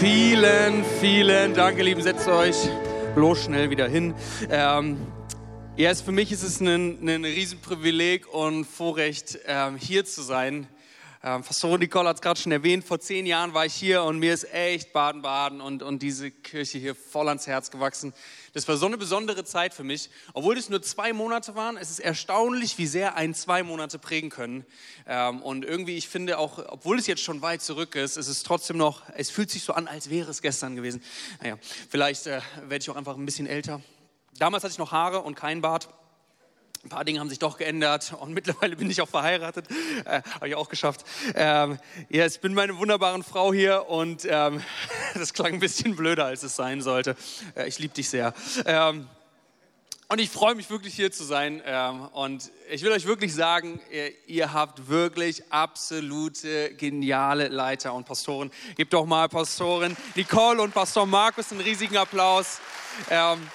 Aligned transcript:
Vielen, 0.00 0.84
vielen 1.00 1.54
Dank, 1.54 1.76
ihr 1.76 1.82
Lieben. 1.82 2.02
Setzt 2.02 2.28
euch 2.28 2.54
bloß 3.16 3.46
schnell 3.46 3.68
wieder 3.70 3.88
hin. 3.88 4.14
Ähm, 4.48 4.96
ja, 5.76 5.92
für 5.92 6.12
mich 6.12 6.30
ist 6.30 6.44
es 6.44 6.60
ein, 6.60 6.98
ein 7.02 7.24
Riesenprivileg 7.24 8.32
und 8.32 8.64
Vorrecht, 8.64 9.40
ähm, 9.46 9.76
hier 9.76 10.04
zu 10.04 10.22
sein. 10.22 10.68
Ähm, 11.20 11.42
Pastorin 11.42 11.80
Nicole 11.80 12.08
hat 12.08 12.16
es 12.16 12.22
gerade 12.22 12.40
schon 12.40 12.52
erwähnt, 12.52 12.84
vor 12.84 13.00
zehn 13.00 13.26
Jahren 13.26 13.52
war 13.52 13.66
ich 13.66 13.74
hier 13.74 14.04
und 14.04 14.20
mir 14.20 14.32
ist 14.32 14.52
echt 14.54 14.92
Baden-Baden 14.92 15.60
und, 15.60 15.82
und 15.82 16.00
diese 16.00 16.30
Kirche 16.30 16.78
hier 16.78 16.94
voll 16.94 17.26
ans 17.26 17.48
Herz 17.48 17.72
gewachsen. 17.72 18.14
Das 18.52 18.68
war 18.68 18.76
so 18.76 18.86
eine 18.86 18.96
besondere 18.96 19.44
Zeit 19.44 19.74
für 19.74 19.82
mich. 19.82 20.10
Obwohl 20.32 20.56
es 20.56 20.68
nur 20.68 20.80
zwei 20.80 21.12
Monate 21.12 21.56
waren, 21.56 21.76
es 21.76 21.90
ist 21.90 21.98
erstaunlich, 21.98 22.78
wie 22.78 22.86
sehr 22.86 23.16
ein 23.16 23.34
zwei 23.34 23.64
Monate 23.64 23.98
prägen 23.98 24.30
können. 24.30 24.64
Ähm, 25.06 25.42
und 25.42 25.64
irgendwie, 25.64 25.96
ich 25.96 26.08
finde 26.08 26.38
auch, 26.38 26.58
obwohl 26.68 26.98
es 27.00 27.08
jetzt 27.08 27.22
schon 27.22 27.42
weit 27.42 27.62
zurück 27.62 27.96
ist, 27.96 28.16
ist 28.16 28.28
es 28.28 28.44
trotzdem 28.44 28.76
noch, 28.76 29.02
es 29.16 29.30
fühlt 29.30 29.50
sich 29.50 29.64
so 29.64 29.72
an, 29.72 29.88
als 29.88 30.10
wäre 30.10 30.30
es 30.30 30.40
gestern 30.40 30.76
gewesen. 30.76 31.02
Naja, 31.42 31.58
vielleicht 31.88 32.28
äh, 32.28 32.40
werde 32.62 32.82
ich 32.82 32.90
auch 32.90 32.96
einfach 32.96 33.16
ein 33.16 33.26
bisschen 33.26 33.48
älter. 33.48 33.80
Damals 34.38 34.62
hatte 34.62 34.72
ich 34.72 34.78
noch 34.78 34.92
Haare 34.92 35.22
und 35.22 35.34
keinen 35.34 35.62
Bart. 35.62 35.88
Ein 36.84 36.90
paar 36.90 37.04
Dinge 37.04 37.18
haben 37.18 37.28
sich 37.28 37.40
doch 37.40 37.58
geändert 37.58 38.14
und 38.20 38.32
mittlerweile 38.34 38.76
bin 38.76 38.88
ich 38.90 39.00
auch 39.00 39.08
verheiratet. 39.08 39.66
Äh, 40.04 40.22
Habe 40.34 40.48
ich 40.48 40.54
auch 40.54 40.68
geschafft. 40.68 41.04
Ähm, 41.34 41.78
ja, 42.08 42.24
ich 42.26 42.40
bin 42.40 42.54
meine 42.54 42.78
wunderbaren 42.78 43.24
Frau 43.24 43.52
hier 43.52 43.88
und 43.88 44.26
ähm, 44.30 44.62
das 45.14 45.34
klang 45.34 45.54
ein 45.54 45.60
bisschen 45.60 45.96
blöder, 45.96 46.26
als 46.26 46.42
es 46.44 46.54
sein 46.54 46.80
sollte. 46.80 47.16
Äh, 47.56 47.66
ich 47.68 47.78
liebe 47.78 47.94
dich 47.94 48.08
sehr. 48.08 48.32
Ähm, 48.64 49.08
und 50.10 50.20
ich 50.20 50.30
freue 50.30 50.54
mich 50.54 50.70
wirklich 50.70 50.94
hier 50.94 51.10
zu 51.10 51.24
sein. 51.24 51.60
Ähm, 51.66 52.06
und 52.12 52.50
ich 52.70 52.82
will 52.82 52.92
euch 52.92 53.06
wirklich 53.06 53.34
sagen, 53.34 53.80
ihr, 53.90 54.12
ihr, 54.26 54.52
habt 54.52 54.88
wirklich 54.88 55.42
absolute 55.52 56.74
geniale 56.74 57.48
Leiter 57.48 57.92
und 57.92 58.06
Pastoren. 58.06 58.50
Gebt 58.76 58.92
doch 58.94 59.04
mal 59.04 59.28
Pastorin 59.28 59.96
Nicole 60.14 60.62
und 60.62 60.72
Pastor 60.72 61.04
Markus 61.04 61.50
einen 61.50 61.60
riesigen 61.60 61.96
Applaus. 61.96 62.60
Ähm, 63.10 63.46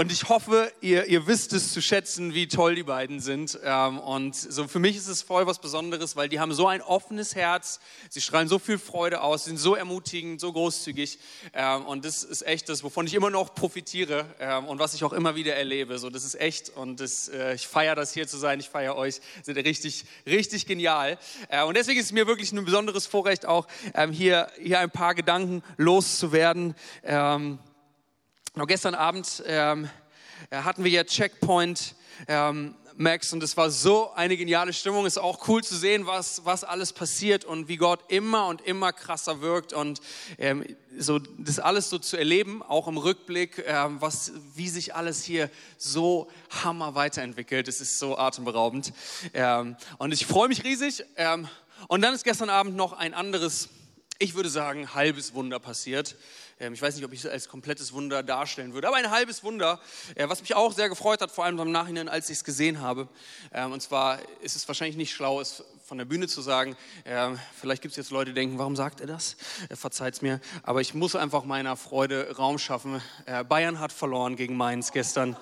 Und 0.00 0.10
ich 0.10 0.30
hoffe, 0.30 0.72
ihr, 0.80 1.08
ihr 1.08 1.26
wisst 1.26 1.52
es 1.52 1.74
zu 1.74 1.82
schätzen, 1.82 2.32
wie 2.32 2.48
toll 2.48 2.74
die 2.74 2.84
beiden 2.84 3.20
sind. 3.20 3.60
Ähm, 3.62 3.98
und 3.98 4.34
so 4.34 4.66
für 4.66 4.78
mich 4.78 4.96
ist 4.96 5.08
es 5.08 5.20
voll 5.20 5.46
was 5.46 5.58
Besonderes, 5.58 6.16
weil 6.16 6.30
die 6.30 6.40
haben 6.40 6.54
so 6.54 6.66
ein 6.66 6.80
offenes 6.80 7.34
Herz, 7.34 7.80
sie 8.08 8.22
strahlen 8.22 8.48
so 8.48 8.58
viel 8.58 8.78
Freude 8.78 9.20
aus, 9.20 9.44
sind 9.44 9.58
so 9.58 9.74
ermutigend, 9.74 10.40
so 10.40 10.54
großzügig. 10.54 11.18
Ähm, 11.52 11.84
und 11.84 12.06
das 12.06 12.24
ist 12.24 12.46
echt 12.46 12.70
das, 12.70 12.82
wovon 12.82 13.06
ich 13.06 13.12
immer 13.12 13.28
noch 13.28 13.54
profitiere 13.54 14.24
ähm, 14.40 14.68
und 14.68 14.78
was 14.78 14.94
ich 14.94 15.04
auch 15.04 15.12
immer 15.12 15.34
wieder 15.34 15.54
erlebe. 15.54 15.98
So, 15.98 16.08
das 16.08 16.24
ist 16.24 16.40
echt 16.40 16.70
und 16.70 16.98
das, 17.00 17.28
äh, 17.28 17.52
ich 17.52 17.68
feiere 17.68 17.94
das 17.94 18.14
hier 18.14 18.26
zu 18.26 18.38
sein, 18.38 18.58
ich 18.58 18.70
feiere 18.70 18.96
euch, 18.96 19.20
sind 19.42 19.58
richtig, 19.58 20.06
richtig 20.24 20.64
genial. 20.64 21.18
Äh, 21.50 21.62
und 21.64 21.76
deswegen 21.76 22.00
ist 22.00 22.06
es 22.06 22.12
mir 22.12 22.26
wirklich 22.26 22.52
ein 22.52 22.64
besonderes 22.64 23.06
Vorrecht, 23.06 23.44
auch 23.44 23.66
hier, 24.12 24.50
hier 24.58 24.78
ein 24.78 24.90
paar 24.90 25.14
Gedanken 25.14 25.62
loszuwerden. 25.76 26.74
Noch 28.56 28.66
gestern 28.66 28.96
Abend 28.96 29.44
ähm, 29.46 29.88
äh, 30.50 30.56
hatten 30.56 30.82
wir 30.82 30.90
ja 30.90 31.04
Checkpoint 31.04 31.94
ähm, 32.26 32.74
Max 32.96 33.32
und 33.32 33.44
es 33.44 33.56
war 33.56 33.70
so 33.70 34.10
eine 34.12 34.36
geniale 34.36 34.72
Stimmung. 34.72 35.06
Es 35.06 35.14
ist 35.14 35.22
auch 35.22 35.46
cool 35.46 35.62
zu 35.62 35.76
sehen, 35.76 36.04
was, 36.06 36.44
was 36.44 36.64
alles 36.64 36.92
passiert 36.92 37.44
und 37.44 37.68
wie 37.68 37.76
Gott 37.76 38.00
immer 38.08 38.48
und 38.48 38.60
immer 38.62 38.92
krasser 38.92 39.40
wirkt 39.40 39.72
und 39.72 40.00
ähm, 40.36 40.64
so 40.98 41.20
das 41.20 41.60
alles 41.60 41.90
so 41.90 42.00
zu 42.00 42.16
erleben, 42.16 42.60
auch 42.60 42.88
im 42.88 42.96
Rückblick, 42.96 43.62
ähm, 43.68 43.98
was, 44.00 44.32
wie 44.56 44.68
sich 44.68 44.96
alles 44.96 45.22
hier 45.22 45.48
so 45.78 46.28
hammer 46.64 46.96
weiterentwickelt. 46.96 47.68
Es 47.68 47.80
ist 47.80 48.00
so 48.00 48.18
atemberaubend 48.18 48.92
ähm, 49.32 49.76
und 49.98 50.10
ich 50.10 50.26
freue 50.26 50.48
mich 50.48 50.64
riesig. 50.64 51.04
Ähm, 51.14 51.46
und 51.86 52.02
dann 52.02 52.14
ist 52.14 52.24
gestern 52.24 52.50
Abend 52.50 52.74
noch 52.74 52.94
ein 52.94 53.14
anderes, 53.14 53.68
ich 54.18 54.34
würde 54.34 54.50
sagen, 54.50 54.92
halbes 54.92 55.34
Wunder 55.34 55.60
passiert. 55.60 56.16
Ähm, 56.60 56.74
ich 56.74 56.82
weiß 56.82 56.94
nicht, 56.94 57.04
ob 57.04 57.12
ich 57.12 57.24
es 57.24 57.26
als 57.30 57.48
komplettes 57.48 57.92
Wunder 57.92 58.22
darstellen 58.22 58.74
würde, 58.74 58.86
aber 58.86 58.98
ein 58.98 59.10
halbes 59.10 59.42
Wunder, 59.42 59.80
äh, 60.14 60.28
was 60.28 60.40
mich 60.42 60.54
auch 60.54 60.72
sehr 60.72 60.88
gefreut 60.88 61.20
hat, 61.22 61.30
vor 61.30 61.44
allem 61.44 61.58
im 61.58 61.72
Nachhinein, 61.72 62.08
als 62.08 62.30
ich 62.30 62.36
es 62.38 62.44
gesehen 62.44 62.80
habe. 62.80 63.08
Ähm, 63.52 63.72
und 63.72 63.80
zwar 63.80 64.18
ist 64.42 64.54
es 64.54 64.68
wahrscheinlich 64.68 64.96
nicht 64.96 65.12
schlau, 65.12 65.40
es 65.40 65.64
von 65.84 65.98
der 65.98 66.04
Bühne 66.04 66.28
zu 66.28 66.40
sagen. 66.40 66.76
Ähm, 67.04 67.36
vielleicht 67.58 67.82
gibt 67.82 67.90
es 67.92 67.96
jetzt 67.96 68.10
Leute, 68.10 68.30
die 68.30 68.34
denken, 68.34 68.58
warum 68.58 68.76
sagt 68.76 69.00
er 69.00 69.08
das? 69.08 69.36
Verzeiht 69.74 70.14
es 70.14 70.22
mir. 70.22 70.40
Aber 70.62 70.80
ich 70.80 70.94
muss 70.94 71.16
einfach 71.16 71.44
meiner 71.44 71.76
Freude 71.76 72.36
Raum 72.36 72.58
schaffen. 72.58 73.02
Äh, 73.26 73.42
Bayern 73.42 73.80
hat 73.80 73.92
verloren 73.92 74.36
gegen 74.36 74.56
Mainz 74.56 74.92
gestern. 74.92 75.36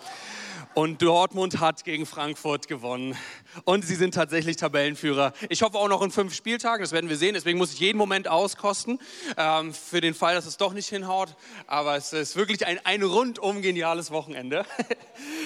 Und 0.75 1.03
Dortmund 1.03 1.61
hat 1.61 1.85
gegen 1.85 2.07
Frankfurt 2.07 2.69
gewonnen. 2.69 3.17
Und 3.65 3.85
sie 3.85 3.95
sind 3.95 4.15
tatsächlich 4.15 4.57
Tabellenführer. 4.57 5.33
Ich 5.49 5.63
hoffe 5.63 5.77
auch 5.79 5.89
noch 5.89 6.03
in 6.03 6.11
fünf 6.11 6.35
Spieltagen, 6.35 6.83
das 6.83 6.93
werden 6.93 7.11
wir 7.11 7.17
sehen. 7.17 7.35
Deswegen 7.35 7.59
muss 7.59 7.73
ich 7.73 7.81
jeden 7.81 7.99
Moment 7.99 8.29
auskosten, 8.29 9.01
ähm, 9.37 9.75
für 9.75 10.01
den 10.01 10.15
Fall, 10.15 10.35
dass 10.35 10.47
es 10.47 10.57
doch 10.57 10.73
nicht 10.73 10.89
hinhaut. 10.89 11.35
Aber 11.67 11.97
es 11.97 12.13
ist 12.13 12.37
wirklich 12.37 12.67
ein, 12.67 12.79
ein 12.85 13.03
rundum 13.03 13.63
geniales 13.63 14.11
Wochenende. 14.11 14.65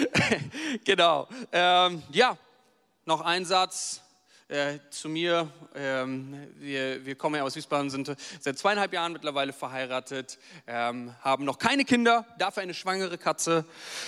genau. 0.84 1.28
Ähm, 1.52 2.02
ja, 2.10 2.36
noch 3.06 3.20
ein 3.22 3.44
Satz. 3.44 4.02
Äh, 4.52 4.80
zu 4.90 5.08
mir. 5.08 5.50
Ähm, 5.74 6.36
wir, 6.58 7.06
wir 7.06 7.14
kommen 7.14 7.36
ja 7.36 7.42
aus 7.42 7.56
Wiesbaden, 7.56 7.88
sind 7.88 8.14
seit 8.38 8.58
zweieinhalb 8.58 8.92
Jahren 8.92 9.14
mittlerweile 9.14 9.54
verheiratet, 9.54 10.38
ähm, 10.66 11.14
haben 11.22 11.46
noch 11.46 11.58
keine 11.58 11.86
Kinder, 11.86 12.26
dafür 12.36 12.62
eine 12.62 12.74
schwangere 12.74 13.16
Katze. 13.16 13.64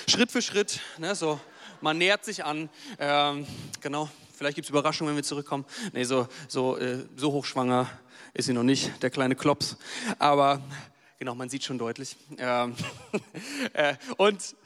Schritt 0.07 0.31
für 0.31 0.43
Schritt, 0.43 0.81
ne, 0.99 1.15
so, 1.15 1.41
man 1.81 1.97
nähert 1.97 2.27
sich 2.27 2.45
an. 2.45 2.69
Ähm, 2.99 3.47
genau, 3.81 4.11
vielleicht 4.35 4.57
gibt 4.57 4.67
es 4.67 4.71
Überraschungen, 4.71 5.13
wenn 5.13 5.17
wir 5.17 5.25
zurückkommen. 5.25 5.65
Nee, 5.95 6.05
so, 6.05 6.29
so, 6.47 6.77
äh, 6.77 7.07
so 7.17 7.33
hochschwanger 7.33 7.89
ist 8.35 8.45
sie 8.45 8.53
noch 8.53 8.65
nicht, 8.65 9.03
der 9.03 9.09
kleine 9.09 9.37
Klops. 9.37 9.79
Aber 10.19 10.61
genau, 11.19 11.35
man 11.35 11.49
sieht 11.49 11.65
schon 11.65 11.79
deutlich. 11.79 12.19
Ähm, 12.37 12.77
äh, 13.73 13.95
und 14.19 14.57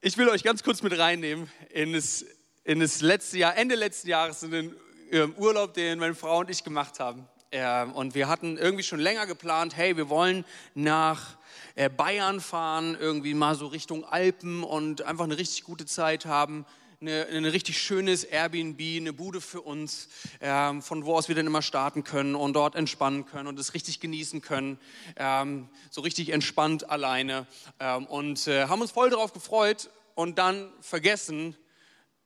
ich 0.00 0.16
will 0.16 0.28
euch 0.28 0.44
ganz 0.44 0.62
kurz 0.62 0.82
mit 0.82 0.96
reinnehmen 0.96 1.50
in 1.70 1.92
das 1.92 2.24
in 2.66 2.80
das 2.80 3.00
letzte 3.00 3.38
Jahr, 3.38 3.56
Ende 3.56 3.76
letzten 3.76 4.08
Jahres, 4.08 4.42
in 4.42 4.50
den 4.50 4.76
ähm, 5.12 5.34
Urlaub, 5.38 5.74
den 5.74 6.00
meine 6.00 6.16
Frau 6.16 6.40
und 6.40 6.50
ich 6.50 6.64
gemacht 6.64 6.98
haben. 6.98 7.28
Ähm, 7.52 7.92
und 7.92 8.16
wir 8.16 8.26
hatten 8.26 8.58
irgendwie 8.58 8.82
schon 8.82 8.98
länger 8.98 9.24
geplant, 9.26 9.76
hey, 9.76 9.96
wir 9.96 10.08
wollen 10.08 10.44
nach 10.74 11.38
äh, 11.76 11.88
Bayern 11.88 12.40
fahren, 12.40 12.96
irgendwie 12.98 13.34
mal 13.34 13.54
so 13.54 13.68
Richtung 13.68 14.04
Alpen 14.04 14.64
und 14.64 15.02
einfach 15.02 15.24
eine 15.24 15.38
richtig 15.38 15.62
gute 15.62 15.86
Zeit 15.86 16.26
haben. 16.26 16.66
Eine, 17.00 17.26
ein 17.26 17.44
richtig 17.44 17.80
schönes 17.80 18.24
Airbnb, 18.24 18.80
eine 18.80 19.12
Bude 19.12 19.40
für 19.40 19.60
uns, 19.60 20.08
ähm, 20.40 20.82
von 20.82 21.04
wo 21.04 21.14
aus 21.14 21.28
wir 21.28 21.36
dann 21.36 21.46
immer 21.46 21.62
starten 21.62 22.02
können 22.02 22.34
und 22.34 22.54
dort 22.54 22.74
entspannen 22.74 23.26
können 23.26 23.46
und 23.46 23.60
es 23.60 23.74
richtig 23.74 24.00
genießen 24.00 24.40
können, 24.40 24.80
ähm, 25.16 25.68
so 25.90 26.00
richtig 26.00 26.30
entspannt 26.30 26.90
alleine. 26.90 27.46
Ähm, 27.78 28.06
und 28.06 28.48
äh, 28.48 28.66
haben 28.66 28.80
uns 28.80 28.90
voll 28.90 29.10
darauf 29.10 29.32
gefreut 29.32 29.90
und 30.16 30.38
dann 30.38 30.72
vergessen, 30.80 31.54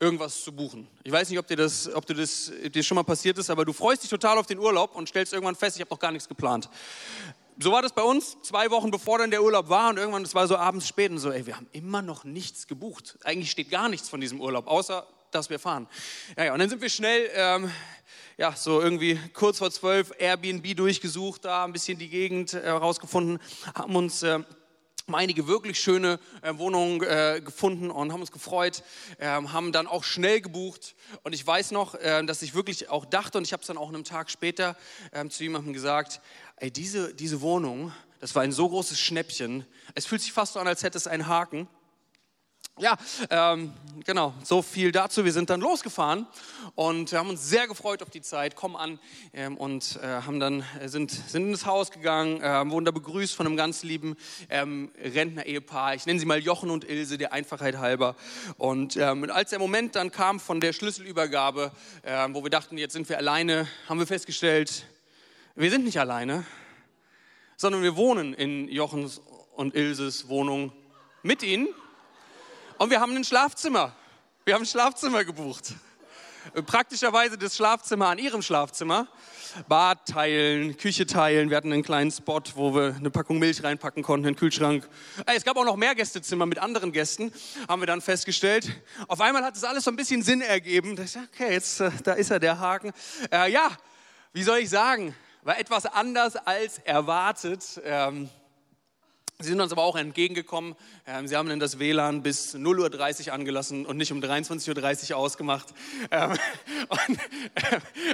irgendwas 0.01 0.43
zu 0.43 0.51
buchen. 0.51 0.89
Ich 1.05 1.13
weiß 1.13 1.29
nicht, 1.29 1.39
ob 1.39 1.47
dir 1.47 1.57
das, 1.57 1.93
ob 1.95 2.07
dir 2.07 2.15
das 2.15 2.51
dir 2.75 2.83
schon 2.83 2.95
mal 2.95 3.05
passiert 3.05 3.37
ist, 3.39 3.51
aber 3.51 3.67
du 3.67 3.73
freust 3.73 4.03
dich 4.03 4.11
total 4.11 4.39
auf 4.39 4.47
den 4.47 4.59
Urlaub 4.59 4.97
und 4.97 5.09
stellst 5.09 5.33
irgendwann 5.33 5.55
fest, 5.55 5.77
ich 5.77 5.83
habe 5.83 5.91
noch 5.91 5.99
gar 5.99 6.11
nichts 6.11 6.27
geplant. 6.27 6.71
So 7.63 7.71
war 7.71 7.83
das 7.83 7.93
bei 7.93 8.03
uns, 8.03 8.39
zwei 8.43 8.71
Wochen 8.71 8.91
bevor 8.91 9.19
dann 9.19 9.31
der 9.31 9.43
Urlaub 9.43 9.69
war 9.69 9.91
und 9.91 9.99
irgendwann, 9.99 10.23
es 10.23 10.35
war 10.35 10.49
so 10.49 10.57
abends 10.57 10.89
spät 10.89 11.11
und 11.11 11.19
so, 11.19 11.31
ey, 11.31 11.45
wir 11.45 11.57
haben 11.57 11.69
immer 11.73 12.01
noch 12.01 12.25
nichts 12.25 12.67
gebucht. 12.67 13.19
Eigentlich 13.25 13.51
steht 13.51 13.71
gar 13.71 13.91
nichts 13.91 14.09
von 14.09 14.23
diesem 14.23 14.41
Urlaub, 14.41 14.67
außer 14.67 15.07
dass 15.31 15.51
wir 15.51 15.59
fahren. 15.59 15.87
Ja, 16.37 16.47
ja, 16.47 16.53
und 16.55 16.59
dann 16.59 16.71
sind 16.71 16.81
wir 16.81 16.89
schnell, 16.89 17.31
ähm, 17.35 17.71
ja, 18.39 18.57
so 18.57 18.81
irgendwie 18.81 19.21
kurz 19.35 19.59
vor 19.59 19.71
zwölf 19.71 20.13
Airbnb 20.19 20.75
durchgesucht, 20.75 21.45
da 21.45 21.65
ein 21.65 21.73
bisschen 21.75 21.99
die 21.99 22.09
Gegend 22.09 22.55
herausgefunden, 22.55 23.37
äh, 23.37 23.79
haben 23.79 23.95
uns 23.95 24.23
äh, 24.23 24.41
einige 25.13 25.47
wirklich 25.47 25.81
schöne 25.81 26.19
äh, 26.43 26.57
Wohnungen 26.57 27.03
äh, 27.03 27.41
gefunden 27.45 27.91
und 27.91 28.13
haben 28.13 28.21
uns 28.21 28.33
gefreut, 28.33 28.83
äh, 29.19 29.27
haben 29.27 29.73
dann 29.73 29.87
auch 29.87 30.05
schnell 30.05 30.41
gebucht. 30.41 30.95
Und 31.23 31.35
ich 31.35 31.47
weiß 31.47 31.71
noch, 31.73 31.95
äh, 31.95 32.25
dass 32.25 32.43
ich 32.43 32.55
wirklich 32.55 32.89
auch 32.91 33.05
dachte, 33.05 33.39
und 33.39 33.45
ich 33.45 33.53
habe 33.53 33.61
es 33.61 33.67
dann 33.67 33.79
auch 33.79 33.89
einen 33.89 34.05
Tag 34.05 34.31
später 34.31 34.77
ähm, 35.13 35.31
zu 35.31 35.43
jemandem 35.43 35.73
gesagt, 35.73 36.21
ey, 36.57 36.71
diese, 36.71 37.15
diese 37.15 37.41
Wohnung, 37.41 37.93
das 38.21 38.35
war 38.35 38.43
ein 38.43 38.53
so 38.53 38.69
großes 38.69 39.01
Schnäppchen, 39.01 39.67
es 39.95 40.07
fühlt 40.07 40.21
sich 40.21 40.33
fast 40.33 40.53
so 40.53 40.61
an, 40.61 40.69
als 40.69 40.83
hätte 40.83 40.99
es 40.99 41.07
einen 41.07 41.27
Haken. 41.27 41.69
Ja, 42.79 42.97
ähm, 43.29 43.73
genau, 44.07 44.33
so 44.43 44.63
viel 44.63 44.91
dazu. 44.91 45.25
Wir 45.25 45.33
sind 45.33 45.51
dann 45.51 45.61
losgefahren 45.61 46.27
und 46.75 47.13
haben 47.13 47.29
uns 47.29 47.47
sehr 47.47 47.67
gefreut 47.67 48.03
auf 48.03 48.09
die 48.09 48.23
Zeit, 48.23 48.57
kommen 48.57 48.77
an 48.77 48.99
ähm, 49.35 49.59
und 49.59 49.99
äh, 50.03 50.07
haben 50.07 50.41
dann, 50.41 50.65
äh, 50.81 50.89
sind, 50.89 51.11
sind 51.11 51.49
ins 51.49 51.67
Haus 51.67 51.91
gegangen, 51.91 52.41
äh, 52.41 52.71
wurden 52.71 52.87
da 52.87 52.91
begrüßt 52.91 53.35
von 53.35 53.47
einem 53.47 53.57
ganz 53.59 53.83
lieben 53.83 54.17
ähm, 54.49 54.91
Rentner-Ehepaar. 54.99 55.95
Ich 55.95 56.07
nenne 56.07 56.21
sie 56.21 56.25
mal 56.25 56.39
Jochen 56.39 56.71
und 56.71 56.89
Ilse, 56.89 57.19
der 57.19 57.35
Einfachheit 57.35 57.77
halber. 57.77 58.17
Und 58.57 58.97
ähm, 58.97 59.31
als 59.31 59.51
der 59.51 59.59
Moment 59.59 59.95
dann 59.95 60.11
kam 60.11 60.41
von 60.41 60.61
der 60.61 60.73
Schlüsselübergabe, 60.73 61.73
äh, 62.03 62.29
wo 62.31 62.43
wir 62.43 62.51
dachten, 62.51 62.79
jetzt 62.79 62.95
sind 62.95 63.11
wir 63.11 63.19
alleine, 63.19 63.69
haben 63.91 63.99
wir 63.99 64.07
festgestellt, 64.07 64.87
wir 65.55 65.71
sind 65.71 65.85
nicht 65.85 66.01
alleine, 66.01 66.47
sondern 67.59 67.83
wir 67.83 67.97
wohnen 67.97 68.33
in 68.33 68.69
Jochens 68.69 69.21
und 69.55 69.75
Ilses 69.75 70.29
Wohnung 70.29 70.73
mit 71.23 71.43
ihnen 71.43 71.69
und 72.81 72.89
wir 72.89 72.99
haben 72.99 73.15
ein 73.15 73.25
Schlafzimmer. 73.25 73.93
Wir 74.47 74.55
haben 74.55 74.63
ein 74.63 74.67
Schlafzimmer 74.67 75.23
gebucht. 75.23 75.75
praktischerweise 76.65 77.37
das 77.37 77.55
Schlafzimmer 77.55 78.09
an 78.09 78.17
ihrem 78.17 78.41
Schlafzimmer. 78.41 79.07
Bad 79.69 80.07
teilen, 80.07 80.75
Küche 80.79 81.07
teilen. 81.07 81.51
Wir 81.51 81.59
hatten 81.59 81.75
einen 81.75 81.83
kleinen 81.83 82.11
Spot, 82.11 82.41
wo 82.55 82.75
wir 82.75 82.95
eine 82.97 83.11
Packung 83.11 83.39
Milch 83.39 83.63
reinpacken 83.63 84.03
konnten, 84.03 84.29
einen 84.29 84.37
Kühlschrank. 84.37 84.89
Es 85.27 85.45
gab 85.45 85.59
auch 85.59 85.67
noch 85.67 85.77
mehr 85.77 85.95
Gästezimmer 85.95 86.47
mit 86.47 86.59
anderen 86.59 86.91
Gästen, 86.91 87.31
haben 87.69 87.83
wir 87.83 87.87
dann 87.87 88.01
festgestellt. 88.01 88.71
Auf 89.09 89.21
einmal 89.21 89.45
hat 89.45 89.57
es 89.57 89.65
alles 89.65 89.85
so 89.85 89.91
ein 89.91 89.97
bisschen 89.97 90.23
Sinn 90.23 90.41
ergeben. 90.41 90.97
Da 90.97 91.03
ich, 91.03 91.19
okay, 91.19 91.53
jetzt, 91.53 91.81
äh, 91.81 91.91
da 92.03 92.15
ist 92.15 92.31
er, 92.31 92.41
der 92.41 92.61
Haken. 92.61 92.93
Äh, 93.31 93.53
ja, 93.53 93.69
wie 94.33 94.43
soll 94.43 94.57
ich 94.61 94.71
sagen? 94.71 95.15
War 95.43 95.59
etwas 95.59 95.85
anders 95.85 96.35
als 96.35 96.79
erwartet. 96.79 97.79
Ähm, 97.85 98.31
Sie 99.43 99.49
sind 99.49 99.61
uns 99.63 99.73
aber 99.73 99.85
auch 99.85 99.97
entgegengekommen. 99.97 100.77
Ähm, 101.07 101.27
Sie 101.27 101.35
haben 101.35 101.49
dann 101.49 101.61
das 101.61 101.79
WLAN 101.79 102.23
bis 102.23 102.55
0.30 102.55 103.29
Uhr 103.29 103.33
angelassen 103.33 103.87
und 103.87 103.97
nicht 103.97 104.13
um 104.13 104.21
23.30 104.21 105.13
Uhr 105.13 105.17
ausgemacht. 105.17 105.69
Ähm, 106.11 106.37
und, 106.89 107.19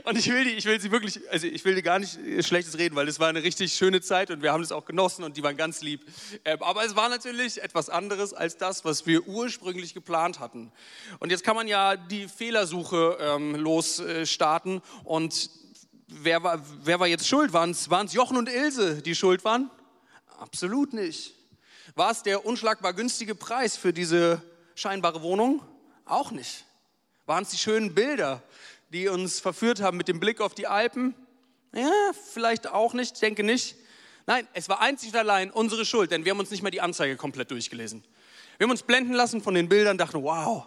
und 0.04 0.18
ich, 0.18 0.30
will 0.30 0.44
die, 0.44 0.50
ich 0.50 0.64
will 0.66 0.80
Sie 0.80 0.92
wirklich, 0.92 1.20
also 1.32 1.48
ich 1.48 1.64
will 1.64 1.74
dir 1.74 1.82
gar 1.82 1.98
nicht 1.98 2.16
Schlechtes 2.46 2.78
reden, 2.78 2.94
weil 2.94 3.08
es 3.08 3.18
war 3.18 3.28
eine 3.28 3.42
richtig 3.42 3.72
schöne 3.72 4.00
Zeit 4.00 4.30
und 4.30 4.42
wir 4.42 4.52
haben 4.52 4.62
es 4.62 4.70
auch 4.70 4.84
genossen 4.84 5.24
und 5.24 5.36
die 5.36 5.42
waren 5.42 5.56
ganz 5.56 5.82
lieb. 5.82 6.06
Ähm, 6.44 6.62
aber 6.62 6.84
es 6.84 6.94
war 6.94 7.08
natürlich 7.08 7.60
etwas 7.60 7.90
anderes 7.90 8.32
als 8.32 8.56
das, 8.56 8.84
was 8.84 9.04
wir 9.04 9.26
ursprünglich 9.26 9.94
geplant 9.94 10.38
hatten. 10.38 10.70
Und 11.18 11.30
jetzt 11.30 11.42
kann 11.42 11.56
man 11.56 11.66
ja 11.66 11.96
die 11.96 12.28
Fehlersuche 12.28 13.36
losstarten 13.56 14.80
und 15.04 15.50
wer 16.06 16.42
war, 16.42 16.62
wer 16.84 17.00
war 17.00 17.06
jetzt 17.06 17.26
schuld? 17.26 17.52
Waren 17.52 17.70
es 17.70 18.12
Jochen 18.12 18.36
und 18.36 18.48
Ilse, 18.48 19.02
die 19.02 19.14
schuld 19.14 19.44
waren? 19.44 19.70
Absolut 20.38 20.92
nicht. 20.92 21.34
War 21.94 22.10
es 22.10 22.22
der 22.22 22.44
unschlagbar 22.44 22.92
günstige 22.92 23.34
Preis 23.34 23.76
für 23.76 23.92
diese 23.92 24.42
scheinbare 24.74 25.22
Wohnung? 25.22 25.62
Auch 26.04 26.30
nicht. 26.30 26.64
Waren 27.26 27.42
es 27.42 27.50
die 27.50 27.58
schönen 27.58 27.94
Bilder, 27.94 28.42
die 28.90 29.08
uns 29.08 29.40
verführt 29.40 29.80
haben 29.80 29.96
mit 29.96 30.08
dem 30.08 30.20
Blick 30.20 30.40
auf 30.40 30.54
die 30.54 30.66
Alpen? 30.66 31.14
Ja, 31.74 31.90
vielleicht 32.32 32.68
auch 32.68 32.92
nicht, 32.92 33.14
ich 33.14 33.20
denke 33.20 33.42
nicht. 33.42 33.76
Nein, 34.26 34.46
es 34.54 34.68
war 34.68 34.80
einzig 34.80 35.10
und 35.10 35.18
allein 35.18 35.50
unsere 35.50 35.84
Schuld, 35.84 36.10
denn 36.10 36.24
wir 36.24 36.32
haben 36.32 36.40
uns 36.40 36.50
nicht 36.50 36.62
mal 36.62 36.70
die 36.70 36.80
Anzeige 36.80 37.16
komplett 37.16 37.50
durchgelesen. 37.50 38.04
Wir 38.58 38.64
haben 38.64 38.72
uns 38.72 38.82
blenden 38.82 39.12
lassen 39.12 39.42
von 39.42 39.54
den 39.54 39.68
Bildern, 39.68 39.98
dachten, 39.98 40.22
wow, 40.22 40.66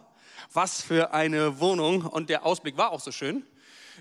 was 0.53 0.81
für 0.81 1.13
eine 1.13 1.59
Wohnung. 1.59 2.05
Und 2.05 2.29
der 2.29 2.45
Ausblick 2.45 2.77
war 2.77 2.91
auch 2.91 3.01
so 3.01 3.11
schön. 3.11 3.45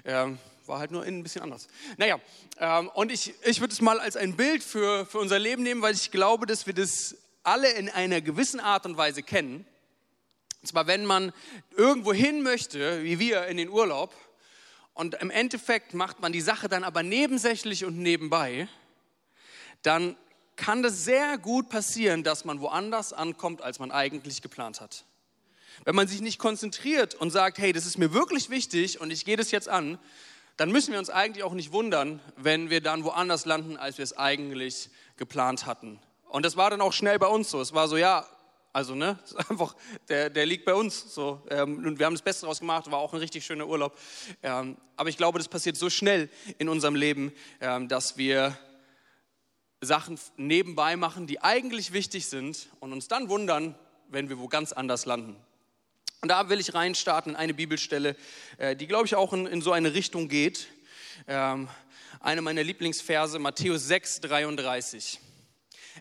Ähm, 0.05 0.39
war 0.69 0.79
halt 0.79 0.91
nur 0.91 1.03
ein 1.03 1.23
bisschen 1.23 1.43
anders. 1.43 1.67
Naja, 1.97 2.21
ähm, 2.59 2.91
und 2.95 3.11
ich, 3.11 3.35
ich 3.45 3.61
würde 3.61 3.73
es 3.73 3.81
mal 3.81 3.99
als 4.01 4.17
ein 4.17 4.37
Bild 4.37 4.63
für, 4.63 5.07
für 5.07 5.19
unser 5.19 5.39
Leben 5.39 5.63
nehmen, 5.63 5.83
weil 5.83 5.95
ich 5.95 6.11
glaube, 6.11 6.47
dass 6.47 6.67
wir 6.67 6.75
das 6.75 7.17
alle 7.43 7.71
in 7.71 7.89
einer 7.89 8.21
gewissen 8.21 8.61
Art 8.61 8.85
und 8.85 8.97
Weise 8.97 9.23
kennen. 9.23 9.67
Und 10.61 10.69
zwar, 10.69 10.87
wenn 10.87 11.07
man 11.07 11.33
irgendwo 11.77 12.13
hin 12.13 12.43
möchte, 12.43 13.03
wie 13.03 13.19
wir 13.19 13.47
in 13.47 13.57
den 13.57 13.71
Urlaub, 13.71 14.15
und 14.99 15.15
im 15.15 15.31
Endeffekt 15.31 15.95
macht 15.95 16.19
man 16.19 16.33
die 16.33 16.41
Sache 16.41 16.69
dann 16.69 16.83
aber 16.83 17.05
nebensächlich 17.05 17.85
und 17.85 17.99
nebenbei, 17.99 18.67
dann 19.83 20.17
kann 20.57 20.83
das 20.83 21.05
sehr 21.05 21.39
gut 21.39 21.69
passieren, 21.69 22.25
dass 22.25 22.45
man 22.45 22.61
woanders 22.61 23.13
ankommt, 23.13 23.63
als 23.63 23.79
man 23.79 23.93
eigentlich 23.93 24.43
geplant 24.43 24.81
hat. 24.81 25.05
Wenn 25.85 25.95
man 25.95 26.09
sich 26.09 26.21
nicht 26.21 26.41
konzentriert 26.41 27.15
und 27.15 27.31
sagt, 27.31 27.59
hey, 27.59 27.73
das 27.73 27.87
ist 27.87 27.97
mir 27.97 28.13
wirklich 28.13 28.51
wichtig 28.51 29.01
und 29.01 29.13
ich 29.13 29.25
gehe 29.25 29.37
das 29.37 29.53
jetzt 29.53 29.69
an, 29.69 30.01
dann 30.59 30.73
müssen 30.73 30.91
wir 30.91 30.99
uns 30.99 31.09
eigentlich 31.09 31.45
auch 31.45 31.55
nicht 31.55 31.73
wundern, 31.73 32.21
wenn 32.37 32.69
wir 32.69 32.81
dann 32.81 33.05
woanders 33.05 33.47
landen, 33.47 33.77
als 33.77 33.97
wir 33.97 34.03
es 34.03 34.19
eigentlich 34.19 34.91
geplant 35.17 35.67
hatten. 35.67 36.01
Und 36.29 36.45
das 36.45 36.57
war 36.57 36.69
dann 36.69 36.81
auch 36.81 36.93
schnell 36.93 37.19
bei 37.19 37.29
uns 37.29 37.49
so. 37.49 37.61
Es 37.61 37.73
war 37.75 37.87
so, 37.87 37.97
ja, 37.97 38.27
also 38.73 38.97
ne, 38.97 39.21
einfach, 39.49 39.77
der, 40.09 40.31
der 40.31 40.47
liegt 40.47 40.65
bei 40.65 40.75
uns. 40.75 41.15
So, 41.15 41.41
ähm, 41.49 41.87
und 41.87 42.01
wir 42.01 42.07
haben 42.07 42.15
das 42.15 42.23
Beste 42.23 42.43
daraus 42.43 42.59
gemacht, 42.59 42.91
war 42.91 42.99
auch 42.99 43.13
ein 43.13 43.21
richtig 43.21 43.47
schöner 43.47 43.69
Urlaub. 43.69 43.97
Ähm, 44.43 44.77
aber 44.97 45.09
ich 45.09 45.17
glaube, 45.17 45.39
das 45.39 45.47
passiert 45.47 45.77
so 45.77 45.91
schnell 45.91 46.29
in 46.59 46.69
unserem 46.69 46.97
Leben, 46.97 47.33
ähm, 47.61 47.87
dass 47.87 48.17
wir 48.17 48.59
Sachen 49.81 50.19
nebenbei 50.37 50.97
machen, 50.97 51.29
die 51.29 51.41
eigentlich 51.41 51.93
wichtig 51.93 52.27
sind 52.27 52.69
und 52.81 52.93
uns 52.93 53.07
dann 53.07 53.29
wundern, 53.29 53.77
wenn 54.09 54.29
wir 54.29 54.41
wo 54.41 54.49
ganz 54.49 54.73
anders 54.73 55.07
landen. 55.07 55.37
Und 56.21 56.31
da 56.31 56.49
will 56.49 56.59
ich 56.59 56.75
reinstarten 56.75 57.33
in 57.33 57.37
eine 57.37 57.55
Bibelstelle, 57.55 58.17
äh, 58.57 58.75
die, 58.75 58.89
glaube 58.89 59.07
ich, 59.07 59.15
auch 59.15 59.33
in, 59.33 59.47
in, 59.47 59.63
so 59.63 59.71
eine 59.71 59.95
Richtung 59.95 60.29
geht. 60.29 60.67
Ähm, 61.29 61.69
eine 62.19 62.43
meiner 62.43 62.65
Lieblingsverse, 62.65 63.39
Matthäus 63.39 63.87
6, 63.87 64.23
33. 64.23 65.21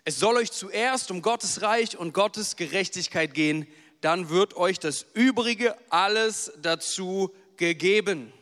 Es 0.04 0.18
soll 0.18 0.36
euch 0.36 0.50
zuerst 0.50 1.12
um 1.12 1.22
Gottes 1.22 1.62
Reich 1.62 1.96
und 1.96 2.14
Gottes 2.14 2.56
Gerechtigkeit 2.56 3.32
gehen, 3.32 3.68
dann 4.00 4.28
wird 4.28 4.56
euch 4.56 4.80
das 4.80 5.06
Übrige 5.14 5.76
alles 5.88 6.52
dazu 6.62 7.32
gegeben. 7.56 8.32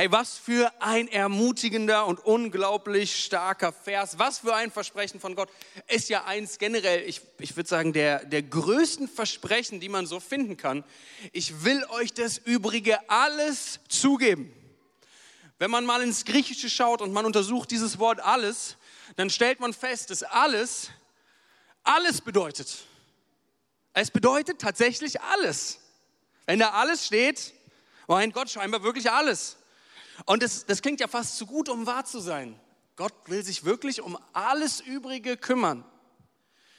Hey, 0.00 0.10
was 0.10 0.38
für 0.38 0.72
ein 0.80 1.08
ermutigender 1.08 2.06
und 2.06 2.24
unglaublich 2.24 3.22
starker 3.22 3.70
Vers. 3.70 4.18
Was 4.18 4.38
für 4.38 4.54
ein 4.54 4.70
Versprechen 4.70 5.20
von 5.20 5.34
Gott. 5.34 5.50
Ist 5.88 6.08
ja 6.08 6.24
eins 6.24 6.56
generell, 6.56 7.06
ich, 7.06 7.20
ich 7.38 7.54
würde 7.54 7.68
sagen, 7.68 7.92
der, 7.92 8.24
der 8.24 8.40
größten 8.42 9.08
Versprechen, 9.08 9.78
die 9.78 9.90
man 9.90 10.06
so 10.06 10.18
finden 10.18 10.56
kann. 10.56 10.84
Ich 11.32 11.64
will 11.64 11.84
euch 11.90 12.14
das 12.14 12.38
Übrige 12.38 13.10
alles 13.10 13.78
zugeben. 13.88 14.50
Wenn 15.58 15.70
man 15.70 15.84
mal 15.84 16.00
ins 16.00 16.24
Griechische 16.24 16.70
schaut 16.70 17.02
und 17.02 17.12
man 17.12 17.26
untersucht 17.26 17.70
dieses 17.70 17.98
Wort 17.98 18.20
alles, 18.20 18.78
dann 19.16 19.28
stellt 19.28 19.60
man 19.60 19.74
fest, 19.74 20.08
dass 20.08 20.22
alles, 20.22 20.88
alles 21.82 22.22
bedeutet. 22.22 22.86
Es 23.92 24.10
bedeutet 24.10 24.62
tatsächlich 24.62 25.20
alles. 25.20 25.78
Wenn 26.46 26.58
da 26.58 26.70
alles 26.70 27.04
steht, 27.04 27.52
meint 28.06 28.32
Gott 28.32 28.48
scheinbar 28.48 28.82
wirklich 28.82 29.10
alles. 29.10 29.58
Und 30.26 30.42
das, 30.42 30.66
das 30.66 30.82
klingt 30.82 31.00
ja 31.00 31.08
fast 31.08 31.36
zu 31.36 31.46
gut, 31.46 31.68
um 31.68 31.86
wahr 31.86 32.04
zu 32.04 32.20
sein. 32.20 32.58
Gott 32.96 33.14
will 33.26 33.42
sich 33.42 33.64
wirklich 33.64 34.02
um 34.02 34.18
alles 34.32 34.80
Übrige 34.80 35.36
kümmern. 35.36 35.84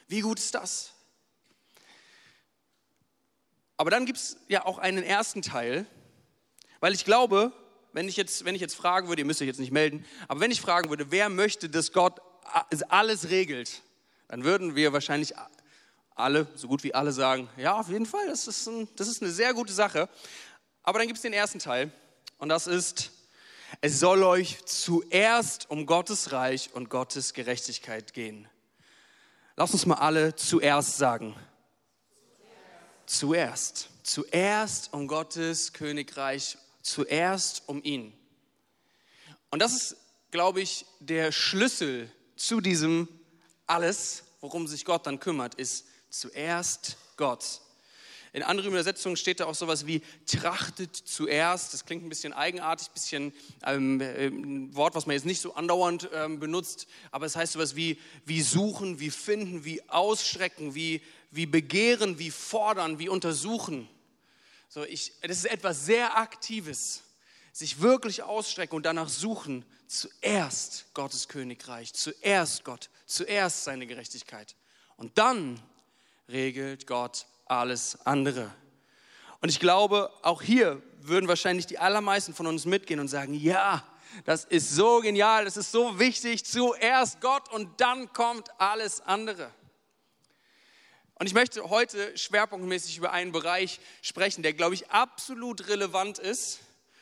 Wie 0.07 0.21
gut 0.21 0.39
ist 0.39 0.55
das? 0.55 0.91
Aber 3.77 3.89
dann 3.89 4.05
gibt 4.05 4.19
es 4.19 4.37
ja 4.47 4.65
auch 4.65 4.77
einen 4.77 5.03
ersten 5.03 5.41
Teil, 5.41 5.87
weil 6.79 6.93
ich 6.93 7.05
glaube, 7.05 7.51
wenn 7.93 8.07
ich, 8.07 8.15
jetzt, 8.15 8.45
wenn 8.45 8.53
ich 8.53 8.61
jetzt 8.61 8.75
fragen 8.75 9.07
würde, 9.07 9.21
ihr 9.21 9.25
müsst 9.25 9.41
euch 9.41 9.47
jetzt 9.47 9.59
nicht 9.59 9.71
melden, 9.71 10.05
aber 10.27 10.39
wenn 10.39 10.51
ich 10.51 10.61
fragen 10.61 10.89
würde, 10.89 11.11
wer 11.11 11.29
möchte, 11.29 11.69
dass 11.69 11.91
Gott 11.91 12.21
alles 12.89 13.29
regelt, 13.29 13.81
dann 14.27 14.43
würden 14.43 14.75
wir 14.75 14.93
wahrscheinlich 14.93 15.33
alle, 16.15 16.47
so 16.55 16.67
gut 16.67 16.83
wie 16.83 16.93
alle 16.93 17.11
sagen, 17.11 17.49
ja, 17.57 17.79
auf 17.79 17.89
jeden 17.89 18.05
Fall, 18.05 18.27
das 18.27 18.47
ist, 18.47 18.67
ein, 18.67 18.87
das 18.95 19.07
ist 19.07 19.21
eine 19.21 19.31
sehr 19.31 19.53
gute 19.53 19.73
Sache. 19.73 20.07
Aber 20.83 20.99
dann 20.99 21.07
gibt 21.07 21.17
es 21.17 21.23
den 21.23 21.33
ersten 21.33 21.59
Teil 21.59 21.91
und 22.37 22.49
das 22.49 22.67
ist, 22.67 23.11
es 23.79 23.99
soll 23.99 24.23
euch 24.23 24.65
zuerst 24.65 25.69
um 25.69 25.85
Gottes 25.85 26.31
Reich 26.31 26.71
und 26.73 26.89
Gottes 26.89 27.33
Gerechtigkeit 27.33 28.13
gehen. 28.13 28.47
Lass 29.55 29.71
uns 29.71 29.85
mal 29.85 29.95
alle 29.95 30.35
zuerst 30.35 30.97
sagen. 30.97 31.35
Zuerst. 33.05 33.89
Zuerst 34.03 34.93
um 34.93 35.07
Gottes 35.07 35.73
Königreich, 35.73 36.57
zuerst 36.81 37.63
um 37.67 37.81
ihn. 37.83 38.13
Und 39.51 39.59
das 39.59 39.73
ist, 39.73 39.97
glaube 40.31 40.61
ich, 40.61 40.85
der 40.99 41.31
Schlüssel 41.31 42.11
zu 42.35 42.61
diesem 42.61 43.07
alles, 43.67 44.23
worum 44.41 44.67
sich 44.67 44.85
Gott 44.85 45.05
dann 45.05 45.19
kümmert, 45.19 45.55
ist 45.55 45.85
zuerst 46.09 46.97
Gott. 47.15 47.61
In 48.33 48.43
anderen 48.43 48.71
Übersetzungen 48.71 49.17
steht 49.17 49.41
da 49.41 49.45
auch 49.45 49.55
sowas 49.55 49.87
wie 49.87 50.01
trachtet 50.25 50.95
zuerst. 50.95 51.73
Das 51.73 51.85
klingt 51.85 52.05
ein 52.05 52.09
bisschen 52.09 52.31
eigenartig, 52.31 52.87
ein 52.87 52.93
bisschen 52.93 53.33
ähm, 53.65 53.99
äh, 53.99 54.27
ein 54.27 54.73
Wort, 54.73 54.95
was 54.95 55.05
man 55.05 55.15
jetzt 55.15 55.25
nicht 55.25 55.41
so 55.41 55.53
andauernd 55.55 56.09
ähm, 56.13 56.39
benutzt, 56.39 56.87
aber 57.11 57.25
es 57.25 57.35
heißt 57.35 57.53
sowas 57.53 57.75
wie, 57.75 57.99
wie 58.25 58.41
suchen, 58.41 59.01
wie 59.01 59.09
finden, 59.11 59.65
wie 59.65 59.87
ausstrecken, 59.89 60.75
wie, 60.75 61.01
wie 61.29 61.45
begehren, 61.45 62.19
wie 62.19 62.31
fordern, 62.31 62.99
wie 62.99 63.09
untersuchen. 63.09 63.89
So, 64.69 64.85
ich, 64.85 65.11
das 65.21 65.39
ist 65.39 65.51
etwas 65.51 65.85
sehr 65.85 66.17
Aktives. 66.17 67.03
Sich 67.51 67.81
wirklich 67.81 68.23
ausstrecken 68.23 68.77
und 68.77 68.85
danach 68.85 69.09
suchen. 69.09 69.65
Zuerst 69.87 70.85
Gottes 70.93 71.27
Königreich, 71.27 71.93
zuerst 71.93 72.63
Gott, 72.63 72.89
zuerst 73.05 73.65
seine 73.65 73.85
Gerechtigkeit. 73.87 74.55
Und 74.95 75.17
dann 75.17 75.61
regelt 76.29 76.87
Gott 76.87 77.25
alles 77.51 77.97
andere. 78.05 78.49
Und 79.41 79.49
ich 79.49 79.59
glaube, 79.59 80.09
auch 80.21 80.41
hier 80.41 80.81
würden 81.01 81.27
wahrscheinlich 81.27 81.65
die 81.67 81.79
allermeisten 81.79 82.33
von 82.33 82.47
uns 82.47 82.65
mitgehen 82.65 82.99
und 82.99 83.09
sagen, 83.09 83.33
ja, 83.33 83.83
das 84.25 84.45
ist 84.45 84.71
so 84.71 84.99
genial, 84.99 85.45
das 85.45 85.57
ist 85.57 85.71
so 85.71 85.99
wichtig, 85.99 86.45
zuerst 86.45 87.21
Gott 87.21 87.51
und 87.51 87.81
dann 87.81 88.11
kommt 88.13 88.49
alles 88.59 89.01
andere. 89.01 89.51
Und 91.15 91.27
ich 91.27 91.33
möchte 91.33 91.69
heute 91.69 92.17
schwerpunktmäßig 92.17 92.97
über 92.97 93.11
einen 93.11 93.31
Bereich 93.31 93.79
sprechen, 94.01 94.43
der, 94.43 94.53
glaube 94.53 94.75
ich, 94.75 94.89
absolut 94.89 95.67
relevant 95.67 96.19
ist 96.19 96.59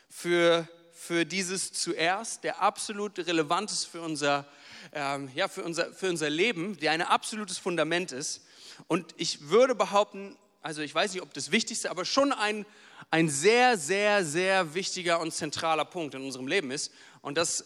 für, 0.10 0.68
für 0.92 1.26
dieses 1.26 1.72
zuerst, 1.74 2.44
der 2.44 2.62
absolut 2.62 3.18
relevant 3.20 3.72
ist 3.72 3.86
für 3.86 4.02
unser, 4.02 4.46
ähm, 4.94 5.30
ja, 5.36 5.48
für, 5.48 5.64
unser, 5.64 5.94
für 5.94 6.10
unser 6.10 6.30
Leben, 6.30 6.78
der 6.80 6.92
ein 6.92 7.02
absolutes 7.02 7.58
Fundament 7.58 8.12
ist. 8.12 8.46
Und 8.88 9.14
ich 9.18 9.50
würde 9.50 9.76
behaupten, 9.76 10.38
also 10.62 10.82
ich 10.82 10.94
weiß 10.94 11.14
nicht, 11.14 11.22
ob 11.22 11.34
das 11.34 11.52
Wichtigste, 11.52 11.90
aber 11.90 12.06
schon 12.06 12.32
ein, 12.32 12.66
ein 13.12 13.30
sehr, 13.30 13.78
sehr, 13.78 14.26
sehr 14.26 14.74
wichtiger 14.74 15.20
und 15.20 15.34
zentraler 15.34 15.86
Punkt 15.86 16.16
in 16.16 16.24
unserem 16.24 16.48
Leben 16.48 16.72
ist. 16.72 16.92
Und 17.22 17.38
das 17.38 17.66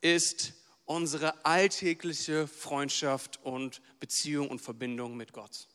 ist 0.00 0.54
unsere 0.84 1.44
alltägliche 1.44 2.46
Freundschaft 2.46 3.40
und 3.42 3.80
Beziehung 4.00 4.48
und 4.48 4.60
Verbindung 4.60 5.16
mit 5.16 5.32
Gott. 5.32 5.68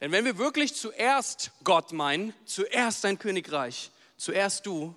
Denn 0.00 0.12
wenn 0.12 0.24
wir 0.24 0.38
wirklich 0.38 0.74
zuerst 0.74 1.52
Gott 1.64 1.92
meinen, 1.92 2.34
zuerst 2.44 3.02
sein 3.02 3.18
Königreich, 3.18 3.90
zuerst 4.16 4.66
du, 4.66 4.94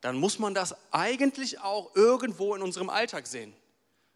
dann 0.00 0.16
muss 0.16 0.38
man 0.38 0.54
das 0.54 0.74
eigentlich 0.92 1.60
auch 1.60 1.94
irgendwo 1.94 2.54
in 2.54 2.62
unserem 2.62 2.90
Alltag 2.90 3.26
sehen. 3.26 3.54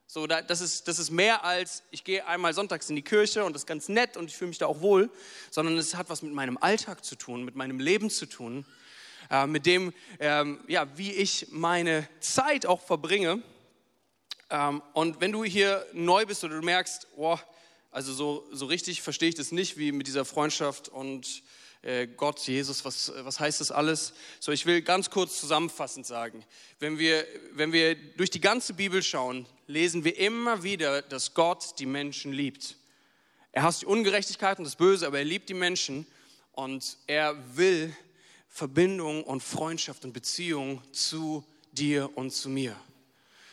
So, 0.09 0.29
das, 0.29 0.61
ist, 0.61 0.87
das 0.87 1.01
ist 1.01 1.11
mehr 1.11 1.45
als, 1.45 1.83
ich 1.91 2.05
gehe 2.05 2.25
einmal 2.27 2.55
sonntags 2.55 2.89
in 2.89 2.95
die 2.95 3.03
Kirche 3.03 3.45
und 3.45 3.55
das 3.55 3.63
ist 3.63 3.67
ganz 3.67 3.89
nett 3.89 4.17
und 4.17 4.27
ich 4.31 4.37
fühle 4.37 4.51
mich 4.51 4.59
da 4.59 4.67
auch 4.67 4.81
wohl, 4.81 5.11
sondern 5.51 5.77
es 5.77 5.97
hat 5.97 6.09
was 6.09 6.23
mit 6.23 6.33
meinem 6.33 6.57
Alltag 6.59 7.05
zu 7.05 7.17
tun, 7.17 7.45
mit 7.45 7.57
meinem 7.57 7.81
Leben 7.81 8.09
zu 8.09 8.27
tun, 8.27 8.65
äh, 9.31 9.49
mit 9.49 9.67
dem, 9.67 9.93
ähm, 10.21 10.61
ja, 10.69 10.87
wie 10.97 11.11
ich 11.11 11.49
meine 11.51 12.09
Zeit 12.21 12.67
auch 12.67 12.81
verbringe. 12.81 13.43
Ähm, 14.49 14.81
und 14.93 15.21
wenn 15.21 15.33
du 15.33 15.43
hier 15.43 15.85
neu 15.93 16.25
bist 16.25 16.45
oder 16.45 16.61
du 16.61 16.65
merkst, 16.65 17.09
boah, 17.17 17.43
also 17.91 18.13
so, 18.13 18.47
so 18.53 18.67
richtig 18.67 19.03
verstehe 19.03 19.31
ich 19.31 19.35
das 19.35 19.51
nicht, 19.51 19.77
wie 19.77 19.91
mit 19.91 20.07
dieser 20.07 20.25
Freundschaft 20.25 20.89
und 20.89 21.43
äh, 21.83 22.07
Gott, 22.07 22.39
Jesus, 22.47 22.85
was, 22.85 23.13
was 23.19 23.41
heißt 23.41 23.61
das 23.61 23.73
alles? 23.73 24.13
So, 24.39 24.53
ich 24.53 24.67
will 24.67 24.83
ganz 24.83 25.11
kurz 25.11 25.41
zusammenfassend 25.41 26.07
sagen, 26.07 26.45
wenn 26.79 26.97
wir, 26.97 27.27
wenn 27.55 27.73
wir 27.73 27.97
durch 28.17 28.31
die 28.31 28.41
ganze 28.41 28.73
Bibel 28.73 29.03
schauen, 29.03 29.47
lesen 29.67 30.05
wir 30.05 30.17
immer 30.19 30.63
wieder, 30.63 31.03
dass 31.03 31.35
Gott 31.35 31.79
die 31.79 31.87
Menschen 31.87 32.33
liebt. 32.33 32.77
Er 33.53 33.63
hasst 33.63 33.83
die 33.83 33.87
Ungerechtigkeit 33.87 34.59
und 34.59 34.65
das 34.65 34.77
Böse, 34.77 35.07
aber 35.07 35.19
er 35.19 35.25
liebt 35.25 35.49
die 35.49 35.55
Menschen 35.55 36.07
und 36.53 36.99
er 37.07 37.37
will 37.57 37.95
Verbindung 38.49 39.25
und 39.25 39.43
Freundschaft 39.43 40.05
und 40.05 40.13
Beziehung 40.13 40.83
zu 40.93 41.45
dir 41.73 42.11
und 42.17 42.33
zu 42.33 42.49
mir. 42.49 42.77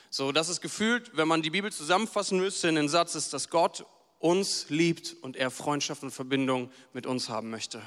So, 0.09 0.31
das 0.31 0.49
ist 0.49 0.61
gefühlt, 0.61 1.15
wenn 1.17 1.27
man 1.27 1.41
die 1.41 1.49
Bibel 1.49 1.71
zusammenfassen 1.71 2.39
müsste 2.39 2.67
in 2.67 2.75
den 2.75 2.89
Satz, 2.89 3.15
ist, 3.15 3.33
dass 3.33 3.49
Gott 3.49 3.85
uns 4.19 4.69
liebt 4.69 5.17
und 5.21 5.35
er 5.35 5.51
Freundschaft 5.51 6.03
und 6.03 6.11
Verbindung 6.11 6.71
mit 6.93 7.05
uns 7.05 7.27
haben 7.27 7.49
möchte. 7.49 7.81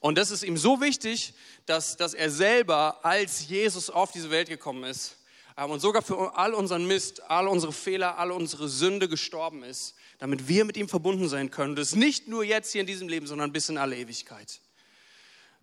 Und 0.00 0.16
das 0.16 0.30
ist 0.30 0.42
ihm 0.42 0.56
so 0.56 0.80
wichtig, 0.80 1.34
dass, 1.66 1.96
dass 1.96 2.14
er 2.14 2.30
selber 2.30 3.04
als 3.04 3.48
Jesus 3.48 3.90
auf 3.90 4.12
diese 4.12 4.30
Welt 4.30 4.48
gekommen 4.48 4.84
ist 4.84 5.16
und 5.56 5.80
sogar 5.80 6.02
für 6.02 6.36
all 6.36 6.52
unseren 6.54 6.86
Mist, 6.86 7.22
all 7.30 7.46
unsere 7.46 7.72
Fehler, 7.72 8.18
all 8.18 8.32
unsere 8.32 8.68
Sünde 8.68 9.08
gestorben 9.08 9.62
ist, 9.62 9.94
damit 10.18 10.48
wir 10.48 10.64
mit 10.64 10.76
ihm 10.76 10.88
verbunden 10.88 11.28
sein 11.28 11.50
können. 11.50 11.76
Das 11.76 11.94
nicht 11.94 12.28
nur 12.28 12.44
jetzt 12.44 12.72
hier 12.72 12.80
in 12.80 12.86
diesem 12.86 13.08
Leben, 13.08 13.26
sondern 13.26 13.52
bis 13.52 13.68
in 13.68 13.78
alle 13.78 13.96
Ewigkeit. 13.96 14.60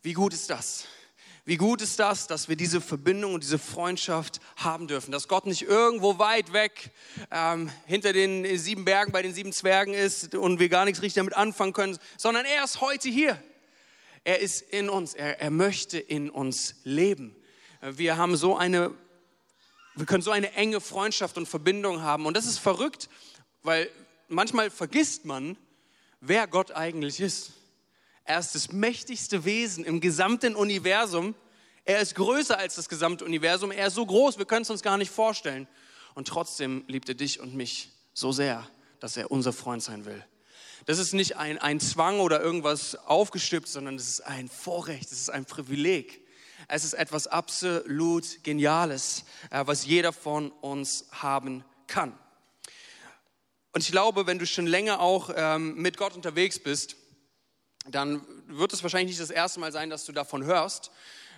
Wie 0.02 0.14
gut 0.14 0.34
ist 0.34 0.50
das? 0.50 0.86
Wie 1.44 1.58
gut 1.58 1.82
ist 1.82 1.98
das, 2.00 2.28
dass 2.28 2.50
wir 2.50 2.56
diese 2.56 2.82
Verbindung 2.82 3.34
und 3.34 3.44
diese 3.44 3.58
Freundschaft 3.58 4.40
haben 4.58 4.88
dürfen, 4.88 5.12
dass 5.12 5.28
Gott 5.28 5.48
nicht 5.48 5.64
irgendwo 5.64 6.20
weit 6.20 6.54
weg 6.54 6.92
ähm, 7.32 7.72
hinter 7.88 8.14
den 8.14 8.58
sieben 8.60 8.86
Bergen 8.86 9.12
bei 9.12 9.24
den 9.24 9.34
sieben 9.34 9.52
Zwergen 9.52 9.96
ist 9.96 10.36
und 10.36 10.60
wir 10.60 10.70
gar 10.70 10.86
nichts 10.86 11.02
richtig 11.02 11.16
damit 11.16 11.36
anfangen 11.36 11.74
können, 11.74 11.98
sondern 12.16 12.46
er 12.46 12.64
ist 12.64 12.80
heute 12.80 13.10
hier. 13.10 13.42
Er 14.24 14.40
ist 14.40 14.62
in 14.62 14.88
uns, 14.88 15.16
er, 15.16 15.42
er 15.42 15.50
möchte 15.50 15.98
in 15.98 16.30
uns 16.30 16.76
leben. 16.84 17.36
Wir 17.82 18.18
haben 18.18 18.36
so 18.36 18.56
eine, 18.56 18.94
wir 19.96 20.06
können 20.06 20.24
so 20.24 20.32
eine 20.32 20.54
enge 20.54 20.82
Freundschaft 20.82 21.38
und 21.38 21.48
Verbindung 21.48 22.02
haben 22.02 22.26
und 22.26 22.36
das 22.36 22.46
ist 22.46 22.60
verrückt, 22.60 23.10
weil 23.64 23.90
manchmal 24.28 24.70
vergisst 24.70 25.26
man, 25.26 25.58
wer 26.20 26.48
Gott 26.48 26.72
eigentlich 26.72 27.20
ist. 27.20 27.52
Er 28.24 28.40
ist 28.40 28.56
das 28.56 28.72
mächtigste 28.72 29.46
Wesen 29.46 29.84
im 29.84 30.00
gesamten 30.00 30.56
Universum. 30.56 31.36
Er 31.84 32.00
ist 32.00 32.16
größer 32.16 32.58
als 32.58 32.76
das 32.76 32.88
gesamte 32.88 33.26
Universum. 33.26 33.72
Er 33.72 33.88
ist 33.88 33.96
so 33.96 34.06
groß, 34.06 34.38
wir 34.38 34.46
können 34.46 34.62
es 34.62 34.70
uns 34.70 34.84
gar 34.84 34.98
nicht 34.98 35.12
vorstellen. 35.12 35.68
Und 36.14 36.28
trotzdem 36.28 36.84
liebt 36.88 37.10
er 37.10 37.16
dich 37.16 37.40
und 37.40 37.56
mich 37.56 37.90
so 38.14 38.32
sehr, 38.32 38.68
dass 39.00 39.18
er 39.18 39.32
unser 39.32 39.54
Freund 39.54 39.82
sein 39.82 40.06
will. 40.06 40.24
Das 40.86 41.00
ist 41.00 41.14
nicht 41.14 41.38
ein, 41.38 41.58
ein 41.58 41.80
Zwang 41.80 42.20
oder 42.20 42.42
irgendwas 42.42 42.96
aufgestülpt, 42.96 43.68
sondern 43.68 43.96
es 43.96 44.08
ist 44.08 44.22
ein 44.22 44.50
Vorrecht, 44.50 45.12
es 45.12 45.20
ist 45.20 45.30
ein 45.30 45.46
Privileg. 45.46 46.21
Es 46.74 46.86
ist 46.86 46.94
etwas 46.94 47.28
absolut 47.28 48.46
Geniales, 48.46 49.26
äh, 49.50 49.62
was 49.66 49.86
jeder 49.86 50.14
von 50.14 50.52
uns 50.52 51.06
haben 51.12 51.66
kann. 51.88 52.18
Und 53.74 53.82
ich 53.82 53.92
glaube, 53.92 54.26
wenn 54.26 54.40
du 54.40 54.46
schon 54.46 54.68
länger 54.68 55.02
auch 55.02 55.32
ähm, 55.36 55.76
mit 55.76 55.98
Gott 55.98 56.16
unterwegs 56.16 56.60
bist, 56.60 56.96
dann 57.90 58.26
wird 58.48 58.72
es 58.72 58.84
wahrscheinlich 58.84 59.10
nicht 59.10 59.20
das 59.20 59.36
erste 59.36 59.60
Mal 59.60 59.74
sein, 59.74 59.90
dass 59.90 60.06
du 60.06 60.14
davon 60.14 60.46
hörst. 60.46 60.92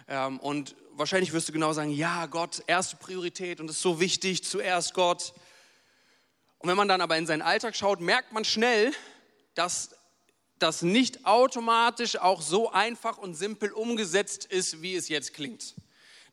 Ähm, 0.07 0.39
und 0.39 0.75
wahrscheinlich 0.91 1.33
wirst 1.33 1.49
du 1.49 1.51
genau 1.51 1.73
sagen, 1.73 1.89
ja, 1.89 2.27
Gott, 2.27 2.61
erste 2.67 2.97
Priorität 2.97 3.59
und 3.59 3.67
es 3.71 3.77
ist 3.77 3.81
so 3.81 3.99
wichtig, 3.99 4.43
zuerst 4.43 4.93
Gott. 4.93 5.33
Und 6.59 6.69
wenn 6.69 6.77
man 6.77 6.87
dann 6.87 7.01
aber 7.01 7.17
in 7.17 7.25
seinen 7.25 7.41
Alltag 7.41 7.75
schaut, 7.75 8.01
merkt 8.01 8.33
man 8.33 8.45
schnell, 8.45 8.91
dass 9.55 9.95
das 10.63 10.81
nicht 10.81 11.25
automatisch 11.25 12.17
auch 12.17 12.41
so 12.41 12.71
einfach 12.71 13.17
und 13.17 13.35
simpel 13.35 13.71
umgesetzt 13.71 14.45
ist, 14.45 14.81
wie 14.81 14.95
es 14.95 15.09
jetzt 15.09 15.33
klingt. 15.33 15.75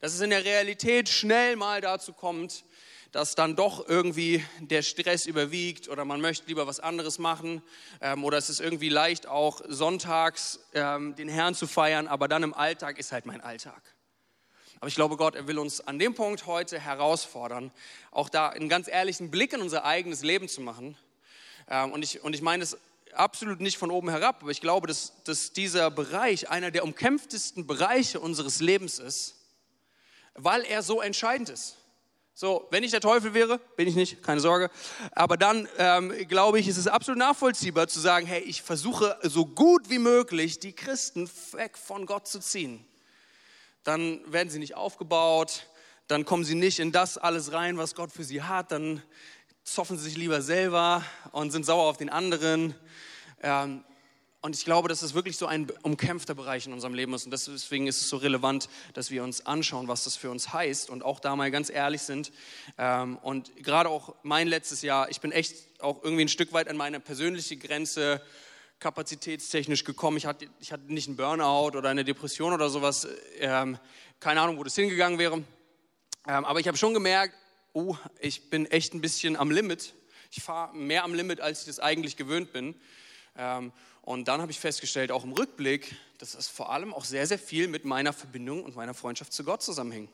Dass 0.00 0.14
es 0.14 0.20
in 0.20 0.30
der 0.30 0.44
Realität 0.44 1.08
schnell 1.08 1.56
mal 1.56 1.80
dazu 1.80 2.12
kommt, 2.12 2.64
dass 3.10 3.34
dann 3.34 3.56
doch 3.56 3.88
irgendwie 3.88 4.44
der 4.60 4.82
Stress 4.82 5.26
überwiegt 5.26 5.88
oder 5.88 6.04
man 6.04 6.20
möchte 6.20 6.46
lieber 6.46 6.68
was 6.68 6.78
anderes 6.78 7.18
machen 7.18 7.60
ähm, 8.00 8.22
oder 8.22 8.38
es 8.38 8.49
ist 8.49 8.60
irgendwie 8.60 8.88
leicht 8.88 9.26
auch 9.26 9.62
sonntags 9.66 10.60
ähm, 10.75 11.16
den 11.16 11.28
Herrn 11.28 11.56
zu 11.56 11.66
feiern, 11.66 12.06
aber 12.06 12.28
dann 12.28 12.44
im 12.44 12.54
Alltag 12.54 12.99
ist 13.00 13.10
halt 13.10 13.26
mein 13.26 13.40
Alltag. 13.40 13.82
Aber 14.78 14.87
ich 14.87 14.94
glaube, 14.94 15.16
Gott, 15.16 15.34
er 15.34 15.49
will 15.49 15.58
uns 15.58 15.80
an 15.80 15.99
dem 15.99 16.14
Punkt 16.14 16.46
heute 16.46 16.78
herausfordern, 16.78 17.72
auch 18.12 18.28
da 18.28 18.50
einen 18.50 18.68
ganz 18.68 18.87
ehrlichen 18.87 19.32
Blick 19.32 19.52
in 19.52 19.60
unser 19.60 19.84
eigenes 19.84 20.22
Leben 20.22 20.49
zu 20.49 20.60
machen. 20.60 20.96
Ähm, 21.68 21.90
und, 21.90 22.04
ich, 22.04 22.22
und 22.22 22.32
ich 22.32 22.42
meine 22.42 22.62
es 22.62 22.78
absolut 23.14 23.60
nicht 23.60 23.78
von 23.78 23.90
oben 23.90 24.08
herab, 24.08 24.42
aber 24.42 24.50
ich 24.50 24.60
glaube, 24.60 24.86
dass, 24.86 25.12
dass 25.24 25.52
dieser 25.52 25.90
Bereich 25.90 26.50
einer 26.50 26.70
der 26.70 26.84
umkämpftesten 26.84 27.66
Bereiche 27.66 28.20
unseres 28.20 28.60
Lebens 28.60 28.98
ist, 28.98 29.36
weil 30.34 30.62
er 30.62 30.82
so 30.82 31.00
entscheidend 31.00 31.48
ist. 31.48 31.76
So, 32.34 32.66
wenn 32.70 32.82
ich 32.84 32.90
der 32.90 33.02
Teufel 33.02 33.34
wäre, 33.34 33.58
bin 33.76 33.86
ich 33.86 33.94
nicht, 33.96 34.22
keine 34.22 34.40
Sorge. 34.40 34.70
Aber 35.12 35.36
dann 35.36 35.68
ähm, 35.76 36.26
glaube 36.26 36.58
ich, 36.58 36.68
ist 36.68 36.78
es 36.78 36.86
absolut 36.86 37.18
nachvollziehbar 37.18 37.86
zu 37.88 38.00
sagen, 38.00 38.26
hey, 38.26 38.40
ich 38.40 38.62
versuche 38.62 39.18
so 39.22 39.44
gut 39.44 39.90
wie 39.90 39.98
möglich 39.98 40.58
die 40.58 40.72
Christen 40.72 41.28
weg 41.52 41.76
von 41.76 42.06
Gott 42.06 42.26
zu 42.26 42.40
ziehen. 42.40 42.82
Dann 43.84 44.20
werden 44.32 44.48
sie 44.48 44.58
nicht 44.58 44.74
aufgebaut, 44.74 45.66
dann 46.06 46.24
kommen 46.24 46.44
sie 46.44 46.54
nicht 46.54 46.78
in 46.78 46.92
das 46.92 47.18
alles 47.18 47.52
rein, 47.52 47.76
was 47.76 47.94
Gott 47.94 48.10
für 48.10 48.24
sie 48.24 48.42
hat, 48.42 48.72
dann 48.72 49.02
zoffen 49.72 49.96
sie 49.96 50.04
sich 50.04 50.16
lieber 50.16 50.42
selber 50.42 51.04
und 51.30 51.52
sind 51.52 51.64
sauer 51.64 51.84
auf 51.84 51.96
den 51.96 52.08
anderen. 52.08 52.74
Ähm, 53.40 53.84
und 54.40 54.56
ich 54.56 54.64
glaube, 54.64 54.88
dass 54.88 55.02
es 55.02 55.14
wirklich 55.14 55.36
so 55.36 55.46
ein 55.46 55.70
umkämpfter 55.82 56.34
Bereich 56.34 56.66
in 56.66 56.72
unserem 56.72 56.94
Leben 56.94 57.12
ist. 57.14 57.26
Und 57.26 57.30
deswegen 57.30 57.86
ist 57.86 58.00
es 58.00 58.08
so 58.08 58.16
relevant, 58.16 58.68
dass 58.94 59.10
wir 59.10 59.22
uns 59.22 59.46
anschauen, 59.46 59.86
was 59.86 60.04
das 60.04 60.16
für 60.16 60.30
uns 60.30 60.52
heißt 60.52 60.90
und 60.90 61.04
auch 61.04 61.20
da 61.20 61.36
mal 61.36 61.50
ganz 61.50 61.70
ehrlich 61.70 62.02
sind. 62.02 62.32
Ähm, 62.78 63.18
und 63.18 63.54
gerade 63.62 63.90
auch 63.90 64.14
mein 64.22 64.48
letztes 64.48 64.82
Jahr, 64.82 65.08
ich 65.10 65.20
bin 65.20 65.30
echt 65.30 65.56
auch 65.80 66.02
irgendwie 66.02 66.24
ein 66.24 66.28
Stück 66.28 66.52
weit 66.52 66.68
an 66.68 66.76
meine 66.76 66.98
persönliche 66.98 67.56
Grenze 67.56 68.22
kapazitätstechnisch 68.80 69.84
gekommen. 69.84 70.16
Ich 70.16 70.26
hatte, 70.26 70.48
ich 70.58 70.72
hatte 70.72 70.92
nicht 70.92 71.06
einen 71.06 71.16
Burnout 71.16 71.76
oder 71.76 71.90
eine 71.90 72.04
Depression 72.04 72.54
oder 72.54 72.70
sowas. 72.70 73.06
Ähm, 73.38 73.78
keine 74.18 74.40
Ahnung, 74.40 74.58
wo 74.58 74.64
das 74.64 74.74
hingegangen 74.74 75.18
wäre. 75.18 75.36
Ähm, 76.26 76.44
aber 76.44 76.60
ich 76.60 76.66
habe 76.66 76.78
schon 76.78 76.94
gemerkt, 76.94 77.34
oh, 77.72 77.96
ich 78.18 78.50
bin 78.50 78.66
echt 78.66 78.94
ein 78.94 79.00
bisschen 79.00 79.36
am 79.36 79.50
Limit. 79.50 79.94
Ich 80.30 80.42
fahre 80.42 80.74
mehr 80.76 81.04
am 81.04 81.14
Limit, 81.14 81.40
als 81.40 81.60
ich 81.60 81.66
das 81.66 81.80
eigentlich 81.80 82.16
gewöhnt 82.16 82.52
bin. 82.52 82.74
Und 84.02 84.28
dann 84.28 84.40
habe 84.40 84.50
ich 84.50 84.60
festgestellt, 84.60 85.12
auch 85.12 85.24
im 85.24 85.32
Rückblick, 85.32 85.94
dass 86.18 86.34
es 86.34 86.48
vor 86.48 86.72
allem 86.72 86.94
auch 86.94 87.04
sehr, 87.04 87.26
sehr 87.26 87.38
viel 87.38 87.68
mit 87.68 87.84
meiner 87.84 88.12
Verbindung 88.12 88.64
und 88.64 88.76
meiner 88.76 88.94
Freundschaft 88.94 89.32
zu 89.32 89.44
Gott 89.44 89.62
zusammenhing. 89.62 90.08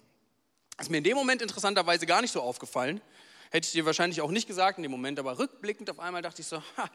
Das 0.77 0.87
ist 0.87 0.91
mir 0.91 0.99
in 0.99 1.05
dem 1.05 1.17
Moment 1.17 1.43
interessanterweise 1.43 2.07
gar 2.07 2.21
nicht 2.21 2.33
so 2.33 2.43
aufgefallen. 2.43 3.01
Hätte 3.51 3.67
ich 3.67 3.73
dir 3.73 3.87
wahrscheinlich 3.87 4.21
auch 4.21 4.31
nicht 4.31 4.47
gesagt 4.47 4.79
in 4.79 4.83
dem 4.83 4.91
Moment, 4.91 5.19
aber 5.19 5.39
rückblickend 5.39 5.89
auf 5.89 5.99
einmal 5.99 6.23
dachte 6.23 6.43
ich 6.43 6.49
so, 6.49 6.63
ha, 6.77 6.91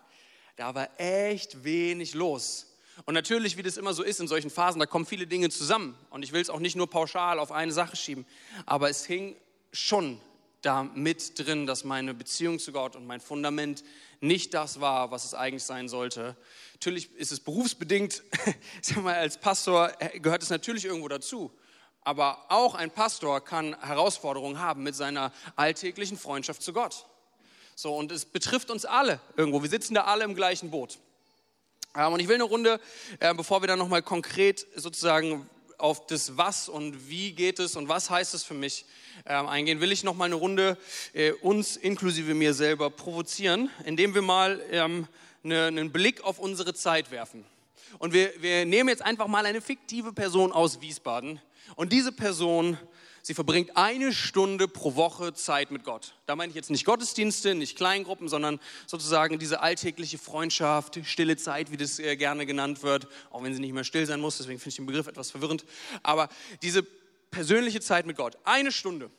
da 0.55 0.75
war 0.75 0.89
echt 0.99 1.63
wenig 1.63 2.13
los. 2.13 2.67
Und 3.05 3.13
natürlich, 3.13 3.57
wie 3.57 3.63
das 3.63 3.77
immer 3.77 3.93
so 3.93 4.03
ist 4.03 4.19
in 4.19 4.27
solchen 4.27 4.49
Phasen, 4.49 4.79
da 4.79 4.85
kommen 4.85 5.05
viele 5.05 5.25
Dinge 5.25 5.49
zusammen. 5.49 5.97
Und 6.09 6.23
ich 6.23 6.33
will 6.33 6.41
es 6.41 6.49
auch 6.49 6.59
nicht 6.59 6.75
nur 6.75 6.89
pauschal 6.89 7.39
auf 7.39 7.51
eine 7.51 7.71
Sache 7.71 7.95
schieben, 7.95 8.25
aber 8.65 8.89
es 8.89 9.05
hing 9.05 9.35
schon 9.71 10.19
da 10.61 10.83
mit 10.83 11.39
drin, 11.39 11.65
dass 11.65 11.83
meine 11.83 12.13
Beziehung 12.13 12.59
zu 12.59 12.71
Gott 12.71 12.95
und 12.95 13.05
mein 13.07 13.19
Fundament 13.19 13.83
nicht 14.19 14.53
das 14.53 14.79
war, 14.79 15.11
was 15.11 15.25
es 15.25 15.33
eigentlich 15.33 15.63
sein 15.63 15.89
sollte. 15.89 16.35
Natürlich 16.73 17.13
ist 17.15 17.31
es 17.31 17.39
berufsbedingt, 17.39 18.23
sag 18.81 19.03
mal, 19.03 19.15
als 19.15 19.37
Pastor 19.37 19.91
gehört 20.21 20.43
es 20.43 20.49
natürlich 20.49 20.85
irgendwo 20.85 21.07
dazu. 21.07 21.51
Aber 22.03 22.45
auch 22.49 22.75
ein 22.75 22.89
Pastor 22.91 23.41
kann 23.41 23.79
Herausforderungen 23.81 24.59
haben 24.59 24.83
mit 24.83 24.95
seiner 24.95 25.31
alltäglichen 25.55 26.17
Freundschaft 26.17 26.61
zu 26.61 26.73
Gott. 26.73 27.05
So, 27.75 27.95
und 27.95 28.11
es 28.11 28.25
betrifft 28.25 28.69
uns 28.71 28.85
alle 28.85 29.19
irgendwo. 29.37 29.61
Wir 29.61 29.69
sitzen 29.69 29.93
da 29.93 30.03
alle 30.03 30.23
im 30.23 30.35
gleichen 30.35 30.71
Boot. 30.71 30.99
Ähm, 31.95 32.13
und 32.13 32.19
ich 32.19 32.27
will 32.27 32.35
eine 32.35 32.43
Runde, 32.43 32.79
äh, 33.19 33.33
bevor 33.33 33.61
wir 33.61 33.67
dann 33.67 33.79
nochmal 33.79 34.01
konkret 34.01 34.65
sozusagen 34.75 35.49
auf 35.81 36.05
das 36.07 36.37
Was 36.37 36.69
und 36.69 37.09
wie 37.09 37.33
geht 37.33 37.59
es 37.59 37.75
und 37.75 37.89
was 37.89 38.09
heißt 38.09 38.33
es 38.33 38.43
für 38.43 38.53
mich 38.53 38.85
ähm, 39.25 39.47
eingehen, 39.47 39.81
will 39.81 39.91
ich 39.91 40.03
noch 40.03 40.15
mal 40.15 40.25
eine 40.25 40.35
Runde 40.35 40.77
äh, 41.13 41.31
uns 41.31 41.75
inklusive 41.75 42.33
mir 42.33 42.53
selber 42.53 42.89
provozieren, 42.89 43.69
indem 43.85 44.13
wir 44.13 44.21
mal 44.21 44.61
ähm, 44.71 45.07
eine, 45.43 45.65
einen 45.65 45.91
Blick 45.91 46.23
auf 46.23 46.39
unsere 46.39 46.73
Zeit 46.73 47.11
werfen. 47.11 47.45
Und 47.99 48.13
wir, 48.13 48.31
wir 48.41 48.65
nehmen 48.65 48.89
jetzt 48.89 49.01
einfach 49.01 49.27
mal 49.27 49.45
eine 49.45 49.61
fiktive 49.61 50.13
Person 50.13 50.51
aus 50.51 50.81
Wiesbaden 50.81 51.41
und 51.75 51.91
diese 51.91 52.11
Person 52.11 52.77
sie 53.21 53.33
verbringt 53.33 53.77
eine 53.77 54.13
Stunde 54.13 54.67
pro 54.67 54.95
Woche 54.95 55.33
Zeit 55.33 55.71
mit 55.71 55.83
Gott. 55.83 56.15
Da 56.25 56.35
meine 56.35 56.49
ich 56.49 56.55
jetzt 56.55 56.69
nicht 56.69 56.85
Gottesdienste, 56.85 57.55
nicht 57.55 57.77
Kleingruppen, 57.77 58.29
sondern 58.29 58.59
sozusagen 58.87 59.39
diese 59.39 59.61
alltägliche 59.61 60.17
Freundschaft, 60.17 60.99
stille 61.03 61.37
Zeit, 61.37 61.71
wie 61.71 61.77
das 61.77 61.99
äh, 61.99 62.15
gerne 62.15 62.45
genannt 62.45 62.83
wird, 62.83 63.07
auch 63.29 63.43
wenn 63.43 63.53
sie 63.53 63.59
nicht 63.59 63.73
mehr 63.73 63.83
still 63.83 64.05
sein 64.05 64.19
muss, 64.19 64.37
deswegen 64.37 64.59
finde 64.59 64.69
ich 64.69 64.75
den 64.75 64.85
Begriff 64.85 65.07
etwas 65.07 65.31
verwirrend. 65.31 65.65
Aber 66.03 66.29
diese 66.61 66.83
persönliche 66.83 67.81
Zeit 67.81 68.05
mit 68.05 68.17
Gott, 68.17 68.37
eine 68.43 68.71
Stunde. 68.71 69.09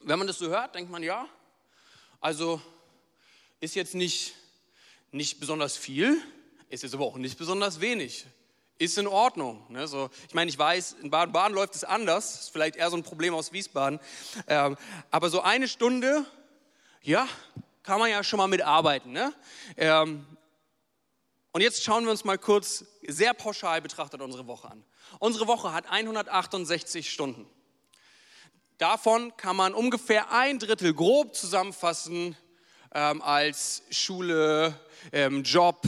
Wenn 0.00 0.18
man 0.18 0.26
das 0.26 0.38
so 0.38 0.48
hört, 0.48 0.74
denkt 0.74 0.90
man, 0.90 1.02
ja, 1.02 1.28
also 2.20 2.60
ist 3.60 3.74
jetzt 3.74 3.94
nicht, 3.94 4.34
nicht 5.12 5.38
besonders 5.38 5.76
viel, 5.76 6.20
ist 6.68 6.82
jetzt 6.82 6.94
aber 6.94 7.04
auch 7.04 7.16
nicht 7.16 7.38
besonders 7.38 7.80
wenig 7.80 8.26
ist 8.78 8.98
in 8.98 9.06
Ordnung. 9.06 9.64
Ne? 9.68 9.86
So, 9.86 10.10
ich 10.26 10.34
meine, 10.34 10.50
ich 10.50 10.58
weiß, 10.58 10.96
in 11.02 11.10
Baden-Baden 11.10 11.54
läuft 11.54 11.74
es 11.74 11.84
anders, 11.84 12.40
ist 12.40 12.50
vielleicht 12.50 12.76
eher 12.76 12.90
so 12.90 12.96
ein 12.96 13.02
Problem 13.02 13.34
aus 13.34 13.52
Wiesbaden, 13.52 14.00
ähm, 14.48 14.76
aber 15.10 15.30
so 15.30 15.40
eine 15.40 15.68
Stunde, 15.68 16.24
ja, 17.02 17.28
kann 17.82 17.98
man 17.98 18.10
ja 18.10 18.22
schon 18.22 18.38
mal 18.38 18.48
mitarbeiten. 18.48 19.12
Ne? 19.12 19.32
Ähm, 19.76 20.26
und 21.52 21.60
jetzt 21.60 21.82
schauen 21.82 22.04
wir 22.04 22.10
uns 22.10 22.24
mal 22.24 22.38
kurz 22.38 22.84
sehr 23.06 23.34
pauschal 23.34 23.82
betrachtet 23.82 24.20
unsere 24.22 24.46
Woche 24.46 24.70
an. 24.70 24.84
Unsere 25.18 25.46
Woche 25.46 25.72
hat 25.72 25.90
168 25.90 27.10
Stunden. 27.10 27.46
Davon 28.78 29.36
kann 29.36 29.54
man 29.54 29.74
ungefähr 29.74 30.32
ein 30.32 30.58
Drittel 30.58 30.94
grob 30.94 31.36
zusammenfassen 31.36 32.36
ähm, 32.94 33.22
als 33.22 33.82
Schule, 33.90 34.78
ähm, 35.12 35.42
Job, 35.42 35.82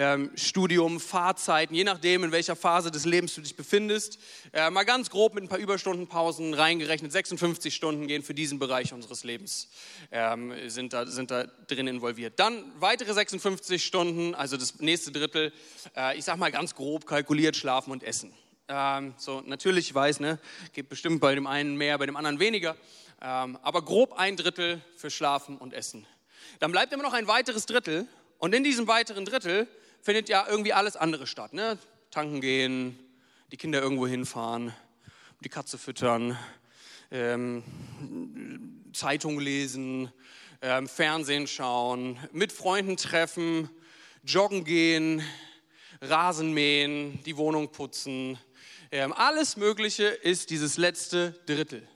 ähm, 0.00 0.30
Studium, 0.34 0.98
Fahrzeiten, 0.98 1.74
je 1.74 1.84
nachdem, 1.84 2.24
in 2.24 2.32
welcher 2.32 2.56
Phase 2.56 2.90
des 2.90 3.04
Lebens 3.04 3.34
du 3.34 3.42
dich 3.42 3.54
befindest. 3.54 4.18
Äh, 4.50 4.70
mal 4.70 4.84
ganz 4.84 5.10
grob 5.10 5.34
mit 5.34 5.44
ein 5.44 5.48
paar 5.48 5.58
Überstundenpausen 5.58 6.54
reingerechnet, 6.54 7.12
56 7.12 7.74
Stunden 7.74 8.06
gehen 8.06 8.22
für 8.22 8.32
diesen 8.32 8.58
Bereich 8.58 8.94
unseres 8.94 9.24
Lebens, 9.24 9.68
ähm, 10.10 10.54
sind, 10.68 10.94
da, 10.94 11.06
sind 11.06 11.30
da 11.30 11.44
drin 11.66 11.86
involviert. 11.86 12.40
Dann 12.40 12.64
weitere 12.78 13.12
56 13.12 13.84
Stunden, 13.84 14.34
also 14.34 14.56
das 14.56 14.80
nächste 14.80 15.12
Drittel, 15.12 15.52
äh, 15.94 16.16
ich 16.16 16.24
sag 16.24 16.38
mal 16.38 16.50
ganz 16.50 16.74
grob 16.74 17.04
kalkuliert, 17.04 17.54
schlafen 17.54 17.90
und 17.90 18.02
essen. 18.02 18.32
Ähm, 18.68 19.12
so, 19.18 19.42
natürlich, 19.42 19.88
ich 19.88 19.94
weiß, 19.94 20.20
ne, 20.20 20.38
geht 20.72 20.88
bestimmt 20.88 21.20
bei 21.20 21.34
dem 21.34 21.46
einen 21.46 21.76
mehr, 21.76 21.98
bei 21.98 22.06
dem 22.06 22.16
anderen 22.16 22.40
weniger, 22.40 22.74
ähm, 23.20 23.58
aber 23.60 23.82
grob 23.82 24.14
ein 24.14 24.38
Drittel 24.38 24.80
für 24.96 25.10
Schlafen 25.10 25.58
und 25.58 25.74
Essen. 25.74 26.06
Dann 26.58 26.72
bleibt 26.72 26.90
immer 26.94 27.02
noch 27.02 27.12
ein 27.12 27.26
weiteres 27.26 27.66
Drittel 27.66 28.08
und 28.38 28.54
in 28.54 28.64
diesem 28.64 28.86
weiteren 28.88 29.26
Drittel 29.26 29.68
findet 30.02 30.28
ja 30.28 30.46
irgendwie 30.48 30.72
alles 30.72 30.96
andere 30.96 31.26
statt. 31.26 31.52
Ne? 31.52 31.78
Tanken 32.10 32.40
gehen, 32.40 32.98
die 33.52 33.56
Kinder 33.56 33.80
irgendwo 33.80 34.06
hinfahren, 34.06 34.74
die 35.40 35.48
Katze 35.48 35.78
füttern, 35.78 36.38
ähm, 37.10 37.62
Zeitung 38.92 39.40
lesen, 39.40 40.12
ähm, 40.62 40.88
Fernsehen 40.88 41.46
schauen, 41.46 42.18
mit 42.32 42.52
Freunden 42.52 42.96
treffen, 42.96 43.70
joggen 44.24 44.64
gehen, 44.64 45.22
Rasen 46.00 46.52
mähen, 46.52 47.22
die 47.24 47.36
Wohnung 47.36 47.72
putzen. 47.72 48.38
Ähm, 48.90 49.12
alles 49.12 49.56
Mögliche 49.56 50.06
ist 50.06 50.50
dieses 50.50 50.76
letzte 50.76 51.32
Drittel. 51.46 51.86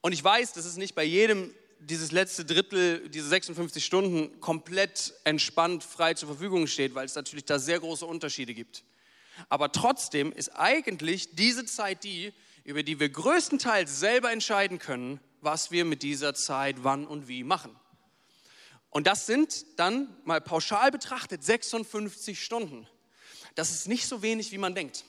Und 0.00 0.12
ich 0.12 0.22
weiß, 0.22 0.52
das 0.52 0.66
ist 0.66 0.76
nicht 0.76 0.94
bei 0.94 1.04
jedem 1.04 1.54
dieses 1.84 2.12
letzte 2.12 2.44
Drittel, 2.44 3.08
diese 3.08 3.28
56 3.28 3.84
Stunden 3.84 4.40
komplett 4.40 5.14
entspannt 5.24 5.84
frei 5.84 6.14
zur 6.14 6.28
Verfügung 6.28 6.66
steht, 6.66 6.94
weil 6.94 7.06
es 7.06 7.14
natürlich 7.14 7.44
da 7.44 7.58
sehr 7.58 7.80
große 7.80 8.06
Unterschiede 8.06 8.54
gibt. 8.54 8.84
Aber 9.48 9.72
trotzdem 9.72 10.32
ist 10.32 10.50
eigentlich 10.50 11.34
diese 11.34 11.64
Zeit 11.66 12.04
die, 12.04 12.32
über 12.64 12.82
die 12.82 13.00
wir 13.00 13.08
größtenteils 13.08 14.00
selber 14.00 14.32
entscheiden 14.32 14.78
können, 14.78 15.20
was 15.40 15.70
wir 15.70 15.84
mit 15.84 16.02
dieser 16.02 16.34
Zeit 16.34 16.76
wann 16.82 17.06
und 17.06 17.28
wie 17.28 17.44
machen. 17.44 17.74
Und 18.90 19.06
das 19.06 19.26
sind 19.26 19.66
dann 19.76 20.08
mal 20.24 20.40
pauschal 20.40 20.90
betrachtet 20.90 21.42
56 21.42 22.42
Stunden. 22.42 22.86
Das 23.54 23.70
ist 23.70 23.88
nicht 23.88 24.06
so 24.06 24.22
wenig, 24.22 24.52
wie 24.52 24.58
man 24.58 24.74
denkt. 24.74 25.04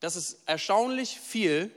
Das 0.00 0.16
ist 0.16 0.38
erstaunlich 0.46 1.20
viel 1.20 1.70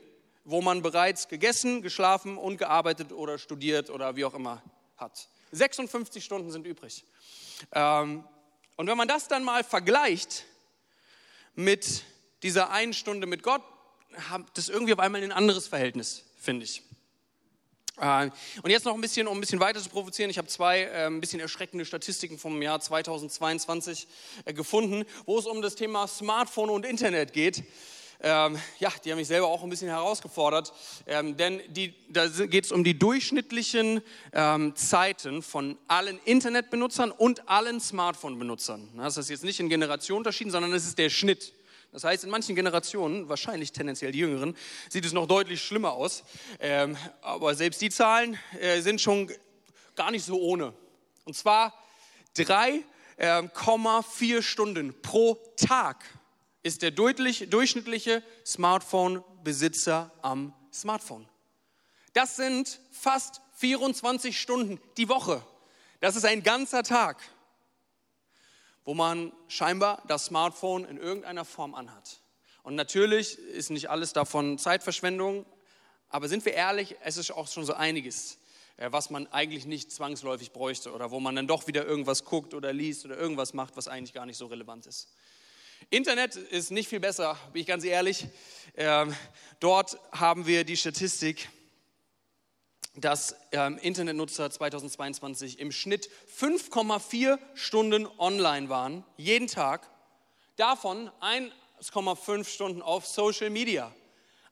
wo 0.47 0.61
man 0.61 0.81
bereits 0.81 1.27
gegessen, 1.27 1.81
geschlafen 1.81 2.37
und 2.37 2.57
gearbeitet 2.57 3.11
oder 3.11 3.37
studiert 3.37 3.89
oder 3.89 4.15
wie 4.15 4.23
auch 4.23 4.33
immer 4.33 4.63
hat. 4.95 5.27
56 5.51 6.23
Stunden 6.23 6.51
sind 6.51 6.65
übrig. 6.65 7.03
Ähm, 7.73 8.23
und 8.77 8.87
wenn 8.87 8.95
man 8.95 9.09
das 9.09 9.27
dann 9.27 9.43
mal 9.43 9.65
vergleicht 9.65 10.45
mit 11.53 12.03
dieser 12.43 12.69
einen 12.69 12.93
Stunde 12.93 13.27
mit 13.27 13.43
Gott, 13.43 13.61
hat 14.29 14.43
das 14.53 14.69
irgendwie 14.69 14.93
auf 14.93 14.99
einmal 14.99 15.21
ein 15.21 15.33
anderes 15.33 15.67
Verhältnis, 15.67 16.23
finde 16.37 16.63
ich. 16.63 16.81
Äh, 17.99 18.29
und 18.63 18.69
jetzt 18.69 18.85
noch 18.85 18.93
ein 18.93 19.01
bisschen, 19.01 19.27
um 19.27 19.37
ein 19.37 19.41
bisschen 19.41 19.59
weiter 19.59 19.81
zu 19.81 19.89
provozieren. 19.89 20.29
Ich 20.29 20.37
habe 20.37 20.47
zwei 20.47 20.83
äh, 20.83 21.07
ein 21.07 21.19
bisschen 21.19 21.41
erschreckende 21.41 21.83
Statistiken 21.83 22.39
vom 22.39 22.61
Jahr 22.61 22.79
2022 22.79 24.07
äh, 24.45 24.53
gefunden, 24.53 25.03
wo 25.25 25.37
es 25.39 25.45
um 25.45 25.61
das 25.61 25.75
Thema 25.75 26.07
Smartphone 26.07 26.69
und 26.69 26.85
Internet 26.85 27.33
geht. 27.33 27.65
Ähm, 28.19 28.57
ja, 28.79 28.91
die 29.03 29.11
haben 29.11 29.19
mich 29.19 29.27
selber 29.27 29.47
auch 29.47 29.63
ein 29.63 29.69
bisschen 29.69 29.89
herausgefordert, 29.89 30.73
ähm, 31.05 31.37
denn 31.37 31.61
die, 31.69 31.93
da 32.09 32.27
geht 32.27 32.65
es 32.65 32.71
um 32.71 32.83
die 32.83 32.97
durchschnittlichen 32.97 34.01
ähm, 34.33 34.75
Zeiten 34.75 35.43
von 35.43 35.77
allen 35.87 36.19
Internetbenutzern 36.25 37.11
und 37.11 37.47
allen 37.47 37.79
Smartphone-Benutzern. 37.79 38.89
Das 38.97 39.17
ist 39.17 39.29
jetzt 39.29 39.43
nicht 39.43 39.59
in 39.59 39.69
Generation 39.69 40.17
unterschieden, 40.17 40.49
sondern 40.49 40.73
es 40.73 40.85
ist 40.85 40.97
der 40.97 41.09
Schnitt. 41.09 41.53
Das 41.91 42.03
heißt, 42.03 42.23
in 42.23 42.29
manchen 42.29 42.55
Generationen, 42.55 43.29
wahrscheinlich 43.29 43.71
tendenziell 43.71 44.11
die 44.11 44.19
jüngeren, 44.19 44.57
sieht 44.89 45.05
es 45.05 45.13
noch 45.13 45.27
deutlich 45.27 45.61
schlimmer 45.61 45.93
aus. 45.93 46.23
Ähm, 46.59 46.97
aber 47.21 47.55
selbst 47.55 47.81
die 47.81 47.89
Zahlen 47.89 48.37
äh, 48.59 48.81
sind 48.81 48.99
schon 48.99 49.31
gar 49.95 50.11
nicht 50.11 50.25
so 50.25 50.39
ohne. 50.39 50.73
Und 51.23 51.35
zwar 51.35 51.73
3,4 52.35 52.83
ähm, 53.19 54.41
Stunden 54.41 55.01
pro 55.01 55.35
Tag 55.55 56.03
ist 56.67 56.81
der 56.81 56.91
durchschnittliche 56.91 58.21
Smartphone-Besitzer 58.45 60.11
am 60.21 60.53
Smartphone. 60.73 61.27
Das 62.13 62.35
sind 62.35 62.79
fast 62.91 63.41
24 63.55 64.39
Stunden 64.39 64.79
die 64.97 65.07
Woche. 65.07 65.41
Das 66.01 66.17
ist 66.17 66.25
ein 66.25 66.43
ganzer 66.43 66.83
Tag, 66.83 67.17
wo 68.83 68.93
man 68.93 69.31
scheinbar 69.47 70.03
das 70.07 70.25
Smartphone 70.25 70.83
in 70.83 70.97
irgendeiner 70.97 71.45
Form 71.45 71.73
anhat. 71.73 72.19
Und 72.63 72.75
natürlich 72.75 73.39
ist 73.39 73.69
nicht 73.69 73.89
alles 73.89 74.11
davon 74.11 74.57
Zeitverschwendung, 74.57 75.45
aber 76.09 76.27
sind 76.27 76.43
wir 76.43 76.53
ehrlich, 76.53 76.97
es 77.01 77.15
ist 77.15 77.31
auch 77.31 77.47
schon 77.47 77.65
so 77.65 77.73
einiges, 77.75 78.39
äh, 78.75 78.91
was 78.91 79.09
man 79.09 79.27
eigentlich 79.27 79.65
nicht 79.65 79.91
zwangsläufig 79.91 80.51
bräuchte 80.51 80.91
oder 80.91 81.11
wo 81.11 81.21
man 81.21 81.35
dann 81.35 81.47
doch 81.47 81.67
wieder 81.67 81.85
irgendwas 81.85 82.25
guckt 82.25 82.53
oder 82.53 82.73
liest 82.73 83.05
oder 83.05 83.17
irgendwas 83.17 83.53
macht, 83.53 83.77
was 83.77 83.87
eigentlich 83.87 84.13
gar 84.13 84.25
nicht 84.25 84.37
so 84.37 84.47
relevant 84.47 84.85
ist. 84.85 85.07
Internet 85.89 86.35
ist 86.35 86.71
nicht 86.71 86.89
viel 86.89 86.99
besser, 86.99 87.37
bin 87.53 87.61
ich 87.61 87.67
ganz 87.67 87.83
ehrlich. 87.83 88.27
Ähm, 88.75 89.15
dort 89.59 89.97
haben 90.11 90.45
wir 90.45 90.63
die 90.63 90.75
Statistik, 90.77 91.49
dass 92.95 93.35
ähm, 93.51 93.77
Internetnutzer 93.77 94.49
2022 94.49 95.59
im 95.59 95.71
Schnitt 95.71 96.09
5,4 96.39 97.39
Stunden 97.53 98.07
online 98.17 98.69
waren, 98.69 99.03
jeden 99.17 99.47
Tag. 99.47 99.89
Davon 100.57 101.09
1,5 101.21 102.43
Stunden 102.45 102.81
auf 102.81 103.05
Social 103.05 103.49
Media. 103.49 103.93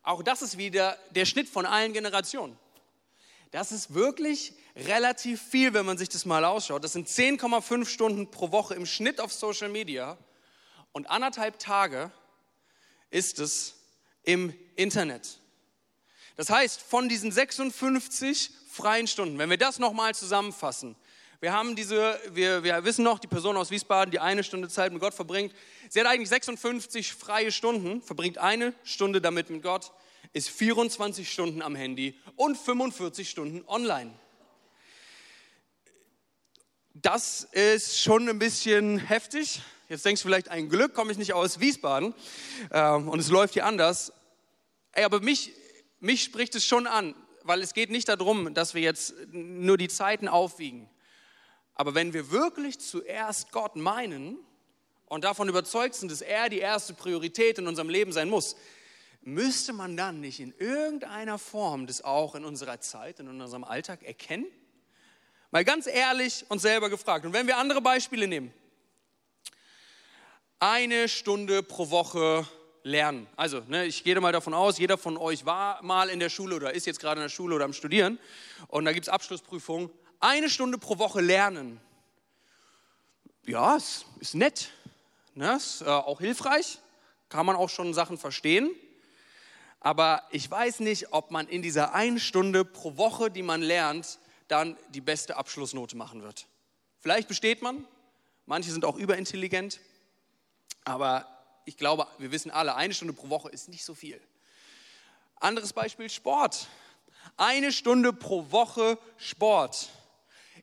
Auch 0.04 0.22
das 0.22 0.42
ist 0.42 0.58
wieder 0.58 0.98
der 1.12 1.26
Schnitt 1.26 1.50
von 1.50 1.66
allen 1.66 1.92
Generationen. 1.92 2.58
Das 3.52 3.72
ist 3.72 3.94
wirklich 3.94 4.54
relativ 4.76 5.42
viel, 5.42 5.74
wenn 5.74 5.86
man 5.86 5.98
sich 5.98 6.10
das 6.10 6.26
mal 6.26 6.46
ausschaut. 6.46 6.84
Das 6.84 6.94
sind 6.94 7.08
10,5 7.08 7.86
Stunden 7.86 8.30
pro 8.30 8.52
Woche 8.52 8.76
im 8.76 8.86
Schnitt 8.86 9.20
auf 9.20 9.34
Social 9.34 9.70
Media 9.70 10.18
und 10.96 11.10
anderthalb 11.10 11.60
Tage 11.60 12.10
ist 13.10 13.40
es 13.40 13.76
im 14.24 14.54
Internet. 14.78 15.40
Das 16.38 16.50
heißt, 16.50 16.82
von 16.82 17.10
diesen 17.10 17.34
56 17.34 18.50
freien 18.72 19.06
Stunden, 19.06 19.38
wenn 19.38 19.50
wir 19.50 19.58
das 19.58 19.78
nochmal 19.78 20.16
zusammenfassen, 20.16 20.96
wir 21.42 21.52
haben 21.52 21.76
diese, 21.76 22.18
wir, 22.32 22.64
wir 22.64 22.86
wissen 22.86 23.04
noch, 23.04 23.20
die 23.20 23.28
Person 23.28 23.58
aus 23.58 23.72
Wiesbaden, 23.72 24.10
die 24.10 24.22
eine 24.22 24.42
Stunde 24.42 24.70
Zeit 24.70 24.94
mit 24.94 25.02
Gott 25.02 25.14
verbringt, 25.14 25.54
sie 25.90 26.00
hat 26.00 26.08
eigentlich 26.08 26.30
56 26.30 27.12
freie 27.12 27.52
Stunden, 27.52 28.02
verbringt 28.02 28.38
eine 28.38 28.74
Stunde 28.86 29.20
damit 29.20 29.50
mit 29.50 29.64
Gott, 29.64 29.92
ist 30.32 30.50
24 30.50 31.30
Stunden 31.30 31.62
am 31.62 31.76
Handy 31.76 32.18
und 32.38 32.58
45 32.58 33.30
Stunden 33.30 33.68
online. 33.68 34.18
Das 36.94 37.44
ist 37.52 38.00
schon 38.00 38.30
ein 38.30 38.40
bisschen 38.40 38.98
heftig, 38.98 39.62
Jetzt 39.88 40.04
denkst 40.04 40.22
du 40.24 40.28
vielleicht, 40.28 40.50
ein 40.50 40.68
Glück 40.68 40.96
komme 40.96 41.12
ich 41.12 41.18
nicht 41.20 41.34
aus 41.34 41.60
Wiesbaden 41.60 42.16
ähm, 42.72 43.08
und 43.08 43.20
es 43.20 43.30
läuft 43.30 43.54
hier 43.54 43.66
anders. 43.66 44.14
Ey, 44.94 45.04
aber 45.04 45.20
mich, 45.20 45.52
mich 46.00 46.24
spricht 46.24 46.56
es 46.56 46.66
schon 46.66 46.88
an, 46.88 47.14
weil 47.44 47.62
es 47.62 47.76
geht 47.76 47.92
nicht 47.92 48.10
darum, 48.10 48.56
dass 48.56 48.74
wir 48.74 48.82
jetzt 48.82 49.14
nur 49.32 49.78
die 49.78 49.88
Zeiten 49.88 50.28
aufwiegen. 50.28 50.90
Aber 51.76 51.94
wenn 51.94 52.14
wir 52.14 52.32
wirklich 52.32 52.80
zuerst 52.80 53.52
Gott 53.52 53.76
meinen 53.76 54.40
und 55.06 55.24
davon 55.24 55.50
überzeugt 55.50 55.94
sind, 55.94 56.12
dass 56.12 56.22
er 56.22 56.50
die 56.50 56.60
erste 56.60 56.96
Priorität 56.96 57.60
in 57.60 57.68
unserem 57.68 57.90
Leben 57.90 58.12
sein 58.12 58.30
muss, 58.30 58.56
müsste 59.22 59.72
man 59.72 59.96
dann 59.96 60.20
nicht 60.20 60.40
in 60.40 60.52
irgendeiner 60.58 61.38
Form 61.38 61.86
das 61.86 62.04
auch 62.04 62.34
in 62.34 62.44
unserer 62.44 62.80
Zeit, 62.80 63.20
in 63.20 63.28
unserem 63.28 63.64
Alltag 63.64 64.02
erkennen? 64.02 64.48
Mal 65.52 65.64
ganz 65.64 65.86
ehrlich 65.86 66.44
uns 66.50 66.64
selber 66.64 66.90
gefragt. 66.90 67.26
Und 67.26 67.34
wenn 67.34 67.46
wir 67.46 67.58
andere 67.58 67.82
Beispiele 67.82 68.28
nehmen, 68.28 68.52
eine 70.60 71.08
Stunde 71.08 71.64
pro 71.64 71.90
Woche 71.90 72.48
lernen. 72.84 73.28
Also, 73.36 73.62
ne, 73.68 73.86
ich 73.86 74.04
gehe 74.04 74.20
mal 74.22 74.32
davon 74.32 74.54
aus, 74.54 74.78
jeder 74.78 74.98
von 74.98 75.18
euch 75.18 75.46
war 75.46 75.82
mal 75.84 76.10
in 76.10 76.20
der 76.20 76.30
Schule 76.30 76.56
oder 76.56 76.74
ist 76.74 76.86
jetzt 76.86 77.00
gerade 77.00 77.20
in 77.20 77.26
der 77.26 77.30
Schule 77.30 77.56
oder 77.56 77.66
am 77.66 77.74
Studieren 77.74 78.20
und 78.68 78.86
da 78.86 78.94
gibt 78.94 79.08
es 79.08 79.10
Abschlussprüfungen. 79.10 79.90
Eine 80.20 80.50
Stunde 80.50 80.78
pro 80.78 80.98
Woche 80.98 81.22
lernen. 81.22 81.82
Ja, 83.46 83.76
ist, 83.76 84.06
ist 84.20 84.36
nett, 84.36 84.72
ne, 85.34 85.56
ist 85.56 85.82
äh, 85.82 85.86
auch 85.86 86.20
hilfreich, 86.20 86.80
kann 87.30 87.46
man 87.46 87.56
auch 87.56 87.70
schon 87.70 87.94
Sachen 87.94 88.18
verstehen. 88.18 88.72
Aber 89.80 90.24
ich 90.32 90.50
weiß 90.50 90.80
nicht, 90.80 91.12
ob 91.12 91.30
man 91.30 91.48
in 91.48 91.62
dieser 91.62 91.94
einen 91.94 92.20
Stunde 92.20 92.66
pro 92.66 92.98
Woche, 92.98 93.30
die 93.30 93.44
man 93.44 93.62
lernt, 93.62 94.18
dann 94.48 94.78
die 94.90 95.02
beste 95.02 95.38
Abschlussnote 95.38 95.96
machen 95.96 96.24
wird. 96.24 96.48
Vielleicht 97.02 97.28
besteht 97.28 97.62
man, 97.62 97.86
manche 98.48 98.72
sind 98.72 98.84
auch 98.84 98.98
überintelligent, 98.98 99.80
aber 100.86 101.28
ich 101.66 101.78
glaube, 101.78 102.08
wir 102.20 102.32
wissen 102.32 102.52
alle, 102.52 102.76
eine 102.76 102.94
Stunde 102.94 103.14
pro 103.14 103.30
Woche 103.30 103.50
ist 103.50 103.70
nicht 103.70 103.84
so 103.84 103.96
viel. 103.96 104.22
Anderes 105.38 105.74
Beispiel, 105.74 106.10
Sport. 106.10 106.68
Eine 107.38 107.72
Stunde 107.72 108.14
pro 108.14 108.52
Woche 108.52 108.98
Sport 109.18 109.90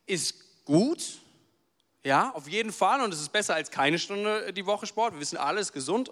ist 0.07 0.65
gut, 0.65 1.19
ja, 2.05 2.31
auf 2.31 2.49
jeden 2.49 2.73
Fall. 2.73 3.03
Und 3.03 3.13
es 3.13 3.21
ist 3.21 3.33
besser 3.33 3.55
als 3.55 3.71
keine 3.71 3.99
Stunde 3.99 4.53
die 4.53 4.65
Woche 4.65 4.87
Sport. 4.87 5.15
Wir 5.15 5.21
wissen 5.21 5.37
alle, 5.37 5.61
es 5.61 5.69
ist 5.69 5.73
gesund. 5.73 6.11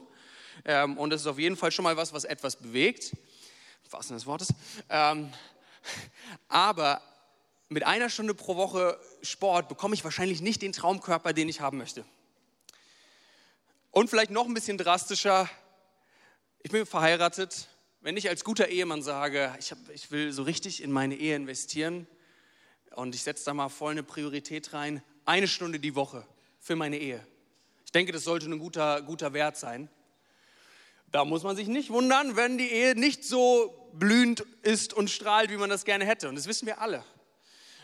Ähm, 0.64 0.98
und 0.98 1.12
es 1.12 1.22
ist 1.22 1.26
auf 1.26 1.38
jeden 1.38 1.56
Fall 1.56 1.72
schon 1.72 1.84
mal 1.84 1.96
was, 1.96 2.12
was 2.12 2.24
etwas 2.24 2.56
bewegt. 2.56 3.16
Was 3.90 4.08
des 4.08 4.26
Wortes. 4.26 4.48
Ähm, 4.88 5.32
aber 6.48 7.00
mit 7.68 7.84
einer 7.84 8.08
Stunde 8.08 8.34
pro 8.34 8.56
Woche 8.56 9.00
Sport 9.22 9.68
bekomme 9.68 9.94
ich 9.94 10.04
wahrscheinlich 10.04 10.40
nicht 10.40 10.62
den 10.62 10.72
Traumkörper, 10.72 11.32
den 11.32 11.48
ich 11.48 11.60
haben 11.60 11.78
möchte. 11.78 12.04
Und 13.92 14.08
vielleicht 14.08 14.30
noch 14.30 14.46
ein 14.46 14.54
bisschen 14.54 14.78
drastischer, 14.78 15.50
ich 16.62 16.70
bin 16.70 16.86
verheiratet. 16.86 17.66
Wenn 18.00 18.16
ich 18.16 18.28
als 18.28 18.44
guter 18.44 18.68
Ehemann 18.68 19.02
sage, 19.02 19.52
ich, 19.58 19.72
hab, 19.72 19.78
ich 19.92 20.12
will 20.12 20.32
so 20.32 20.44
richtig 20.44 20.80
in 20.80 20.92
meine 20.92 21.16
Ehe 21.16 21.34
investieren 21.34 22.06
und 22.94 23.16
ich 23.16 23.24
setze 23.24 23.46
da 23.46 23.52
mal 23.52 23.68
voll 23.68 23.90
eine 23.90 24.04
Priorität 24.04 24.72
rein, 24.74 25.02
eine 25.24 25.48
Stunde 25.48 25.80
die 25.80 25.96
Woche 25.96 26.24
für 26.60 26.76
meine 26.76 26.98
Ehe. 26.98 27.26
Ich 27.84 27.90
denke, 27.90 28.12
das 28.12 28.22
sollte 28.22 28.46
ein 28.46 28.60
guter, 28.60 29.02
guter 29.02 29.32
Wert 29.32 29.56
sein. 29.56 29.88
Da 31.10 31.24
muss 31.24 31.42
man 31.42 31.56
sich 31.56 31.66
nicht 31.66 31.90
wundern, 31.90 32.36
wenn 32.36 32.58
die 32.58 32.70
Ehe 32.70 32.94
nicht 32.94 33.24
so 33.24 33.90
blühend 33.92 34.44
ist 34.62 34.94
und 34.94 35.10
strahlt, 35.10 35.50
wie 35.50 35.56
man 35.56 35.68
das 35.68 35.84
gerne 35.84 36.06
hätte. 36.06 36.28
Und 36.28 36.36
das 36.36 36.46
wissen 36.46 36.66
wir 36.66 36.80
alle. 36.80 37.04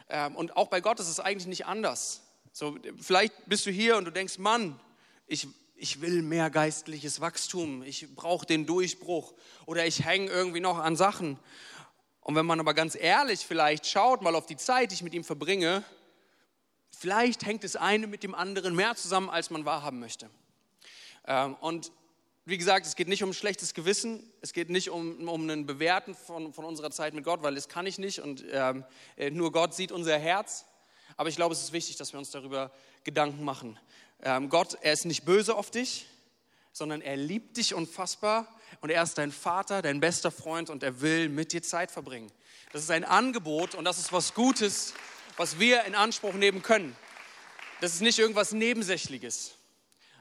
Ähm, 0.09 0.37
und 0.37 0.57
auch 0.57 0.69
bei 0.69 0.81
Gott 0.81 1.01
ist 1.01 1.09
es 1.09 1.19
eigentlich 1.19 1.49
nicht 1.49 1.66
anders. 1.66 2.23
So, 2.53 2.79
vielleicht 3.01 3.35
bist 3.47 3.66
du 3.66 3.73
hier 3.73 3.97
und 3.97 4.05
du 4.05 4.12
denkst, 4.12 4.38
Mann, 4.38 4.79
ich, 5.27 5.49
ich 5.77 6.01
will 6.01 6.23
mehr 6.23 6.51
geistliches 6.51 7.21
Wachstum, 7.21 7.83
ich 7.83 8.15
brauche 8.15 8.47
den 8.47 8.67
Durchbruch 8.67 9.35
oder 9.67 9.87
ich 9.87 10.05
hänge 10.05 10.31
irgendwie 10.31 10.61
noch 10.61 10.79
an 10.79 10.97
Sachen. 10.97 11.39
Und 12.21 12.35
wenn 12.35 12.47
man 12.47 12.59
aber 12.59 12.75
ganz 12.75 12.95
ehrlich 12.95 13.41
vielleicht 13.41 13.87
schaut 13.87 14.23
mal 14.23 14.35
auf 14.35 14.47
die 14.47 14.57
Zeit, 14.57 14.91
die 14.91 14.95
ich 14.95 15.03
mit 15.03 15.15
ihm 15.15 15.25
verbringe, 15.25 15.85
vielleicht 16.91 17.45
hängt 17.45 17.62
das 17.62 17.77
eine 17.77 18.07
mit 18.07 18.23
dem 18.23 18.35
anderen 18.35 18.75
mehr 18.75 18.97
zusammen, 18.97 19.29
als 19.29 19.51
man 19.51 19.65
wahrhaben 19.65 20.01
möchte. 20.01 20.31
Ähm, 21.27 21.55
und 21.61 21.93
wie 22.47 22.57
gesagt, 22.57 22.87
es 22.87 22.97
geht 22.97 23.09
nicht 23.09 23.23
um 23.23 23.33
schlechtes 23.33 23.75
Gewissen, 23.75 24.23
es 24.41 24.53
geht 24.53 24.71
nicht 24.71 24.89
um, 24.89 25.29
um 25.29 25.49
ein 25.51 25.67
Bewerten 25.67 26.15
von, 26.15 26.53
von 26.53 26.65
unserer 26.65 26.91
Zeit 26.91 27.12
mit 27.12 27.25
Gott, 27.25 27.43
weil 27.43 27.55
das 27.55 27.69
kann 27.69 27.87
ich 27.87 27.99
nicht 27.99 28.21
und 28.21 28.45
ähm, 28.51 28.85
äh, 29.17 29.31
nur 29.31 29.53
Gott 29.53 29.75
sieht 29.75 29.93
unser 29.93 30.19
Herz. 30.19 30.65
Aber 31.17 31.29
ich 31.29 31.37
glaube, 31.37 31.55
es 31.55 31.62
ist 31.62 31.73
wichtig, 31.73 31.97
dass 31.97 32.12
wir 32.12 32.19
uns 32.19 32.31
darüber 32.31 32.71
Gedanken 33.05 33.43
machen. 33.43 33.79
Ähm, 34.22 34.48
Gott, 34.48 34.79
er 34.81 34.92
ist 34.92 35.05
nicht 35.05 35.24
böse 35.24 35.55
auf 35.55 35.70
dich, 35.70 36.07
sondern 36.72 37.00
er 37.00 37.16
liebt 37.16 37.57
dich 37.57 37.74
unfassbar 37.74 38.46
und 38.81 38.90
er 38.90 39.02
ist 39.02 39.18
dein 39.18 39.33
Vater, 39.33 39.83
dein 39.83 40.00
bester 40.00 40.31
Freund 40.31 40.70
und 40.70 40.83
er 40.83 41.00
will 41.00 41.29
mit 41.29 41.52
dir 41.52 41.62
Zeit 41.62 41.90
verbringen. 41.90 42.31
Das 42.72 42.83
ist 42.83 42.90
ein 42.90 43.05
Angebot 43.05 43.74
und 43.74 43.85
das 43.85 43.98
ist 43.98 44.12
was 44.12 44.35
Gutes, 44.35 44.94
was 45.37 45.59
wir 45.59 45.85
in 45.85 45.94
Anspruch 45.94 46.35
nehmen 46.35 46.62
können. 46.62 46.96
Das 47.81 47.94
ist 47.94 48.00
nicht 48.00 48.18
irgendwas 48.18 48.52
Nebensächliches. 48.52 49.55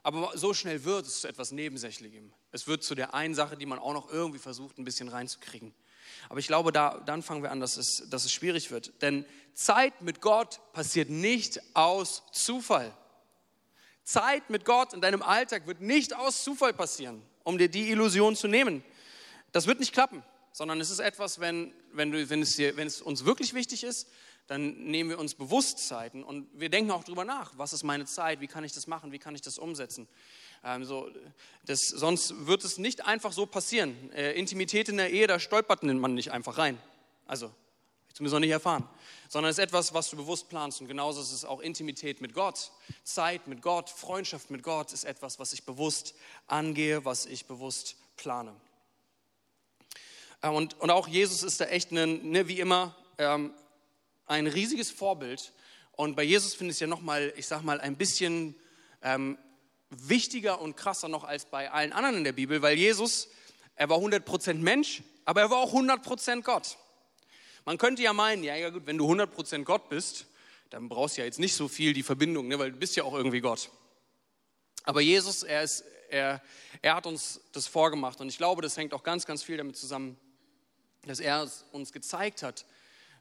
Aber 0.04 0.38
so 0.38 0.54
schnell 0.54 0.84
wird 0.84 1.08
es 1.08 1.22
zu 1.22 1.28
etwas 1.28 1.52
Nebensächlichem. 1.52 2.32
Es 2.52 2.68
wird 2.68 2.84
zu 2.84 2.94
der 2.94 3.14
einen 3.14 3.34
Sache, 3.34 3.58
die 3.58 3.66
man 3.66 3.80
auch 3.80 3.94
noch 3.94 4.12
irgendwie 4.12 4.40
versucht, 4.40 4.78
ein 4.78 4.86
bisschen 4.86 5.08
reinzukriegen. 5.08 5.74
Aber 6.30 6.40
ich 6.40 6.48
glaube, 6.48 6.72
da, 6.72 7.02
dann 7.06 7.24
fangen 7.24 7.42
wir 7.42 7.52
an, 7.52 7.60
dass 7.60 7.76
es, 7.78 8.04
dass 8.10 8.24
es 8.24 8.32
schwierig 8.32 8.72
wird. 8.72 9.02
Denn 9.02 9.26
Zeit 9.54 10.02
mit 10.02 10.22
Gott 10.22 10.60
passiert 10.74 11.10
nicht 11.10 11.60
aus 11.74 12.24
Zufall. 12.32 12.96
Zeit 14.06 14.50
mit 14.50 14.64
Gott 14.66 14.94
in 14.94 15.02
deinem 15.02 15.22
Alltag 15.22 15.68
wird 15.68 15.82
nicht 15.82 16.16
aus 16.16 16.44
Zufall 16.44 16.74
passieren, 16.74 17.22
um 17.44 17.58
dir 17.58 17.68
die 17.68 17.90
Illusion 17.90 18.36
zu 18.36 18.48
nehmen. 18.48 18.84
Das 19.52 19.68
wird 19.68 19.80
nicht 19.80 19.94
klappen, 19.94 20.24
sondern 20.52 20.80
es 20.80 20.90
ist 20.90 21.00
etwas, 21.00 21.40
wenn, 21.40 21.74
wenn, 21.92 22.12
du, 22.12 22.30
wenn, 22.30 22.42
es, 22.42 22.56
dir, 22.56 22.78
wenn 22.78 22.88
es 22.88 23.02
uns 23.02 23.26
wirklich 23.26 23.54
wichtig 23.54 23.84
ist, 23.84 24.08
dann 24.48 24.76
nehmen 24.84 25.10
wir 25.10 25.18
uns 25.18 25.34
Bewusstzeiten 25.34 26.24
und 26.24 26.48
wir 26.54 26.70
denken 26.70 26.92
auch 26.92 27.04
darüber 27.04 27.26
nach, 27.26 27.58
was 27.58 27.74
ist 27.74 27.84
meine 27.84 28.06
Zeit, 28.06 28.42
wie 28.42 28.48
kann 28.48 28.64
ich 28.64 28.74
das 28.74 28.86
machen, 28.86 29.12
wie 29.12 29.18
kann 29.18 29.34
ich 29.34 29.42
das 29.42 29.58
umsetzen. 29.58 30.08
Ähm, 30.64 30.86
so, 30.86 31.10
das, 31.66 31.88
sonst 31.88 32.46
wird 32.46 32.64
es 32.64 32.78
nicht 32.78 33.06
einfach 33.06 33.34
so 33.34 33.48
passieren. 33.48 34.12
Äh, 34.12 34.34
Intimität 34.34 34.88
in 34.88 34.98
der 34.98 35.10
Ehe, 35.10 35.26
da 35.26 35.40
stolpert 35.40 35.82
man 35.82 36.14
nicht 36.14 36.32
einfach 36.32 36.60
rein. 36.60 36.78
Also 37.26 37.52
zumindest 38.16 38.34
noch 38.34 38.40
nicht 38.40 38.52
erfahren, 38.52 38.88
sondern 39.28 39.52
es 39.52 39.58
ist 39.58 39.64
etwas, 39.64 39.94
was 39.94 40.10
du 40.10 40.16
bewusst 40.16 40.48
planst. 40.48 40.80
Und 40.80 40.88
genauso 40.88 41.22
ist 41.22 41.34
es 41.34 41.44
auch 41.44 41.60
Intimität 41.60 42.22
mit 42.22 42.34
Gott. 42.34 42.72
Zeit 43.04 43.46
mit 43.48 43.62
Gott, 43.62 43.90
Freundschaft 43.90 44.50
mit 44.50 44.64
Gott 44.64 44.94
ist 44.94 45.04
etwas, 45.04 45.38
was 45.38 45.52
ich 45.52 45.66
bewusst 45.66 46.16
angehe, 46.48 47.04
was 47.04 47.26
ich 47.26 47.46
bewusst 47.46 47.98
plane. 48.16 48.56
Äh, 50.42 50.48
und, 50.48 50.80
und 50.80 50.92
auch 50.92 51.10
Jesus 51.10 51.44
ist 51.44 51.60
da 51.60 51.66
echt, 51.66 51.92
ein, 51.92 52.32
ne, 52.32 52.48
wie 52.48 52.62
immer, 52.62 52.96
ähm, 53.18 53.54
ein 54.28 54.48
riesiges 54.48 54.92
Vorbild. 54.92 55.52
Und 55.92 56.16
bei 56.16 56.24
Jesus 56.24 56.56
finde 56.56 56.72
ich 56.72 56.78
es 56.78 56.80
ja 56.80 56.88
nochmal, 56.88 57.34
ich 57.36 57.48
sag 57.48 57.64
mal, 57.64 57.82
ein 57.82 57.98
bisschen 57.98 58.56
ähm, 59.02 59.38
wichtiger 59.90 60.62
und 60.62 60.78
krasser 60.78 61.10
noch 61.10 61.26
als 61.26 61.44
bei 61.44 61.70
allen 61.70 61.92
anderen 61.92 62.16
in 62.16 62.24
der 62.24 62.32
Bibel, 62.32 62.62
weil 62.62 62.78
Jesus, 62.78 63.28
er 63.76 63.90
war 63.90 63.98
100% 63.98 64.54
Mensch, 64.54 65.04
aber 65.26 65.42
er 65.42 65.50
war 65.50 65.58
auch 65.58 65.74
100% 65.74 66.44
Gott. 66.44 66.78
Man 67.66 67.78
könnte 67.78 68.04
ja 68.04 68.14
meinen, 68.14 68.44
ja, 68.44 68.56
ja 68.56 68.70
gut, 68.70 68.86
wenn 68.86 68.98
du 68.98 69.12
100% 69.12 69.64
Gott 69.64 69.90
bist, 69.90 70.28
dann 70.70 70.88
brauchst 70.88 71.18
du 71.18 71.22
ja 71.22 71.26
jetzt 71.26 71.40
nicht 71.40 71.56
so 71.56 71.68
viel 71.68 71.94
die 71.94 72.04
Verbindung, 72.04 72.48
ne, 72.48 72.60
weil 72.60 72.72
du 72.72 72.78
bist 72.78 72.96
ja 72.96 73.04
auch 73.04 73.14
irgendwie 73.14 73.42
Gott. 73.42 73.72
Aber 74.84 75.02
Jesus, 75.02 75.42
er, 75.44 75.64
ist, 75.64 75.84
er, 76.10 76.42
er 76.82 76.96
hat 76.96 77.08
uns 77.08 77.42
das 77.54 77.66
vorgemacht 77.66 78.22
und 78.22 78.30
ich 78.30 78.38
glaube, 78.38 78.62
das 78.62 78.78
hängt 78.78 78.94
auch 78.94 79.04
ganz, 79.04 79.26
ganz 79.26 79.42
viel 79.42 79.58
damit 79.58 79.76
zusammen, 79.78 80.18
dass 81.06 81.20
er 81.20 81.50
uns 81.72 81.92
gezeigt 81.92 82.44
hat, 82.44 82.66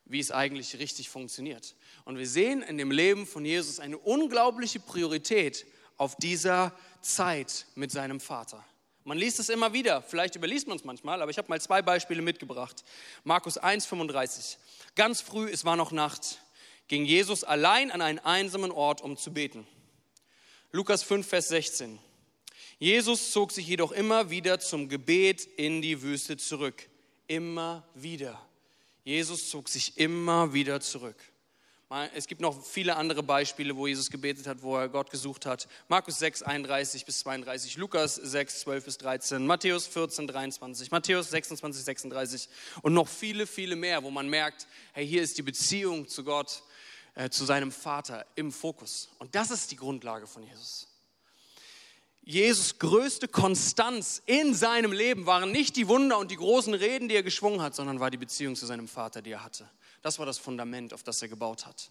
wie 0.05 0.21
es 0.21 0.31
eigentlich 0.31 0.79
richtig 0.79 1.09
funktioniert. 1.09 1.75
Und 2.05 2.19
wir 2.19 2.29
sehen 2.29 2.63
in 2.63 2.77
dem 2.77 2.91
Leben 2.91 3.27
von 3.27 3.45
Jesus 3.45 3.81
eine 3.81 3.97
unglaubliche 3.97 4.81
Priorität 4.81 5.67
auf 5.97 6.17
dieser 6.17 6.77
Zeit 7.01 7.67
mit 7.75 7.91
seinem 7.91 8.21
Vater. 8.21 8.65
Man 9.05 9.19
liest 9.19 9.39
es 9.39 9.51
immer 9.51 9.75
wieder, 9.75 10.01
vielleicht 10.01 10.35
überliest 10.35 10.67
man 10.67 10.79
es 10.79 10.85
manchmal, 10.85 11.21
aber 11.21 11.31
ich 11.31 11.37
habe 11.37 11.49
mal 11.49 11.61
zwei 11.61 11.83
Beispiele 11.83 12.23
mitgebracht. 12.23 12.85
Markus 13.23 13.61
1,35. 13.61 14.57
Ganz 14.95 15.21
früh, 15.21 15.51
es 15.51 15.67
war 15.67 15.77
noch 15.77 15.93
Nacht, 15.93 16.41
ging 16.89 17.05
Jesus 17.05 17.45
allein 17.45 17.91
an 17.91 18.01
einen 18.01 18.19
einsamen 18.19 18.71
Ort, 18.71 19.03
um 19.03 19.19
zu 19.19 19.33
beten. 19.33 19.67
Lukas 20.73 21.03
5, 21.03 21.27
Vers 21.27 21.49
16. 21.49 21.99
Jesus 22.79 23.31
zog 23.33 23.53
sich 23.53 23.67
jedoch 23.67 23.93
immer 23.93 24.31
wieder 24.31 24.59
zum 24.59 24.89
Gebet 24.89 25.45
in 25.57 25.83
die 25.83 26.03
Wüste 26.03 26.37
zurück. 26.39 26.89
Immer 27.27 27.87
wieder. 27.95 28.41
Jesus 29.05 29.51
zog 29.51 29.69
sich 29.69 29.99
immer 29.99 30.55
wieder 30.55 30.81
zurück. 30.81 31.17
Es 32.15 32.27
gibt 32.27 32.41
noch 32.41 32.65
viele 32.65 32.97
andere 32.97 33.23
Beispiele, 33.23 33.77
wo 33.77 33.87
Jesus 33.87 34.11
gebetet 34.11 34.47
hat, 34.47 34.63
wo 34.63 34.77
er 34.77 34.89
Gott 34.89 35.11
gesucht 35.11 35.47
hat. 35.47 35.69
Markus 35.89 36.19
6, 36.19 36.43
31 36.43 37.05
bis 37.05 37.21
32, 37.21 37.77
Lukas 37.77 38.17
6, 38.17 38.61
12 38.61 38.85
bis 38.85 38.99
13, 38.99 39.47
Matthäus 39.47 39.87
14, 39.87 40.27
23, 40.27 40.91
Matthäus 40.91 41.31
26, 41.31 41.85
36 41.85 42.49
und 42.83 42.95
noch 42.95 43.07
viele, 43.07 43.47
viele 43.47 43.77
mehr, 43.77 44.03
wo 44.03 44.11
man 44.11 44.29
merkt, 44.29 44.67
hey, 44.93 45.07
hier 45.07 45.23
ist 45.23 45.37
die 45.39 45.43
Beziehung 45.43 46.09
zu 46.09 46.25
Gott, 46.25 46.63
äh, 47.15 47.29
zu 47.29 47.45
seinem 47.45 47.71
Vater 47.71 48.27
im 48.35 48.51
Fokus. 48.51 49.11
Und 49.19 49.35
das 49.35 49.51
ist 49.51 49.71
die 49.71 49.77
Grundlage 49.77 50.27
von 50.27 50.43
Jesus. 50.43 50.89
Jesus 52.23 52.79
größte 52.79 53.29
Konstanz 53.29 54.23
in 54.25 54.55
seinem 54.55 54.93
Leben 54.93 55.27
waren 55.27 55.53
nicht 55.53 55.77
die 55.77 55.87
Wunder 55.89 56.19
und 56.19 56.31
die 56.31 56.37
großen 56.37 56.73
Reden, 56.73 57.09
die 57.09 57.15
er 57.15 57.23
geschwungen 57.23 57.61
hat, 57.61 57.75
sondern 57.75 58.01
war 58.01 58.11
die 58.11 58.17
Beziehung 58.17 58.57
zu 58.57 58.65
seinem 58.65 58.89
Vater, 58.89 59.21
die 59.21 59.33
er 59.33 59.45
hatte. 59.45 59.69
Das 60.05 60.19
war 60.19 60.27
das 60.27 60.37
Fundament, 60.37 60.93
auf 60.93 61.03
das 61.03 61.23
er 61.23 61.29
gebaut 61.29 61.65
hat. 61.65 61.91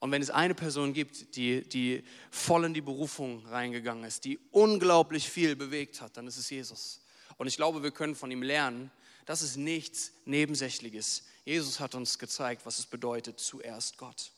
Und 0.00 0.10
wenn 0.10 0.20
es 0.20 0.30
eine 0.30 0.56
Person 0.56 0.92
gibt, 0.92 1.36
die, 1.36 1.62
die 1.68 2.02
voll 2.32 2.64
in 2.64 2.74
die 2.74 2.80
Berufung 2.80 3.46
reingegangen 3.46 4.02
ist, 4.02 4.24
die 4.24 4.40
unglaublich 4.50 5.30
viel 5.30 5.54
bewegt 5.54 6.00
hat, 6.00 6.16
dann 6.16 6.26
ist 6.26 6.36
es 6.36 6.50
Jesus. 6.50 7.00
Und 7.38 7.46
ich 7.46 7.54
glaube, 7.54 7.84
wir 7.84 7.92
können 7.92 8.16
von 8.16 8.32
ihm 8.32 8.42
lernen, 8.42 8.90
das 9.24 9.40
ist 9.42 9.56
nichts 9.56 10.10
Nebensächliches. 10.24 11.22
Jesus 11.44 11.78
hat 11.78 11.94
uns 11.94 12.18
gezeigt, 12.18 12.66
was 12.66 12.80
es 12.80 12.86
bedeutet, 12.86 13.38
zuerst 13.38 13.98
Gott. 13.98 14.32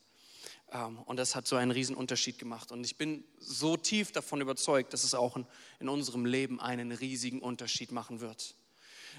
Ähm, 0.71 0.99
und 1.07 1.17
das 1.17 1.35
hat 1.35 1.47
so 1.47 1.57
einen 1.57 1.71
riesen 1.71 1.97
Unterschied 1.97 2.39
gemacht. 2.39 2.71
Und 2.71 2.85
ich 2.85 2.99
bin 2.99 3.25
so 3.39 3.79
tief 3.79 4.13
davon 4.13 4.43
überzeugt, 4.43 4.93
dass 4.93 5.05
es 5.05 5.15
auch 5.15 5.39
in 5.81 5.89
unserem 5.89 6.27
Leben 6.27 6.61
einen 6.61 6.93
riesigen 6.93 7.41
Unterschied 7.41 7.93
machen 7.93 8.21
wird. 8.21 8.55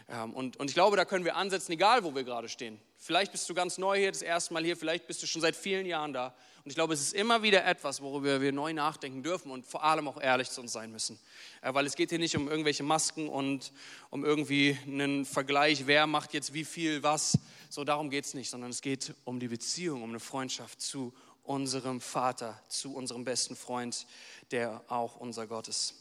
Ähm, 0.08 0.34
und, 0.34 0.58
und 0.58 0.70
ich 0.70 0.76
glaube, 0.76 0.98
da 0.98 1.06
können 1.06 1.26
wir 1.26 1.36
ansetzen, 1.36 1.72
egal 1.72 2.04
wo 2.04 2.14
wir 2.14 2.24
gerade 2.24 2.48
stehen. 2.50 2.80
Vielleicht 2.98 3.32
bist 3.32 3.50
du 3.50 3.54
ganz 3.54 3.78
neu 3.78 3.98
hier, 3.98 4.12
das 4.12 4.22
erste 4.22 4.54
Mal 4.54 4.64
hier, 4.64 4.78
vielleicht 4.78 5.08
bist 5.08 5.22
du 5.24 5.28
schon 5.28 5.42
seit 5.42 5.56
vielen 5.56 5.86
Jahren 5.86 6.14
da. 6.14 6.36
Und 6.64 6.72
ich 6.72 6.76
glaube, 6.76 6.94
es 6.94 7.02
ist 7.02 7.14
immer 7.14 7.44
wieder 7.44 7.66
etwas, 7.66 8.02
worüber 8.02 8.42
wir 8.42 8.52
neu 8.52 8.74
nachdenken 8.74 9.22
dürfen 9.22 9.52
und 9.52 9.66
vor 9.66 9.84
allem 9.84 10.08
auch 10.08 10.20
ehrlich 10.20 10.50
zu 10.50 10.62
uns 10.62 10.74
sein 10.74 10.92
müssen. 10.92 11.20
Äh, 11.62 11.74
weil 11.74 11.86
es 11.86 11.96
geht 11.96 12.10
hier 12.10 12.20
nicht 12.20 12.36
um 12.36 12.48
irgendwelche 12.48 12.84
Masken 12.84 13.28
und 13.30 13.72
um 14.10 14.24
irgendwie 14.24 14.78
einen 14.86 15.26
Vergleich, 15.26 15.88
wer 15.88 16.08
macht 16.08 16.34
jetzt 16.34 16.54
wie 16.54 16.66
viel 16.66 17.04
was. 17.04 17.38
So 17.70 17.84
darum 17.84 18.10
geht 18.10 18.26
es 18.26 18.34
nicht, 18.34 18.50
sondern 18.50 18.72
es 18.72 18.82
geht 18.82 19.14
um 19.24 19.40
die 19.40 19.48
Beziehung, 19.48 20.04
um 20.04 20.10
eine 20.10 20.20
Freundschaft 20.20 20.82
zu 20.82 21.14
unserem 21.44 22.02
Vater, 22.02 22.60
zu 22.68 22.96
unserem 22.96 23.24
besten 23.24 23.56
Freund, 23.56 24.06
der 24.52 24.84
auch 24.88 25.16
unser 25.18 25.48
Gott 25.48 25.68
ist. 25.68 25.96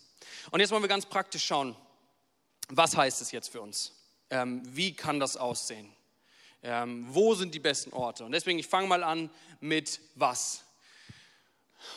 Und 0.50 0.60
jetzt 0.60 0.70
wollen 0.70 0.82
wir 0.82 0.88
ganz 0.88 1.06
praktisch 1.06 1.44
schauen, 1.44 1.76
was 2.68 2.96
heißt 2.96 3.20
es 3.20 3.32
jetzt 3.32 3.48
für 3.48 3.60
uns? 3.60 3.92
Ähm, 4.30 4.62
wie 4.64 4.94
kann 4.94 5.20
das 5.20 5.36
aussehen? 5.36 5.88
Ähm, 6.62 7.06
wo 7.08 7.34
sind 7.34 7.54
die 7.54 7.60
besten 7.60 7.92
Orte? 7.92 8.24
Und 8.24 8.32
deswegen, 8.32 8.58
ich 8.58 8.66
fange 8.66 8.88
mal 8.88 9.04
an 9.04 9.30
mit 9.60 10.00
was. 10.14 10.64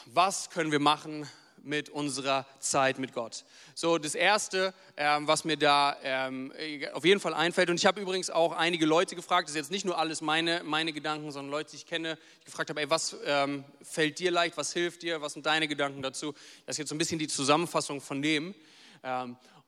Was 0.05 0.49
können 0.49 0.71
wir 0.71 0.79
machen 0.79 1.27
mit 1.63 1.89
unserer 1.89 2.45
Zeit 2.59 2.99
mit 2.99 3.13
Gott? 3.13 3.45
So, 3.75 3.97
das 3.97 4.13
Erste, 4.13 4.73
ähm, 4.97 5.25
was 5.27 5.45
mir 5.45 5.55
da 5.55 5.95
ähm, 6.03 6.51
auf 6.93 7.05
jeden 7.05 7.21
Fall 7.21 7.33
einfällt, 7.33 7.69
und 7.69 7.77
ich 7.77 7.85
habe 7.85 8.01
übrigens 8.01 8.29
auch 8.29 8.51
einige 8.51 8.85
Leute 8.85 9.15
gefragt, 9.15 9.47
das 9.47 9.51
ist 9.51 9.57
jetzt 9.57 9.71
nicht 9.71 9.85
nur 9.85 9.97
alles 9.97 10.19
meine, 10.19 10.63
meine 10.65 10.91
Gedanken, 10.91 11.31
sondern 11.31 11.51
Leute, 11.51 11.71
die 11.71 11.77
ich 11.77 11.85
kenne, 11.85 12.17
ich 12.39 12.45
gefragt 12.45 12.69
habe, 12.69 12.81
ey, 12.81 12.89
was 12.89 13.15
ähm, 13.25 13.63
fällt 13.81 14.19
dir 14.19 14.31
leicht, 14.31 14.57
was 14.57 14.73
hilft 14.73 15.01
dir, 15.01 15.21
was 15.21 15.33
sind 15.33 15.45
deine 15.45 15.69
Gedanken 15.69 16.01
dazu? 16.01 16.33
Das 16.65 16.73
ist 16.73 16.79
jetzt 16.79 16.89
so 16.89 16.95
ein 16.95 16.97
bisschen 16.97 17.19
die 17.19 17.27
Zusammenfassung 17.27 18.01
von 18.01 18.21
dem. 18.21 18.53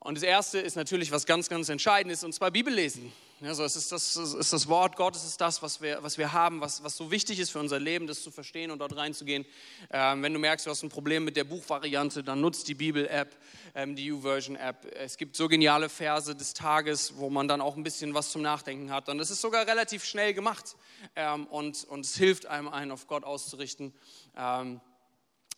Und 0.01 0.15
das 0.15 0.23
Erste 0.23 0.59
ist 0.59 0.75
natürlich 0.75 1.11
was 1.11 1.25
ganz, 1.25 1.49
ganz 1.49 1.67
Entscheidendes, 1.67 2.23
und 2.23 2.33
zwar 2.33 2.51
Bibellesen. 2.51 3.11
Ja, 3.41 3.53
so, 3.53 3.63
es 3.63 3.77
ist 3.77 3.91
das, 3.91 4.17
es 4.17 4.33
ist 4.33 4.51
das 4.51 4.67
Wort 4.67 4.97
Gottes, 4.97 5.23
es 5.23 5.29
ist 5.29 5.41
das, 5.41 5.61
was 5.61 5.81
wir, 5.81 6.03
was 6.03 6.17
wir 6.17 6.33
haben, 6.33 6.59
was, 6.59 6.83
was 6.83 6.97
so 6.97 7.09
wichtig 7.09 7.39
ist 7.39 7.51
für 7.51 7.59
unser 7.59 7.79
Leben, 7.79 8.05
das 8.05 8.21
zu 8.21 8.31
verstehen 8.31 8.69
und 8.69 8.79
dort 8.79 8.95
reinzugehen. 8.95 9.45
Ähm, 9.91 10.23
wenn 10.23 10.33
du 10.33 10.39
merkst, 10.39 10.65
du 10.65 10.69
hast 10.69 10.83
ein 10.83 10.89
Problem 10.89 11.23
mit 11.23 11.37
der 11.37 11.45
Buchvariante, 11.45 12.21
dann 12.21 12.41
nutzt 12.41 12.67
die 12.67 12.73
Bibel-App, 12.75 13.37
ähm, 13.75 13.95
die 13.95 14.11
U-Version-App. 14.11 14.93
Es 14.93 15.15
gibt 15.15 15.37
so 15.37 15.47
geniale 15.47 15.87
Verse 15.87 16.35
des 16.35 16.53
Tages, 16.53 17.13
wo 17.15 17.29
man 17.29 17.47
dann 17.47 17.61
auch 17.61 17.77
ein 17.77 17.83
bisschen 17.83 18.13
was 18.13 18.31
zum 18.31 18.41
Nachdenken 18.41 18.91
hat. 18.91 19.07
Und 19.07 19.19
es 19.21 19.31
ist 19.31 19.39
sogar 19.39 19.67
relativ 19.67 20.03
schnell 20.03 20.33
gemacht 20.33 20.75
ähm, 21.15 21.45
und, 21.47 21.85
und 21.85 22.05
es 22.05 22.17
hilft 22.17 22.45
einem, 22.45 22.67
einen 22.67 22.91
auf 22.91 23.07
Gott 23.07 23.23
auszurichten. 23.23 23.93
Ähm, 24.37 24.81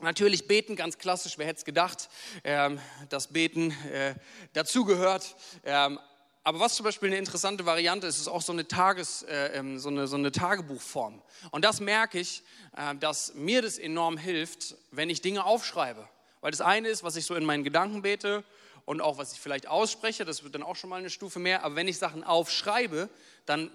Natürlich 0.01 0.47
beten, 0.47 0.75
ganz 0.75 0.97
klassisch, 0.97 1.37
wer 1.37 1.45
hätte 1.45 1.59
es 1.59 1.65
gedacht, 1.65 2.09
ähm, 2.43 2.79
dass 3.09 3.27
Beten 3.27 3.69
äh, 3.91 4.15
dazugehört. 4.53 5.35
Ähm, 5.63 5.99
aber 6.43 6.59
was 6.59 6.73
zum 6.73 6.85
Beispiel 6.85 7.09
eine 7.09 7.19
interessante 7.19 7.67
Variante 7.67 8.07
ist, 8.07 8.17
ist 8.17 8.27
auch 8.27 8.41
so 8.41 8.51
eine, 8.51 8.67
Tages, 8.67 9.21
äh, 9.23 9.57
ähm, 9.57 9.77
so 9.77 9.89
eine, 9.89 10.07
so 10.07 10.15
eine 10.15 10.31
Tagebuchform. 10.31 11.21
Und 11.51 11.63
das 11.63 11.81
merke 11.81 12.19
ich, 12.19 12.41
äh, 12.75 12.95
dass 12.95 13.35
mir 13.35 13.61
das 13.61 13.77
enorm 13.77 14.17
hilft, 14.17 14.75
wenn 14.89 15.11
ich 15.11 15.21
Dinge 15.21 15.45
aufschreibe. 15.45 16.09
Weil 16.41 16.49
das 16.49 16.61
eine 16.61 16.87
ist, 16.87 17.03
was 17.03 17.15
ich 17.15 17.25
so 17.25 17.35
in 17.35 17.45
meinen 17.45 17.63
Gedanken 17.63 18.01
bete 18.01 18.43
und 18.85 19.01
auch 19.01 19.19
was 19.19 19.33
ich 19.33 19.39
vielleicht 19.39 19.67
ausspreche, 19.67 20.25
das 20.25 20.43
wird 20.43 20.55
dann 20.55 20.63
auch 20.63 20.75
schon 20.75 20.89
mal 20.89 20.97
eine 20.97 21.11
Stufe 21.11 21.37
mehr. 21.37 21.63
Aber 21.63 21.75
wenn 21.75 21.87
ich 21.87 21.99
Sachen 21.99 22.23
aufschreibe, 22.23 23.07
dann 23.45 23.69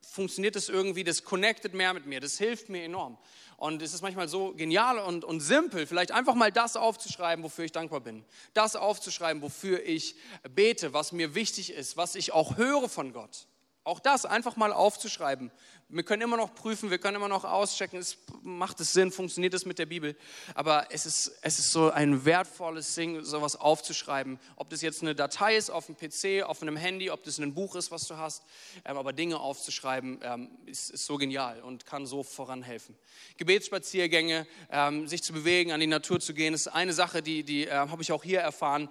funktioniert 0.00 0.56
das 0.56 0.68
irgendwie, 0.68 1.04
das 1.04 1.22
connectet 1.22 1.74
mehr 1.74 1.94
mit 1.94 2.06
mir, 2.06 2.20
das 2.20 2.36
hilft 2.36 2.68
mir 2.68 2.82
enorm. 2.82 3.16
Und 3.62 3.80
es 3.80 3.94
ist 3.94 4.02
manchmal 4.02 4.26
so 4.26 4.54
genial 4.54 4.98
und, 4.98 5.24
und 5.24 5.38
simpel, 5.38 5.86
vielleicht 5.86 6.10
einfach 6.10 6.34
mal 6.34 6.50
das 6.50 6.74
aufzuschreiben, 6.74 7.44
wofür 7.44 7.64
ich 7.64 7.70
dankbar 7.70 8.00
bin. 8.00 8.24
Das 8.54 8.74
aufzuschreiben, 8.74 9.40
wofür 9.40 9.84
ich 9.84 10.16
bete, 10.50 10.92
was 10.94 11.12
mir 11.12 11.36
wichtig 11.36 11.72
ist, 11.72 11.96
was 11.96 12.16
ich 12.16 12.32
auch 12.32 12.56
höre 12.56 12.88
von 12.88 13.12
Gott. 13.12 13.46
Auch 13.84 13.98
das 13.98 14.24
einfach 14.26 14.54
mal 14.54 14.72
aufzuschreiben. 14.72 15.50
Wir 15.88 16.04
können 16.04 16.22
immer 16.22 16.36
noch 16.36 16.54
prüfen, 16.54 16.90
wir 16.90 16.98
können 16.98 17.16
immer 17.16 17.28
noch 17.28 17.44
auschecken, 17.44 17.98
es 17.98 18.16
macht 18.42 18.80
es 18.80 18.92
Sinn, 18.92 19.10
funktioniert 19.10 19.52
es 19.54 19.66
mit 19.66 19.78
der 19.78 19.86
Bibel. 19.86 20.16
Aber 20.54 20.86
es 20.90 21.04
ist, 21.04 21.36
es 21.42 21.58
ist 21.58 21.72
so 21.72 21.90
ein 21.90 22.24
wertvolles 22.24 22.94
Ding, 22.94 23.24
sowas 23.24 23.56
aufzuschreiben. 23.56 24.38
Ob 24.54 24.70
das 24.70 24.82
jetzt 24.82 25.02
eine 25.02 25.16
Datei 25.16 25.56
ist 25.56 25.68
auf 25.68 25.86
dem 25.86 25.96
PC, 25.96 26.44
auf 26.44 26.62
einem 26.62 26.76
Handy, 26.76 27.10
ob 27.10 27.24
das 27.24 27.38
ein 27.38 27.54
Buch 27.54 27.74
ist, 27.74 27.90
was 27.90 28.06
du 28.06 28.16
hast. 28.16 28.44
Ähm, 28.84 28.96
aber 28.96 29.12
Dinge 29.12 29.40
aufzuschreiben 29.40 30.20
ähm, 30.22 30.50
ist, 30.64 30.90
ist, 30.90 31.04
so 31.04 31.18
genial 31.18 31.60
und 31.60 31.84
kann 31.84 32.06
so 32.06 32.22
voranhelfen. 32.22 32.96
Gebetsspaziergänge, 33.36 34.46
ähm, 34.70 35.08
sich 35.08 35.24
zu 35.24 35.32
bewegen, 35.32 35.72
an 35.72 35.80
die 35.80 35.88
Natur 35.88 36.20
zu 36.20 36.34
gehen, 36.34 36.54
ist 36.54 36.68
eine 36.68 36.92
Sache, 36.92 37.20
die, 37.20 37.42
die 37.42 37.70
habe 37.70 38.02
ich 38.02 38.12
auch 38.12 38.22
hier 38.22 38.40
erfahren, 38.40 38.88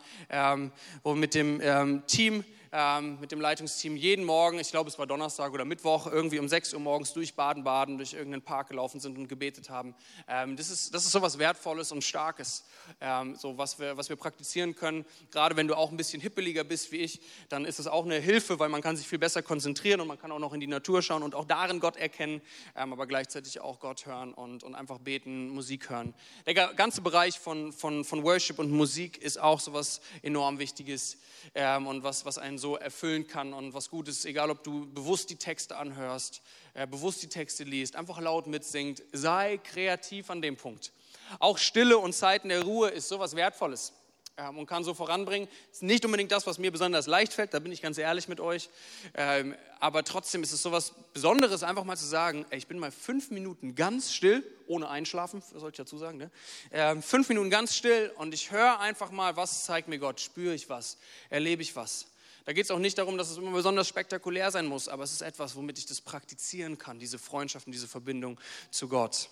wo 1.03 1.15
mit 1.15 1.33
dem 1.33 2.03
Team 2.07 2.43
ähm, 2.71 3.19
mit 3.19 3.31
dem 3.31 3.41
Leitungsteam 3.41 3.97
jeden 3.97 4.23
Morgen, 4.23 4.57
ich 4.59 4.71
glaube 4.71 4.89
es 4.89 4.97
war 4.97 5.05
Donnerstag 5.05 5.51
oder 5.51 5.65
Mittwoch, 5.65 6.07
irgendwie 6.07 6.39
um 6.39 6.47
6 6.47 6.73
Uhr 6.73 6.79
morgens 6.79 7.11
durch 7.11 7.35
Baden-Baden, 7.35 7.97
durch 7.97 8.13
irgendeinen 8.13 8.43
Park 8.43 8.69
gelaufen 8.69 9.01
sind 9.01 9.17
und 9.17 9.27
gebetet 9.27 9.69
haben. 9.69 9.93
Ähm, 10.27 10.55
das, 10.55 10.69
ist, 10.69 10.93
das 10.93 11.05
ist 11.05 11.11
so 11.11 11.21
was 11.21 11.37
Wertvolles 11.37 11.91
und 11.91 12.01
Starkes, 12.03 12.63
ähm, 13.01 13.35
so 13.35 13.57
was 13.57 13.77
wir, 13.77 13.97
was 13.97 14.07
wir 14.07 14.15
praktizieren 14.15 14.73
können. 14.73 15.05
Gerade 15.31 15.57
wenn 15.57 15.67
du 15.67 15.75
auch 15.75 15.91
ein 15.91 15.97
bisschen 15.97 16.21
hippeliger 16.21 16.63
bist 16.63 16.93
wie 16.93 16.97
ich, 16.97 17.19
dann 17.49 17.65
ist 17.65 17.79
es 17.79 17.87
auch 17.87 18.05
eine 18.05 18.19
Hilfe, 18.19 18.57
weil 18.59 18.69
man 18.69 18.81
kann 18.81 18.95
sich 18.95 19.07
viel 19.07 19.19
besser 19.19 19.41
konzentrieren 19.41 19.99
und 19.99 20.07
man 20.07 20.17
kann 20.19 20.31
auch 20.31 20.39
noch 20.39 20.53
in 20.53 20.61
die 20.61 20.67
Natur 20.67 21.01
schauen 21.01 21.23
und 21.23 21.35
auch 21.35 21.45
darin 21.45 21.81
Gott 21.81 21.97
erkennen, 21.97 22.41
ähm, 22.77 22.93
aber 22.93 23.05
gleichzeitig 23.05 23.59
auch 23.59 23.81
Gott 23.81 24.05
hören 24.05 24.33
und, 24.33 24.63
und 24.63 24.75
einfach 24.75 24.99
beten, 24.99 25.49
Musik 25.49 25.89
hören. 25.89 26.13
Der 26.45 26.53
ganze 26.53 27.01
Bereich 27.01 27.37
von, 27.37 27.73
von, 27.73 28.05
von 28.05 28.23
Worship 28.23 28.59
und 28.59 28.71
Musik 28.71 29.17
ist 29.17 29.41
auch 29.41 29.59
so 29.59 29.73
was 29.73 29.99
enorm 30.21 30.57
Wichtiges 30.57 31.17
ähm, 31.53 31.87
und 31.87 32.03
was, 32.03 32.25
was 32.25 32.37
einen 32.37 32.60
so 32.61 32.77
erfüllen 32.77 33.27
kann 33.27 33.53
und 33.53 33.73
was 33.73 33.89
gut 33.89 34.07
ist, 34.07 34.25
egal 34.25 34.49
ob 34.49 34.63
du 34.63 34.85
bewusst 34.93 35.29
die 35.29 35.35
Texte 35.35 35.75
anhörst, 35.75 36.41
äh, 36.73 36.87
bewusst 36.87 37.21
die 37.23 37.27
Texte 37.27 37.63
liest, 37.65 37.95
einfach 37.95 38.21
laut 38.21 38.47
mitsingt, 38.47 39.03
sei 39.11 39.57
kreativ 39.57 40.29
an 40.29 40.41
dem 40.41 40.55
Punkt. 40.55 40.93
Auch 41.39 41.57
Stille 41.57 41.97
und 41.97 42.13
Zeiten 42.13 42.49
der 42.49 42.63
Ruhe 42.63 42.89
ist 42.89 43.09
sowas 43.09 43.35
Wertvolles 43.35 43.93
ähm, 44.37 44.57
und 44.57 44.65
kann 44.65 44.83
so 44.83 44.93
voranbringen. 44.93 45.47
Ist 45.71 45.83
nicht 45.83 46.05
unbedingt 46.05 46.31
das, 46.31 46.47
was 46.47 46.57
mir 46.57 46.71
besonders 46.71 47.07
leicht 47.07 47.33
fällt, 47.33 47.53
da 47.53 47.59
bin 47.59 47.71
ich 47.71 47.81
ganz 47.81 47.97
ehrlich 47.97 48.27
mit 48.27 48.39
euch. 48.39 48.69
Ähm, 49.13 49.55
aber 49.79 50.03
trotzdem 50.03 50.43
ist 50.43 50.51
es 50.51 50.61
so 50.61 50.71
was 50.71 50.93
Besonderes, 51.13 51.63
einfach 51.63 51.83
mal 51.83 51.97
zu 51.97 52.05
sagen, 52.05 52.45
ey, 52.49 52.57
ich 52.57 52.67
bin 52.67 52.79
mal 52.79 52.91
fünf 52.91 53.31
Minuten 53.31 53.75
ganz 53.75 54.13
still, 54.13 54.43
ohne 54.67 54.89
Einschlafen, 54.89 55.41
sollte 55.41 55.69
ich 55.69 55.77
dazu 55.77 55.97
sagen. 55.97 56.17
Ne? 56.17 56.31
Ähm, 56.71 57.01
fünf 57.01 57.29
Minuten 57.29 57.49
ganz 57.49 57.75
still 57.75 58.11
und 58.17 58.33
ich 58.33 58.51
höre 58.51 58.79
einfach 58.79 59.11
mal, 59.11 59.35
was 59.35 59.65
zeigt 59.65 59.87
mir 59.87 59.99
Gott, 59.99 60.19
spüre 60.19 60.53
ich 60.53 60.69
was, 60.69 60.97
erlebe 61.29 61.61
ich 61.61 61.75
was. 61.75 62.07
Da 62.45 62.53
geht 62.53 62.65
es 62.65 62.71
auch 62.71 62.79
nicht 62.79 62.97
darum, 62.97 63.17
dass 63.17 63.29
es 63.29 63.37
immer 63.37 63.51
besonders 63.51 63.87
spektakulär 63.87 64.51
sein 64.51 64.65
muss, 64.65 64.87
aber 64.87 65.03
es 65.03 65.11
ist 65.11 65.21
etwas, 65.21 65.55
womit 65.55 65.77
ich 65.77 65.85
das 65.85 66.01
praktizieren 66.01 66.77
kann, 66.77 66.99
diese 66.99 67.19
Freundschaft 67.19 67.67
und 67.67 67.73
diese 67.73 67.87
Verbindung 67.87 68.39
zu 68.71 68.87
Gott. 68.87 69.29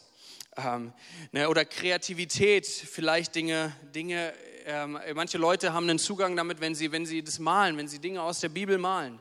Ähm, 0.58 0.94
ne, 1.32 1.50
oder 1.50 1.66
Kreativität, 1.66 2.68
vielleicht 2.68 3.36
Dinge, 3.36 3.76
Dinge 3.94 4.34
ähm, 4.66 5.00
manche 5.16 5.38
Leute 5.38 5.74
haben 5.74 5.90
einen 5.90 6.00
Zugang 6.00 6.36
damit, 6.36 6.62
wenn 6.62 6.76
sie, 6.76 6.92
wenn 6.92 7.06
sie 7.06 7.24
das 7.24 7.40
malen, 7.40 7.78
wenn 7.78 7.88
sie 7.88 8.00
Dinge 8.00 8.22
aus 8.22 8.40
der 8.40 8.50
Bibel 8.50 8.78
malen 8.78 9.20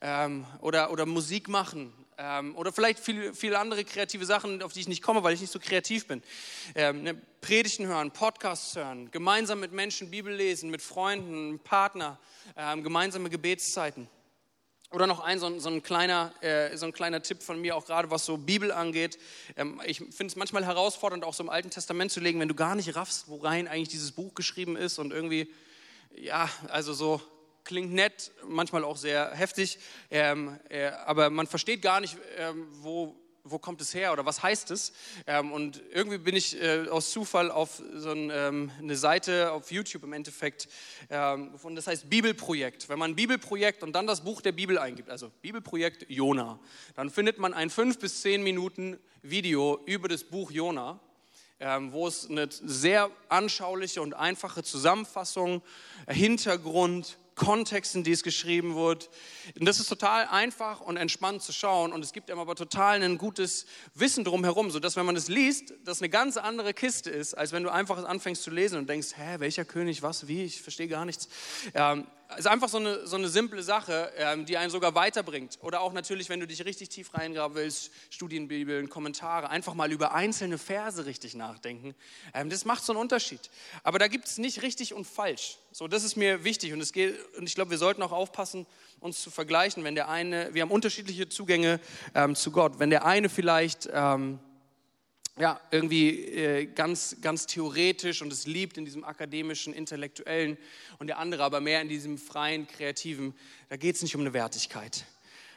ähm, 0.00 0.46
oder, 0.60 0.90
oder 0.90 1.06
Musik 1.06 1.48
machen 1.48 1.92
ähm, 2.18 2.56
oder 2.56 2.72
vielleicht 2.72 2.98
viele, 2.98 3.34
viele 3.34 3.58
andere 3.58 3.84
kreative 3.84 4.26
Sachen, 4.26 4.62
auf 4.62 4.72
die 4.72 4.80
ich 4.80 4.88
nicht 4.88 5.02
komme, 5.02 5.22
weil 5.22 5.34
ich 5.34 5.40
nicht 5.40 5.52
so 5.52 5.58
kreativ 5.58 6.06
bin. 6.06 6.22
Ähm, 6.74 7.02
ne, 7.02 7.14
Predigten 7.40 7.86
hören, 7.86 8.10
Podcasts 8.10 8.76
hören, 8.76 9.10
gemeinsam 9.10 9.60
mit 9.60 9.72
Menschen 9.72 10.10
Bibel 10.10 10.34
lesen, 10.34 10.70
mit 10.70 10.82
Freunden, 10.82 11.58
Partner, 11.60 12.18
ähm, 12.56 12.82
gemeinsame 12.82 13.30
Gebetszeiten. 13.30 14.08
Oder 14.92 15.06
noch 15.06 15.20
ein 15.20 15.38
so 15.38 15.58
so 15.58 15.70
ein, 15.70 15.82
kleiner, 15.82 16.34
äh, 16.42 16.76
so 16.76 16.84
ein 16.84 16.92
kleiner 16.92 17.22
Tipp 17.22 17.42
von 17.42 17.58
mir, 17.58 17.76
auch 17.76 17.86
gerade 17.86 18.10
was 18.10 18.26
so 18.26 18.36
Bibel 18.36 18.70
angeht. 18.70 19.18
Ähm, 19.56 19.80
ich 19.86 19.98
finde 19.98 20.26
es 20.26 20.36
manchmal 20.36 20.66
herausfordernd, 20.66 21.24
auch 21.24 21.32
so 21.32 21.42
im 21.42 21.48
Alten 21.48 21.70
Testament 21.70 22.12
zu 22.12 22.20
legen, 22.20 22.38
wenn 22.40 22.48
du 22.48 22.54
gar 22.54 22.74
nicht 22.74 22.94
raffst, 22.94 23.28
worein 23.28 23.68
eigentlich 23.68 23.88
dieses 23.88 24.12
Buch 24.12 24.34
geschrieben 24.34 24.76
ist 24.76 24.98
und 24.98 25.10
irgendwie, 25.10 25.50
ja, 26.14 26.50
also 26.68 26.92
so 26.92 27.22
klingt 27.64 27.92
nett, 27.92 28.32
manchmal 28.48 28.84
auch 28.84 28.96
sehr 28.96 29.30
heftig, 29.32 29.78
ähm, 30.10 30.58
äh, 30.68 30.86
aber 31.06 31.30
man 31.30 31.46
versteht 31.46 31.82
gar 31.82 32.00
nicht, 32.00 32.16
ähm, 32.38 32.66
wo 32.72 33.16
wo 33.44 33.58
kommt 33.58 33.80
es 33.80 33.94
her 33.94 34.12
oder 34.12 34.24
was 34.24 34.42
heißt 34.42 34.70
es? 34.70 34.92
Ähm, 35.26 35.52
und 35.52 35.82
irgendwie 35.92 36.18
bin 36.18 36.36
ich 36.36 36.60
äh, 36.60 36.88
aus 36.88 37.10
Zufall 37.10 37.50
auf 37.50 37.82
so 37.94 38.10
ein, 38.10 38.30
ähm, 38.32 38.70
eine 38.78 38.96
Seite 38.96 39.52
auf 39.52 39.72
YouTube 39.72 40.04
im 40.04 40.12
Endeffekt 40.12 40.68
ähm, 41.10 41.52
gefunden, 41.52 41.76
das 41.76 41.86
heißt 41.86 42.08
Bibelprojekt. 42.08 42.88
Wenn 42.88 42.98
man 42.98 43.16
Bibelprojekt 43.16 43.82
und 43.82 43.92
dann 43.92 44.06
das 44.06 44.22
Buch 44.22 44.42
der 44.42 44.52
Bibel 44.52 44.78
eingibt, 44.78 45.10
also 45.10 45.30
Bibelprojekt 45.42 46.06
Jona, 46.08 46.58
dann 46.94 47.10
findet 47.10 47.38
man 47.38 47.52
ein 47.52 47.70
fünf 47.70 47.98
bis 47.98 48.22
zehn 48.22 48.42
Minuten 48.42 48.98
Video 49.22 49.80
über 49.86 50.08
das 50.08 50.24
Buch 50.24 50.50
Jona. 50.50 51.00
Ähm, 51.64 51.92
wo 51.92 52.08
es 52.08 52.28
eine 52.28 52.48
sehr 52.50 53.08
anschauliche 53.28 54.02
und 54.02 54.14
einfache 54.14 54.64
Zusammenfassung, 54.64 55.62
Hintergrund, 56.08 57.18
Kontext, 57.34 57.94
in 57.94 58.04
die 58.04 58.12
es 58.12 58.22
geschrieben 58.22 58.74
wird. 58.74 59.10
Und 59.58 59.66
das 59.66 59.80
ist 59.80 59.88
total 59.88 60.26
einfach 60.26 60.80
und 60.80 60.96
entspannt 60.96 61.42
zu 61.42 61.52
schauen 61.52 61.92
und 61.92 62.04
es 62.04 62.12
gibt 62.12 62.30
einem 62.30 62.40
aber 62.40 62.54
total 62.54 63.02
ein 63.02 63.18
gutes 63.18 63.66
Wissen 63.94 64.24
drumherum, 64.24 64.70
sodass 64.70 64.96
wenn 64.96 65.06
man 65.06 65.16
es 65.16 65.28
liest, 65.28 65.74
das 65.84 66.00
eine 66.00 66.08
ganz 66.08 66.36
andere 66.36 66.74
Kiste 66.74 67.10
ist, 67.10 67.34
als 67.34 67.52
wenn 67.52 67.62
du 67.62 67.70
einfach 67.70 68.04
anfängst 68.04 68.42
zu 68.42 68.50
lesen 68.50 68.78
und 68.78 68.88
denkst, 68.88 69.16
hä, 69.16 69.36
welcher 69.38 69.64
König, 69.64 70.02
was, 70.02 70.28
wie, 70.28 70.44
ich 70.44 70.62
verstehe 70.62 70.88
gar 70.88 71.04
nichts. 71.04 71.28
Ähm, 71.74 72.06
ist 72.36 72.46
einfach 72.46 72.68
so 72.68 72.78
eine, 72.78 73.06
so 73.06 73.16
eine 73.16 73.28
simple 73.28 73.62
Sache, 73.62 74.12
ähm, 74.16 74.46
die 74.46 74.56
einen 74.56 74.70
sogar 74.70 74.94
weiterbringt. 74.94 75.58
Oder 75.62 75.80
auch 75.80 75.92
natürlich, 75.92 76.28
wenn 76.28 76.40
du 76.40 76.46
dich 76.46 76.64
richtig 76.64 76.88
tief 76.88 77.14
reingraben 77.14 77.56
willst, 77.56 77.90
Studienbibeln, 78.10 78.88
Kommentare, 78.88 79.50
einfach 79.50 79.74
mal 79.74 79.92
über 79.92 80.14
einzelne 80.14 80.58
Verse 80.58 81.04
richtig 81.06 81.34
nachdenken. 81.34 81.94
Ähm, 82.34 82.50
das 82.50 82.64
macht 82.64 82.84
so 82.84 82.92
einen 82.92 83.00
Unterschied. 83.00 83.50
Aber 83.82 83.98
da 83.98 84.08
gibt 84.08 84.26
es 84.26 84.38
nicht 84.38 84.62
richtig 84.62 84.94
und 84.94 85.06
falsch. 85.06 85.58
So, 85.70 85.88
das 85.88 86.04
ist 86.04 86.16
mir 86.16 86.44
wichtig 86.44 86.72
und, 86.72 86.80
es 86.80 86.92
geht, 86.92 87.14
und 87.36 87.48
ich 87.48 87.54
glaube, 87.54 87.70
wir 87.70 87.78
sollten 87.78 88.02
auch 88.02 88.12
aufpassen, 88.12 88.66
uns 89.00 89.20
zu 89.20 89.30
vergleichen, 89.30 89.84
wenn 89.84 89.94
der 89.94 90.08
eine, 90.08 90.54
wir 90.54 90.62
haben 90.62 90.70
unterschiedliche 90.70 91.28
Zugänge 91.28 91.80
ähm, 92.14 92.34
zu 92.34 92.50
Gott. 92.52 92.78
Wenn 92.78 92.90
der 92.90 93.04
eine 93.04 93.28
vielleicht 93.28 93.88
ähm, 93.92 94.38
ja, 95.38 95.60
irgendwie 95.70 96.26
äh, 96.26 96.66
ganz, 96.66 97.16
ganz 97.22 97.46
theoretisch 97.46 98.20
und 98.22 98.32
es 98.32 98.46
liebt 98.46 98.76
in 98.76 98.84
diesem 98.84 99.02
akademischen, 99.04 99.72
intellektuellen 99.72 100.58
und 100.98 101.06
der 101.06 101.18
andere 101.18 101.42
aber 101.42 101.60
mehr 101.60 101.80
in 101.80 101.88
diesem 101.88 102.18
freien, 102.18 102.66
kreativen. 102.66 103.34
Da 103.68 103.76
geht 103.76 103.96
es 103.96 104.02
nicht 104.02 104.14
um 104.14 104.20
eine 104.20 104.34
Wertigkeit, 104.34 105.04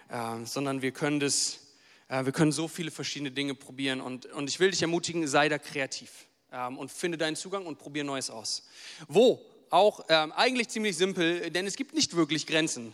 äh, 0.10 0.46
sondern 0.46 0.82
wir 0.82 0.92
können 0.92 1.20
das, 1.20 1.60
äh, 2.08 2.24
wir 2.24 2.32
können 2.32 2.54
so 2.54 2.68
viele 2.68 2.90
verschiedene 2.90 3.32
Dinge 3.32 3.54
probieren 3.54 4.00
und, 4.00 4.28
und 4.28 4.50
ich 4.50 4.60
will 4.60 4.72
dich 4.72 4.82
ermutigen, 4.82 5.28
sei 5.28 5.50
da 5.50 5.58
kreativ 5.58 6.26
ähm, 6.54 6.78
und 6.78 6.92
finde 6.92 7.18
deinen 7.18 7.36
Zugang 7.36 7.66
und 7.66 7.78
probiere 7.78 8.06
Neues 8.06 8.30
aus. 8.30 8.68
Wo? 9.08 9.42
Auch 9.72 10.06
ähm, 10.08 10.32
eigentlich 10.32 10.70
ziemlich 10.70 10.96
simpel, 10.96 11.50
denn 11.52 11.68
es 11.68 11.76
gibt 11.76 11.94
nicht 11.96 12.16
wirklich 12.16 12.48
Grenzen. 12.48 12.94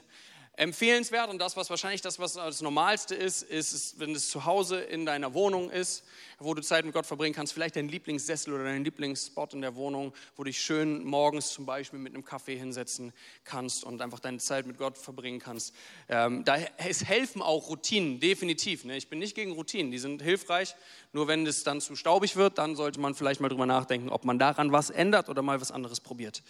Empfehlenswert 0.57 1.29
und 1.29 1.39
das, 1.39 1.55
was 1.55 1.69
wahrscheinlich 1.69 2.01
das, 2.01 2.19
was 2.19 2.33
das 2.33 2.61
Normalste 2.61 3.15
ist, 3.15 3.41
ist, 3.41 3.99
wenn 3.99 4.13
es 4.13 4.29
zu 4.29 4.45
Hause 4.45 4.81
in 4.81 5.05
deiner 5.05 5.33
Wohnung 5.33 5.69
ist, 5.69 6.03
wo 6.39 6.53
du 6.53 6.61
Zeit 6.61 6.83
mit 6.83 6.93
Gott 6.93 7.05
verbringen 7.05 7.33
kannst, 7.33 7.53
vielleicht 7.53 7.77
dein 7.77 7.87
Lieblingssessel 7.87 8.53
oder 8.53 8.65
dein 8.65 8.83
Lieblingsspot 8.83 9.53
in 9.53 9.61
der 9.61 9.75
Wohnung, 9.75 10.13
wo 10.35 10.43
du 10.43 10.49
dich 10.49 10.61
schön 10.61 11.05
morgens 11.05 11.53
zum 11.53 11.65
Beispiel 11.65 11.99
mit 11.99 12.13
einem 12.13 12.25
Kaffee 12.25 12.57
hinsetzen 12.57 13.13
kannst 13.45 13.85
und 13.85 14.01
einfach 14.01 14.19
deine 14.19 14.39
Zeit 14.39 14.65
mit 14.67 14.77
Gott 14.77 14.97
verbringen 14.97 15.39
kannst. 15.39 15.73
Ähm, 16.09 16.43
da 16.43 16.57
es 16.77 17.05
helfen 17.05 17.41
auch 17.41 17.69
Routinen, 17.69 18.19
definitiv. 18.19 18.83
Ne? 18.83 18.97
Ich 18.97 19.07
bin 19.07 19.19
nicht 19.19 19.35
gegen 19.35 19.53
Routinen, 19.53 19.89
die 19.89 19.99
sind 19.99 20.21
hilfreich. 20.21 20.75
Nur 21.13 21.27
wenn 21.27 21.45
es 21.45 21.63
dann 21.63 21.81
zu 21.81 21.95
staubig 21.95 22.37
wird, 22.37 22.57
dann 22.57 22.75
sollte 22.75 22.99
man 22.99 23.15
vielleicht 23.15 23.41
mal 23.41 23.49
drüber 23.49 23.65
nachdenken, 23.65 24.09
ob 24.09 24.23
man 24.23 24.39
daran 24.39 24.71
was 24.71 24.89
ändert 24.89 25.27
oder 25.27 25.41
mal 25.41 25.59
was 25.59 25.71
anderes 25.71 25.99
probiert. 25.99 26.41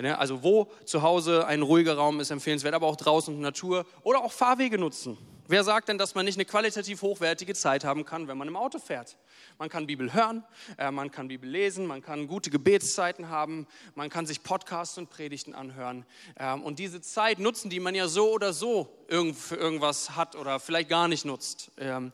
Ne? 0.00 0.18
Also 0.18 0.42
wo 0.42 0.68
zu 0.84 1.02
Hause 1.02 1.46
ein 1.46 1.62
ruhiger 1.62 1.94
Raum 1.94 2.18
ist 2.18 2.30
empfehlenswert, 2.30 2.74
aber 2.74 2.86
auch 2.86 2.96
draußen 2.96 3.40
Natur 3.40 3.86
oder 4.02 4.24
auch 4.24 4.32
Fahrwege 4.32 4.78
nutzen. 4.78 5.16
Wer 5.50 5.64
sagt 5.64 5.88
denn, 5.88 5.98
dass 5.98 6.14
man 6.14 6.24
nicht 6.24 6.36
eine 6.36 6.44
qualitativ 6.44 7.02
hochwertige 7.02 7.54
Zeit 7.54 7.84
haben 7.84 8.04
kann, 8.04 8.28
wenn 8.28 8.38
man 8.38 8.46
im 8.46 8.54
Auto 8.54 8.78
fährt? 8.78 9.16
Man 9.58 9.68
kann 9.68 9.88
Bibel 9.88 10.12
hören, 10.12 10.44
äh, 10.78 10.92
man 10.92 11.10
kann 11.10 11.26
Bibel 11.26 11.50
lesen, 11.50 11.86
man 11.86 12.02
kann 12.02 12.28
gute 12.28 12.50
Gebetszeiten 12.50 13.30
haben, 13.30 13.66
man 13.96 14.10
kann 14.10 14.26
sich 14.26 14.44
Podcasts 14.44 14.96
und 14.96 15.10
Predigten 15.10 15.52
anhören. 15.52 16.06
Ähm, 16.38 16.62
und 16.62 16.78
diese 16.78 17.00
Zeit 17.00 17.40
nutzen, 17.40 17.68
die 17.68 17.80
man 17.80 17.96
ja 17.96 18.06
so 18.06 18.30
oder 18.30 18.52
so 18.52 18.96
für 19.34 19.56
irgendwas 19.56 20.14
hat 20.14 20.36
oder 20.36 20.60
vielleicht 20.60 20.88
gar 20.88 21.08
nicht 21.08 21.24
nutzt. 21.24 21.72
Ähm, 21.78 22.12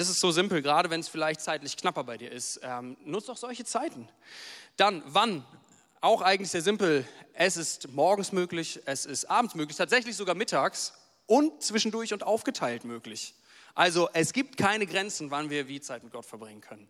das 0.00 0.08
ist 0.08 0.20
so 0.20 0.30
simpel, 0.30 0.62
gerade 0.62 0.88
wenn 0.88 1.00
es 1.00 1.08
vielleicht 1.08 1.42
zeitlich 1.42 1.76
knapper 1.76 2.04
bei 2.04 2.16
dir 2.16 2.32
ist. 2.32 2.58
Ähm, 2.62 2.96
nutzt 3.04 3.28
doch 3.28 3.36
solche 3.36 3.66
Zeiten. 3.66 4.08
Dann, 4.78 5.02
wann? 5.04 5.44
Auch 6.00 6.22
eigentlich 6.22 6.50
sehr 6.50 6.62
simpel. 6.62 7.06
Es 7.34 7.58
ist 7.58 7.92
morgens 7.92 8.32
möglich, 8.32 8.80
es 8.86 9.04
ist 9.04 9.26
abends 9.26 9.54
möglich, 9.54 9.76
tatsächlich 9.76 10.16
sogar 10.16 10.34
mittags 10.34 10.94
und 11.26 11.62
zwischendurch 11.62 12.14
und 12.14 12.22
aufgeteilt 12.22 12.84
möglich. 12.84 13.34
Also 13.74 14.08
es 14.14 14.32
gibt 14.32 14.56
keine 14.56 14.86
Grenzen, 14.86 15.30
wann 15.30 15.50
wir 15.50 15.68
wie 15.68 15.82
Zeit 15.82 16.02
mit 16.02 16.14
Gott 16.14 16.24
verbringen 16.24 16.62
können. 16.62 16.88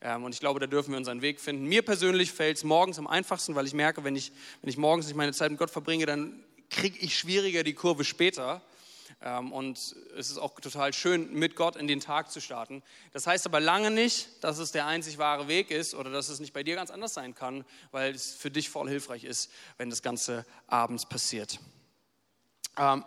Ähm, 0.00 0.24
und 0.24 0.34
ich 0.34 0.40
glaube, 0.40 0.58
da 0.58 0.66
dürfen 0.66 0.90
wir 0.90 0.98
unseren 0.98 1.22
Weg 1.22 1.38
finden. 1.38 1.66
Mir 1.66 1.82
persönlich 1.82 2.32
fällt 2.32 2.56
es 2.56 2.64
morgens 2.64 2.98
am 2.98 3.06
einfachsten, 3.06 3.54
weil 3.54 3.66
ich 3.66 3.74
merke, 3.74 4.02
wenn 4.02 4.16
ich, 4.16 4.32
wenn 4.60 4.70
ich 4.70 4.76
morgens 4.76 5.06
nicht 5.06 5.14
meine 5.14 5.32
Zeit 5.32 5.52
mit 5.52 5.60
Gott 5.60 5.70
verbringe, 5.70 6.04
dann 6.04 6.42
kriege 6.68 6.98
ich 6.98 7.16
schwieriger 7.16 7.62
die 7.62 7.74
Kurve 7.74 8.02
später. 8.02 8.60
Ähm, 9.22 9.52
und 9.52 9.76
es 10.16 10.30
ist 10.30 10.38
auch 10.38 10.58
total 10.60 10.92
schön, 10.92 11.32
mit 11.32 11.54
Gott 11.56 11.76
in 11.76 11.86
den 11.86 12.00
Tag 12.00 12.30
zu 12.30 12.40
starten. 12.40 12.82
Das 13.12 13.26
heißt 13.26 13.46
aber 13.46 13.60
lange 13.60 13.90
nicht, 13.90 14.42
dass 14.42 14.58
es 14.58 14.72
der 14.72 14.86
einzig 14.86 15.18
wahre 15.18 15.48
Weg 15.48 15.70
ist 15.70 15.94
oder 15.94 16.10
dass 16.10 16.28
es 16.28 16.40
nicht 16.40 16.52
bei 16.52 16.62
dir 16.62 16.76
ganz 16.76 16.90
anders 16.90 17.14
sein 17.14 17.34
kann, 17.34 17.64
weil 17.90 18.14
es 18.14 18.34
für 18.34 18.50
dich 18.50 18.70
voll 18.70 18.88
hilfreich 18.88 19.24
ist, 19.24 19.50
wenn 19.76 19.90
das 19.90 20.02
Ganze 20.02 20.46
abends 20.66 21.06
passiert. 21.06 21.60
Ähm, 22.78 23.04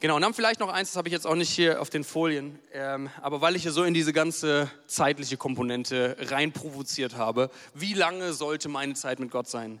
Genau, 0.00 0.14
und 0.14 0.22
dann 0.22 0.32
vielleicht 0.32 0.60
noch 0.60 0.72
eins, 0.72 0.90
das 0.90 0.96
habe 0.96 1.08
ich 1.08 1.12
jetzt 1.12 1.26
auch 1.26 1.34
nicht 1.34 1.50
hier 1.50 1.82
auf 1.82 1.90
den 1.90 2.04
Folien, 2.04 2.60
ähm, 2.72 3.10
aber 3.20 3.40
weil 3.40 3.56
ich 3.56 3.62
hier 3.62 3.72
so 3.72 3.82
in 3.82 3.94
diese 3.94 4.12
ganze 4.12 4.70
zeitliche 4.86 5.36
Komponente 5.36 6.16
rein 6.20 6.52
provoziert 6.52 7.16
habe, 7.16 7.50
wie 7.74 7.94
lange 7.94 8.32
sollte 8.32 8.68
meine 8.68 8.94
Zeit 8.94 9.18
mit 9.18 9.32
Gott 9.32 9.48
sein? 9.48 9.80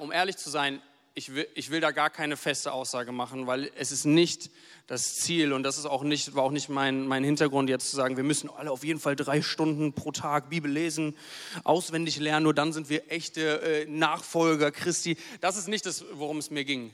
Um 0.00 0.10
ehrlich 0.10 0.36
zu 0.36 0.50
sein, 0.50 0.82
ich 1.16 1.34
will, 1.34 1.48
ich 1.54 1.70
will 1.70 1.80
da 1.80 1.92
gar 1.92 2.10
keine 2.10 2.36
feste 2.36 2.72
Aussage 2.72 3.10
machen, 3.10 3.46
weil 3.46 3.70
es 3.74 3.90
ist 3.90 4.04
nicht 4.04 4.50
das 4.86 5.14
Ziel 5.14 5.54
und 5.54 5.62
das 5.62 5.78
ist 5.78 5.86
auch 5.86 6.02
nicht, 6.02 6.34
war 6.34 6.44
auch 6.44 6.50
nicht 6.50 6.68
mein, 6.68 7.06
mein 7.06 7.24
Hintergrund, 7.24 7.70
jetzt 7.70 7.88
zu 7.90 7.96
sagen, 7.96 8.18
wir 8.18 8.22
müssen 8.22 8.50
alle 8.50 8.70
auf 8.70 8.84
jeden 8.84 9.00
Fall 9.00 9.16
drei 9.16 9.40
Stunden 9.40 9.94
pro 9.94 10.12
Tag 10.12 10.50
Bibel 10.50 10.70
lesen, 10.70 11.16
auswendig 11.64 12.18
lernen, 12.18 12.44
nur 12.44 12.52
dann 12.52 12.74
sind 12.74 12.90
wir 12.90 13.10
echte 13.10 13.62
äh, 13.62 13.86
Nachfolger 13.86 14.70
Christi. 14.70 15.16
Das 15.40 15.56
ist 15.56 15.68
nicht 15.68 15.86
das, 15.86 16.04
worum 16.12 16.36
es 16.36 16.50
mir 16.50 16.64
ging 16.64 16.92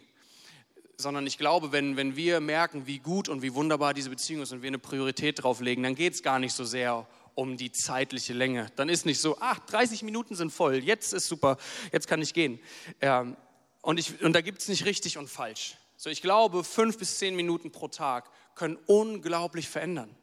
sondern 0.98 1.26
ich 1.26 1.36
glaube, 1.36 1.72
wenn, 1.72 1.96
wenn 1.96 2.14
wir 2.14 2.38
merken, 2.38 2.86
wie 2.86 3.00
gut 3.00 3.28
und 3.28 3.42
wie 3.42 3.54
wunderbar 3.54 3.92
diese 3.92 4.08
Beziehung 4.08 4.42
ist 4.42 4.52
und 4.52 4.62
wir 4.62 4.68
eine 4.68 4.78
Priorität 4.78 5.42
drauf 5.42 5.60
legen, 5.60 5.82
dann 5.82 5.96
geht 5.96 6.14
es 6.14 6.22
gar 6.22 6.38
nicht 6.38 6.52
so 6.52 6.62
sehr 6.62 7.08
um 7.34 7.56
die 7.56 7.72
zeitliche 7.72 8.34
Länge. 8.34 8.68
Dann 8.76 8.88
ist 8.88 9.04
nicht 9.04 9.18
so, 9.18 9.36
ach, 9.40 9.58
30 9.66 10.04
Minuten 10.04 10.36
sind 10.36 10.52
voll, 10.52 10.76
jetzt 10.76 11.12
ist 11.12 11.26
super, 11.26 11.56
jetzt 11.90 12.06
kann 12.06 12.22
ich 12.22 12.34
gehen. 12.34 12.60
Ähm, 13.00 13.36
und, 13.82 13.98
ich, 13.98 14.22
und 14.22 14.32
da 14.32 14.40
gibt 14.40 14.62
es 14.62 14.68
nicht 14.68 14.86
richtig 14.86 15.18
und 15.18 15.28
falsch. 15.28 15.76
So, 15.96 16.08
ich 16.08 16.22
glaube, 16.22 16.64
fünf 16.64 16.98
bis 16.98 17.18
zehn 17.18 17.36
Minuten 17.36 17.70
pro 17.70 17.88
Tag 17.88 18.30
können 18.54 18.78
unglaublich 18.86 19.68
verändern. 19.68 20.14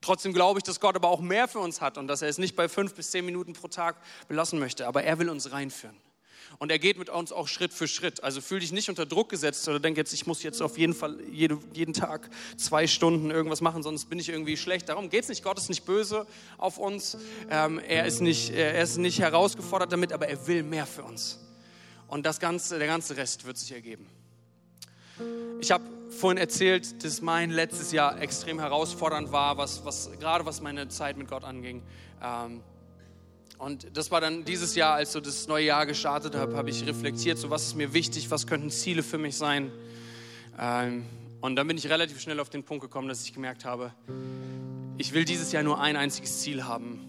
Trotzdem 0.00 0.32
glaube 0.32 0.58
ich, 0.58 0.64
dass 0.64 0.80
Gott 0.80 0.96
aber 0.96 1.08
auch 1.08 1.20
mehr 1.20 1.48
für 1.48 1.60
uns 1.60 1.80
hat 1.80 1.98
und 1.98 2.08
dass 2.08 2.22
er 2.22 2.28
es 2.28 2.38
nicht 2.38 2.56
bei 2.56 2.68
fünf 2.68 2.94
bis 2.94 3.10
zehn 3.10 3.24
Minuten 3.24 3.52
pro 3.54 3.68
Tag 3.68 3.96
belassen 4.28 4.58
möchte, 4.58 4.86
aber 4.86 5.02
er 5.02 5.18
will 5.18 5.30
uns 5.30 5.50
reinführen. 5.50 5.96
Und 6.58 6.70
er 6.70 6.78
geht 6.78 6.98
mit 6.98 7.08
uns 7.10 7.32
auch 7.32 7.48
Schritt 7.48 7.72
für 7.72 7.88
Schritt. 7.88 8.22
Also 8.22 8.40
fühl 8.40 8.60
dich 8.60 8.70
nicht 8.70 8.88
unter 8.88 9.06
Druck 9.06 9.28
gesetzt 9.28 9.66
oder 9.66 9.80
denk 9.80 9.96
jetzt, 9.96 10.12
ich 10.12 10.26
muss 10.26 10.42
jetzt 10.42 10.60
auf 10.62 10.78
jeden 10.78 10.94
Fall 10.94 11.20
jede, 11.30 11.58
jeden 11.72 11.94
Tag 11.94 12.30
zwei 12.56 12.86
Stunden 12.86 13.30
irgendwas 13.30 13.60
machen, 13.60 13.82
sonst 13.82 14.08
bin 14.08 14.18
ich 14.18 14.28
irgendwie 14.28 14.56
schlecht. 14.56 14.88
Darum 14.88 15.10
geht 15.10 15.22
es 15.22 15.28
nicht. 15.28 15.42
Gott 15.42 15.58
ist 15.58 15.68
nicht 15.68 15.84
böse 15.84 16.26
auf 16.58 16.78
uns. 16.78 17.16
Ähm, 17.50 17.78
er, 17.78 18.04
ist 18.06 18.20
nicht, 18.20 18.50
er 18.50 18.80
ist 18.82 18.98
nicht 18.98 19.18
herausgefordert 19.20 19.90
damit, 19.90 20.12
aber 20.12 20.28
er 20.28 20.46
will 20.46 20.62
mehr 20.62 20.86
für 20.86 21.02
uns. 21.02 21.43
Und 22.08 22.26
das 22.26 22.40
ganze, 22.40 22.78
der 22.78 22.86
ganze 22.86 23.16
Rest 23.16 23.44
wird 23.44 23.58
sich 23.58 23.72
ergeben. 23.72 24.06
Ich 25.60 25.70
habe 25.70 25.84
vorhin 26.10 26.38
erzählt, 26.38 27.04
dass 27.04 27.22
mein 27.22 27.50
letztes 27.50 27.92
Jahr 27.92 28.20
extrem 28.20 28.58
herausfordernd 28.58 29.32
war, 29.32 29.56
was, 29.56 29.84
was, 29.84 30.10
gerade 30.18 30.46
was 30.46 30.60
meine 30.60 30.88
Zeit 30.88 31.16
mit 31.16 31.28
Gott 31.28 31.44
anging. 31.44 31.82
Ähm, 32.22 32.62
und 33.58 33.96
das 33.96 34.10
war 34.10 34.20
dann 34.20 34.44
dieses 34.44 34.74
Jahr, 34.74 34.94
als 34.94 35.12
so 35.12 35.20
das 35.20 35.46
neue 35.46 35.66
Jahr 35.66 35.86
gestartet 35.86 36.34
habe, 36.34 36.56
habe 36.56 36.70
ich 36.70 36.86
reflektiert, 36.86 37.38
so 37.38 37.50
was 37.50 37.66
ist 37.66 37.76
mir 37.76 37.94
wichtig, 37.94 38.30
was 38.30 38.46
könnten 38.46 38.70
Ziele 38.70 39.02
für 39.02 39.18
mich 39.18 39.36
sein. 39.36 39.70
Ähm, 40.58 41.04
und 41.40 41.56
dann 41.56 41.66
bin 41.66 41.76
ich 41.76 41.88
relativ 41.88 42.20
schnell 42.20 42.40
auf 42.40 42.50
den 42.50 42.64
Punkt 42.64 42.82
gekommen, 42.82 43.08
dass 43.08 43.22
ich 43.22 43.32
gemerkt 43.32 43.64
habe, 43.64 43.92
ich 44.96 45.12
will 45.12 45.24
dieses 45.24 45.52
Jahr 45.52 45.62
nur 45.62 45.80
ein 45.80 45.96
einziges 45.96 46.40
Ziel 46.40 46.64
haben. 46.64 47.00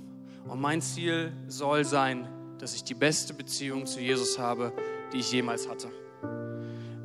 Und 0.48 0.62
mein 0.62 0.82
Ziel 0.82 1.34
soll 1.48 1.86
sein, 1.86 2.28
dass 2.60 2.76
ich 2.76 2.84
die 2.84 2.94
beste 2.94 3.34
Beziehung 3.34 3.86
zu 3.86 4.00
Jesus 4.00 4.40
habe, 4.40 4.72
die 5.14 5.18
ich 5.18 5.32
jemals 5.32 5.68
hatte. 5.68 5.90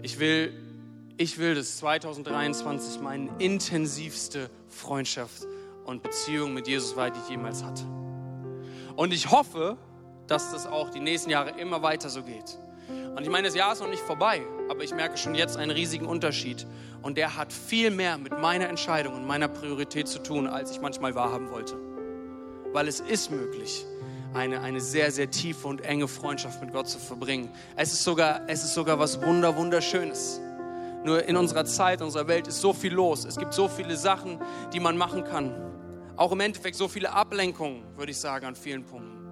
Ich 0.03 0.19
will, 0.19 0.53
ich 1.17 1.39
will, 1.39 1.55
dass 1.55 1.79
2023 1.79 3.01
meine 3.01 3.31
intensivste 3.39 4.49
Freundschaft 4.69 5.47
und 5.85 6.03
Beziehung 6.03 6.55
mit 6.55 6.69
Jesus 6.69 6.97
war, 6.97 7.11
die 7.11 7.19
ich 7.19 7.31
jemals 7.31 7.63
hatte. 7.63 7.85
Und 8.97 9.13
ich 9.13 9.31
hoffe, 9.31 9.77
dass 10.27 10.53
das 10.53 10.67
auch 10.67 10.91
die 10.91 11.01
nächsten 11.01 11.31
Jahre 11.31 11.59
immer 11.59 11.83
weiter 11.83 12.09
so 12.09 12.23
geht. 12.23 12.59
Und 13.17 13.23
ich 13.23 13.29
meine, 13.29 13.49
das 13.49 13.57
Jahr 13.57 13.73
ist 13.73 13.81
noch 13.81 13.91
nicht 13.91 14.03
vorbei, 14.03 14.43
aber 14.69 14.85
ich 14.85 14.95
merke 14.95 15.17
schon 15.17 15.35
jetzt 15.35 15.57
einen 15.57 15.71
riesigen 15.71 16.07
Unterschied. 16.07 16.67
Und 17.03 17.19
der 17.19 17.37
hat 17.37 17.53
viel 17.53 17.91
mehr 17.91 18.19
mit 18.19 18.39
meiner 18.39 18.69
Entscheidung 18.69 19.15
und 19.15 19.27
meiner 19.27 19.49
Priorität 19.49 20.07
zu 20.07 20.23
tun, 20.23 20.47
als 20.47 20.71
ich 20.71 20.81
manchmal 20.81 21.15
wahrhaben 21.15 21.51
wollte. 21.51 21.77
Weil 22.73 22.87
es 22.87 23.01
ist 23.01 23.31
möglich, 23.31 23.85
eine, 24.35 24.61
eine 24.61 24.81
sehr, 24.81 25.11
sehr 25.11 25.31
tiefe 25.31 25.67
und 25.67 25.81
enge 25.83 26.09
Freundschaft 26.09 26.61
mit 26.61 26.73
Gott 26.73 26.89
zu 26.89 26.99
verbringen. 26.99 27.51
Es 27.77 27.93
ist 27.93 28.05
sogar, 28.05 28.49
es 28.49 28.65
ist 28.65 28.75
sogar 28.75 28.99
was 28.99 29.21
Wunder, 29.23 29.57
Wunderschönes. 29.57 30.41
Nur 31.05 31.25
in 31.25 31.37
unserer 31.37 31.65
Zeit, 31.65 32.01
in 32.01 32.07
unserer 32.07 32.29
Welt 32.29 32.47
ist 32.47 32.61
so 32.61 32.73
viel 32.73 32.93
los. 32.93 33.25
Es 33.25 33.37
gibt 33.37 33.55
so 33.55 33.69
viele 33.69 33.97
Sachen, 33.97 34.39
die 34.73 34.81
man 34.81 34.97
machen 34.97 35.25
kann. 35.25 35.55
Auch 36.17 36.33
im 36.33 36.41
Endeffekt 36.41 36.77
so 36.77 36.89
viele 36.89 37.13
Ablenkungen, 37.13 37.83
würde 37.97 38.13
ich 38.13 38.19
sagen, 38.19 38.47
an 38.47 38.55
vielen 38.55 38.85
Punkten. 38.85 39.27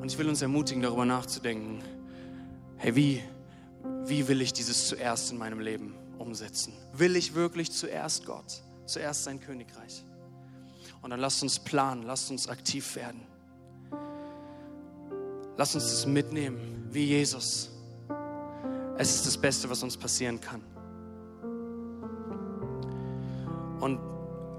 Und 0.00 0.10
ich 0.10 0.18
will 0.18 0.28
uns 0.28 0.40
ermutigen, 0.42 0.82
darüber 0.82 1.04
nachzudenken. 1.04 1.82
Hey, 2.76 2.96
wie, 2.96 3.22
wie 4.04 4.26
will 4.26 4.40
ich 4.40 4.52
dieses 4.52 4.88
zuerst 4.88 5.30
in 5.30 5.38
meinem 5.38 5.60
Leben 5.60 5.94
umsetzen? 6.18 6.72
Will 6.92 7.16
ich 7.16 7.34
wirklich 7.34 7.70
zuerst 7.70 8.24
Gott, 8.24 8.62
zuerst 8.86 9.24
sein 9.24 9.40
Königreich? 9.40 10.04
Und 11.02 11.10
dann 11.10 11.20
lasst 11.20 11.42
uns 11.42 11.58
planen, 11.58 12.02
lasst 12.02 12.30
uns 12.30 12.48
aktiv 12.48 12.96
werden. 12.96 13.20
Lasst 15.56 15.74
uns 15.76 15.84
das 15.84 16.06
mitnehmen, 16.06 16.88
wie 16.90 17.04
Jesus. 17.04 17.70
Es 18.96 19.14
ist 19.14 19.26
das 19.26 19.36
Beste, 19.36 19.70
was 19.70 19.82
uns 19.82 19.96
passieren 19.96 20.40
kann. 20.40 20.62
Und 23.80 24.00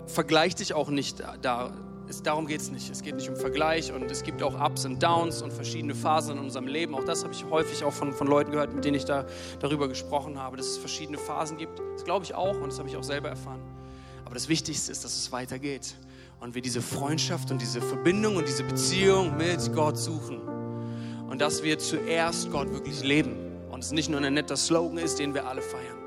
vergleich 0.07 0.55
dich 0.55 0.73
auch 0.73 0.89
nicht 0.89 1.23
da. 1.41 1.73
Es, 2.07 2.21
darum 2.21 2.45
geht 2.45 2.61
es 2.61 2.69
nicht. 2.69 2.89
Es 2.89 3.01
geht 3.01 3.15
nicht 3.15 3.27
um 3.29 3.35
Vergleich 3.35 3.91
und 3.91 4.11
es 4.11 4.21
gibt 4.21 4.43
auch 4.43 4.59
Ups 4.63 4.85
und 4.85 5.01
Downs 5.01 5.41
und 5.41 5.51
verschiedene 5.51 5.95
Phasen 5.95 6.37
in 6.37 6.43
unserem 6.43 6.67
Leben. 6.67 6.93
Auch 6.93 7.03
das 7.03 7.23
habe 7.23 7.33
ich 7.33 7.43
häufig 7.45 7.83
auch 7.83 7.93
von, 7.93 8.13
von 8.13 8.27
Leuten 8.27 8.51
gehört, 8.51 8.73
mit 8.73 8.85
denen 8.85 8.95
ich 8.95 9.05
da, 9.05 9.25
darüber 9.59 9.87
gesprochen 9.87 10.37
habe, 10.37 10.55
dass 10.55 10.67
es 10.67 10.77
verschiedene 10.77 11.17
Phasen 11.17 11.57
gibt. 11.57 11.81
Das 11.93 12.03
glaube 12.03 12.23
ich 12.23 12.35
auch 12.35 12.55
und 12.55 12.67
das 12.67 12.77
habe 12.77 12.87
ich 12.87 12.95
auch 12.95 13.03
selber 13.03 13.29
erfahren. 13.29 13.61
Aber 14.23 14.35
das 14.35 14.47
Wichtigste 14.47 14.91
ist, 14.91 15.03
dass 15.03 15.15
es 15.15 15.31
weitergeht 15.31 15.95
und 16.39 16.53
wir 16.53 16.61
diese 16.61 16.81
Freundschaft 16.81 17.49
und 17.49 17.59
diese 17.59 17.81
Verbindung 17.81 18.35
und 18.35 18.47
diese 18.47 18.63
Beziehung 18.63 19.35
mit 19.35 19.73
Gott 19.73 19.97
suchen. 19.97 20.54
Und 21.29 21.41
dass 21.41 21.63
wir 21.63 21.79
zuerst 21.79 22.51
Gott 22.51 22.71
wirklich 22.71 23.03
leben 23.03 23.35
und 23.71 23.83
es 23.83 23.91
nicht 23.91 24.09
nur 24.09 24.21
ein 24.21 24.33
netter 24.33 24.57
Slogan 24.57 24.97
ist, 24.97 25.19
den 25.19 25.33
wir 25.33 25.47
alle 25.47 25.61
feiern. 25.61 25.97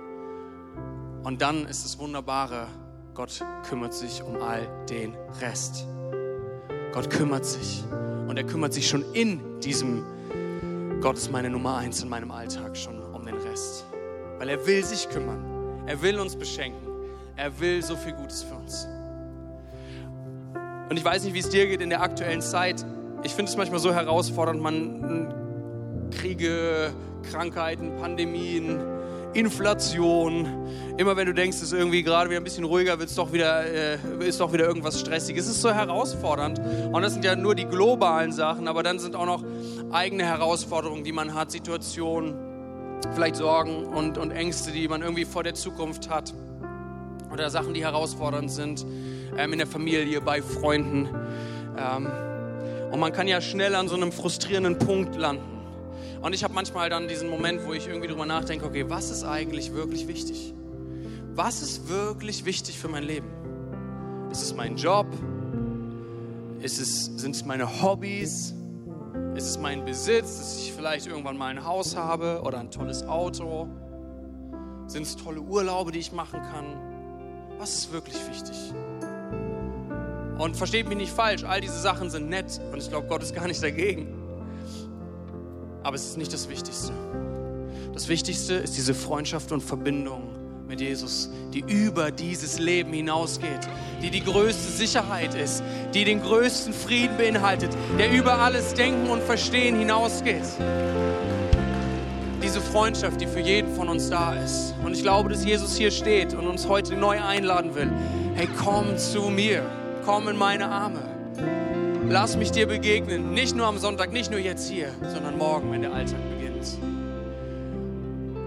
Und 1.24 1.42
dann 1.42 1.66
ist 1.66 1.84
das 1.84 1.98
Wunderbare, 1.98 2.68
Gott 3.14 3.44
kümmert 3.68 3.94
sich 3.94 4.22
um 4.22 4.40
all 4.40 4.66
den 4.88 5.14
Rest. 5.40 5.86
Gott 6.92 7.10
kümmert 7.10 7.44
sich 7.44 7.84
und 8.28 8.36
er 8.36 8.44
kümmert 8.44 8.72
sich 8.72 8.88
schon 8.88 9.04
in 9.12 9.60
diesem 9.60 10.04
Gott 11.00 11.16
ist 11.16 11.30
meine 11.30 11.48
Nummer 11.48 11.76
eins 11.76 12.02
in 12.02 12.08
meinem 12.08 12.32
Alltag 12.32 12.76
schon 12.76 13.00
um 13.14 13.24
den 13.24 13.36
Rest. 13.36 13.84
Weil 14.38 14.48
er 14.48 14.66
will 14.66 14.84
sich 14.84 15.08
kümmern. 15.08 15.84
Er 15.86 16.02
will 16.02 16.18
uns 16.18 16.34
beschenken. 16.34 16.88
Er 17.36 17.60
will 17.60 17.82
so 17.84 17.94
viel 17.94 18.14
Gutes 18.14 18.42
für 18.42 18.54
uns. 18.56 18.88
Und 20.90 20.96
ich 20.96 21.04
weiß 21.04 21.22
nicht, 21.22 21.34
wie 21.34 21.38
es 21.38 21.48
dir 21.48 21.68
geht 21.68 21.80
in 21.80 21.90
der 21.90 22.02
aktuellen 22.02 22.42
Zeit. 22.42 22.84
Ich 23.24 23.34
finde 23.34 23.50
es 23.50 23.56
manchmal 23.56 23.80
so 23.80 23.92
herausfordernd, 23.92 24.60
man 24.60 25.34
Kriege, 26.10 26.92
Krankheiten, 27.30 27.96
Pandemien, 28.00 28.80
Inflation. 29.34 30.46
Immer 30.96 31.16
wenn 31.16 31.26
du 31.26 31.34
denkst, 31.34 31.56
es 31.58 31.64
ist 31.64 31.72
irgendwie 31.72 32.02
gerade 32.02 32.30
wieder 32.30 32.40
ein 32.40 32.44
bisschen 32.44 32.64
ruhiger, 32.64 32.98
wird 32.98 33.10
es 33.10 33.16
doch 33.16 33.32
wieder, 33.32 33.66
äh, 33.66 33.98
ist 34.20 34.40
doch 34.40 34.52
wieder 34.52 34.66
irgendwas 34.66 35.00
Stressiges. 35.00 35.46
Es 35.46 35.56
ist 35.56 35.62
so 35.62 35.72
herausfordernd. 35.72 36.60
Und 36.92 37.02
das 37.02 37.12
sind 37.12 37.24
ja 37.24 37.36
nur 37.36 37.54
die 37.54 37.66
globalen 37.66 38.32
Sachen, 38.32 38.68
aber 38.68 38.82
dann 38.82 38.98
sind 38.98 39.16
auch 39.16 39.26
noch 39.26 39.44
eigene 39.90 40.24
Herausforderungen, 40.24 41.04
die 41.04 41.12
man 41.12 41.34
hat, 41.34 41.50
Situationen, 41.50 42.34
vielleicht 43.14 43.36
Sorgen 43.36 43.84
und, 43.84 44.16
und 44.16 44.30
Ängste, 44.30 44.70
die 44.70 44.88
man 44.88 45.02
irgendwie 45.02 45.24
vor 45.24 45.42
der 45.42 45.54
Zukunft 45.54 46.08
hat. 46.08 46.34
Oder 47.32 47.50
Sachen, 47.50 47.74
die 47.74 47.84
herausfordernd 47.84 48.50
sind 48.50 48.86
ähm, 49.36 49.52
in 49.52 49.58
der 49.58 49.66
Familie, 49.66 50.20
bei 50.20 50.40
Freunden. 50.40 51.08
Ähm, 51.76 52.08
und 52.90 53.00
man 53.00 53.12
kann 53.12 53.28
ja 53.28 53.40
schnell 53.40 53.74
an 53.74 53.88
so 53.88 53.96
einem 53.96 54.12
frustrierenden 54.12 54.78
Punkt 54.78 55.16
landen. 55.16 55.58
Und 56.22 56.34
ich 56.34 56.42
habe 56.42 56.54
manchmal 56.54 56.90
dann 56.90 57.06
diesen 57.06 57.28
Moment, 57.28 57.64
wo 57.66 57.72
ich 57.72 57.86
irgendwie 57.86 58.08
drüber 58.08 58.26
nachdenke, 58.26 58.66
okay, 58.66 58.84
was 58.88 59.10
ist 59.10 59.24
eigentlich 59.24 59.72
wirklich 59.74 60.08
wichtig? 60.08 60.54
Was 61.34 61.62
ist 61.62 61.88
wirklich 61.88 62.44
wichtig 62.44 62.78
für 62.78 62.88
mein 62.88 63.04
Leben? 63.04 63.28
Ist 64.30 64.42
es 64.42 64.54
mein 64.54 64.76
Job? 64.76 65.06
Ist 66.60 66.80
es, 66.80 67.06
sind 67.16 67.36
es 67.36 67.44
meine 67.44 67.82
Hobbys? 67.82 68.54
Ist 69.36 69.48
es 69.48 69.58
mein 69.58 69.84
Besitz, 69.84 70.38
dass 70.38 70.58
ich 70.58 70.72
vielleicht 70.72 71.06
irgendwann 71.06 71.36
mal 71.36 71.50
ein 71.50 71.64
Haus 71.64 71.94
habe 71.94 72.42
oder 72.42 72.58
ein 72.58 72.70
tolles 72.70 73.06
Auto? 73.06 73.68
Sind 74.88 75.02
es 75.02 75.14
tolle 75.14 75.40
Urlaube, 75.40 75.92
die 75.92 76.00
ich 76.00 76.12
machen 76.12 76.40
kann? 76.40 76.64
Was 77.58 77.74
ist 77.74 77.92
wirklich 77.92 78.16
wichtig? 78.28 78.56
Und 80.38 80.56
versteht 80.56 80.88
mich 80.88 80.96
nicht 80.96 81.12
falsch, 81.12 81.42
all 81.44 81.60
diese 81.60 81.78
Sachen 81.78 82.10
sind 82.10 82.28
nett 82.28 82.60
und 82.72 82.78
ich 82.78 82.88
glaube, 82.88 83.08
Gott 83.08 83.22
ist 83.22 83.34
gar 83.34 83.48
nicht 83.48 83.62
dagegen. 83.62 84.14
Aber 85.82 85.96
es 85.96 86.04
ist 86.04 86.16
nicht 86.16 86.32
das 86.32 86.48
Wichtigste. 86.48 86.92
Das 87.92 88.08
Wichtigste 88.08 88.54
ist 88.54 88.76
diese 88.76 88.94
Freundschaft 88.94 89.50
und 89.50 89.60
Verbindung 89.60 90.22
mit 90.68 90.80
Jesus, 90.80 91.30
die 91.52 91.64
über 91.66 92.12
dieses 92.12 92.58
Leben 92.58 92.92
hinausgeht, 92.92 93.68
die 94.02 94.10
die 94.10 94.22
größte 94.22 94.70
Sicherheit 94.70 95.34
ist, 95.34 95.64
die 95.94 96.04
den 96.04 96.22
größten 96.22 96.72
Frieden 96.72 97.16
beinhaltet, 97.16 97.70
der 97.98 98.12
über 98.12 98.38
alles 98.38 98.74
Denken 98.74 99.08
und 99.08 99.22
Verstehen 99.22 99.76
hinausgeht. 99.76 100.44
Diese 102.42 102.60
Freundschaft, 102.60 103.20
die 103.20 103.26
für 103.26 103.40
jeden 103.40 103.74
von 103.74 103.88
uns 103.88 104.10
da 104.10 104.34
ist. 104.34 104.74
Und 104.84 104.92
ich 104.94 105.02
glaube, 105.02 105.30
dass 105.30 105.44
Jesus 105.44 105.76
hier 105.76 105.90
steht 105.90 106.34
und 106.34 106.46
uns 106.46 106.68
heute 106.68 106.94
neu 106.94 107.20
einladen 107.20 107.74
will. 107.74 107.90
Hey, 108.34 108.48
komm 108.62 108.96
zu 108.96 109.22
mir, 109.30 109.64
komm 110.08 110.26
in 110.26 110.38
meine 110.38 110.70
Arme. 110.70 111.02
Lass 112.08 112.38
mich 112.38 112.50
dir 112.50 112.66
begegnen, 112.66 113.34
nicht 113.34 113.54
nur 113.54 113.66
am 113.66 113.76
Sonntag, 113.76 114.10
nicht 114.10 114.30
nur 114.30 114.40
jetzt 114.40 114.66
hier, 114.66 114.88
sondern 115.02 115.36
morgen, 115.36 115.70
wenn 115.70 115.82
der 115.82 115.92
Alltag 115.92 116.18
beginnt. 116.30 116.66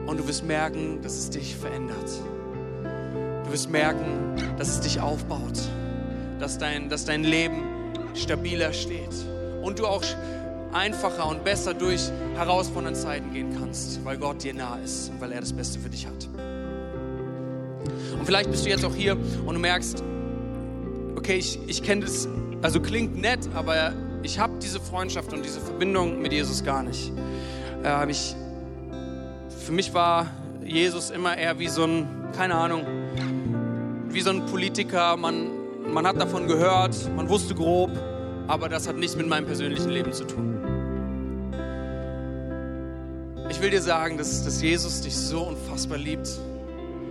Und 0.08 0.20
du 0.20 0.28
wirst 0.28 0.44
merken, 0.44 1.04
dass 1.04 1.14
es 1.20 1.30
dich 1.30 1.56
verändert. 1.56 2.10
Du 3.46 3.52
wirst 3.52 3.70
merken, 3.70 4.34
dass 4.58 4.70
es 4.70 4.80
dich 4.80 5.02
aufbaut, 5.02 5.60
dass 6.40 6.58
dein, 6.58 6.90
dass 6.90 7.06
dein 7.06 7.24
Leben 7.24 7.62
stabiler 8.16 8.74
steht 8.74 9.14
und 9.62 9.78
du 9.78 9.86
auch 9.86 10.04
einfacher 10.74 11.28
und 11.28 11.44
besser 11.44 11.76
durch 11.76 12.10
herausfordernde 12.38 13.00
Zeiten 13.00 13.34
gehen 13.34 13.56
kannst, 13.60 14.04
weil 14.04 14.18
Gott 14.18 14.44
dir 14.44 14.56
nah 14.56 14.80
ist 14.84 15.10
und 15.10 15.22
weil 15.22 15.32
er 15.32 15.42
das 15.42 15.54
Beste 15.54 15.78
für 15.78 15.90
dich 15.90 16.08
hat. 16.08 16.28
Und 18.18 18.26
vielleicht 18.26 18.50
bist 18.50 18.66
du 18.66 18.70
jetzt 18.72 18.84
auch 18.84 18.96
hier 18.96 19.16
und 19.46 19.54
du 19.54 19.60
merkst, 19.60 20.04
okay, 21.22 21.38
ich, 21.38 21.60
ich 21.68 21.84
kenne 21.84 22.02
das 22.02 22.28
also 22.64 22.80
klingt 22.80 23.16
nett, 23.20 23.48
aber 23.54 23.94
ich 24.24 24.40
habe 24.40 24.54
diese 24.60 24.80
Freundschaft 24.80 25.34
und 25.34 25.46
diese 25.46 25.60
Verbindung 25.60 26.20
mit 26.20 26.34
Jesus 26.34 26.64
gar 26.64 26.82
nicht. 26.82 27.12
Äh, 27.84 28.10
ich, 28.10 28.36
für 29.64 29.72
mich 29.72 29.94
war 29.94 30.28
Jesus 30.66 31.12
immer 31.12 31.38
eher 31.38 31.60
wie 31.60 31.68
so 31.68 31.84
ein, 31.84 32.08
keine 32.36 32.56
Ahnung, 32.56 32.86
wie 34.10 34.22
so 34.22 34.32
ein 34.32 34.48
Politiker. 34.48 35.16
Man, 35.16 35.50
man 35.94 36.08
hat 36.08 36.20
davon 36.20 36.48
gehört, 36.48 36.96
man 37.16 37.30
wusste 37.30 37.54
grob, 37.54 37.92
aber 38.48 38.68
das 38.68 38.88
hat 38.88 38.96
nichts 38.96 39.16
mit 39.16 39.28
meinem 39.28 39.46
persönlichen 39.46 39.90
Leben 39.90 40.14
zu 40.14 40.26
tun. 40.26 40.58
Ich 43.50 43.62
will 43.62 43.70
dir 43.70 43.82
sagen, 43.82 44.18
dass, 44.18 44.44
dass 44.44 44.60
Jesus 44.62 45.02
dich 45.02 45.16
so 45.16 45.42
unfassbar 45.42 46.00
liebt, 46.00 46.30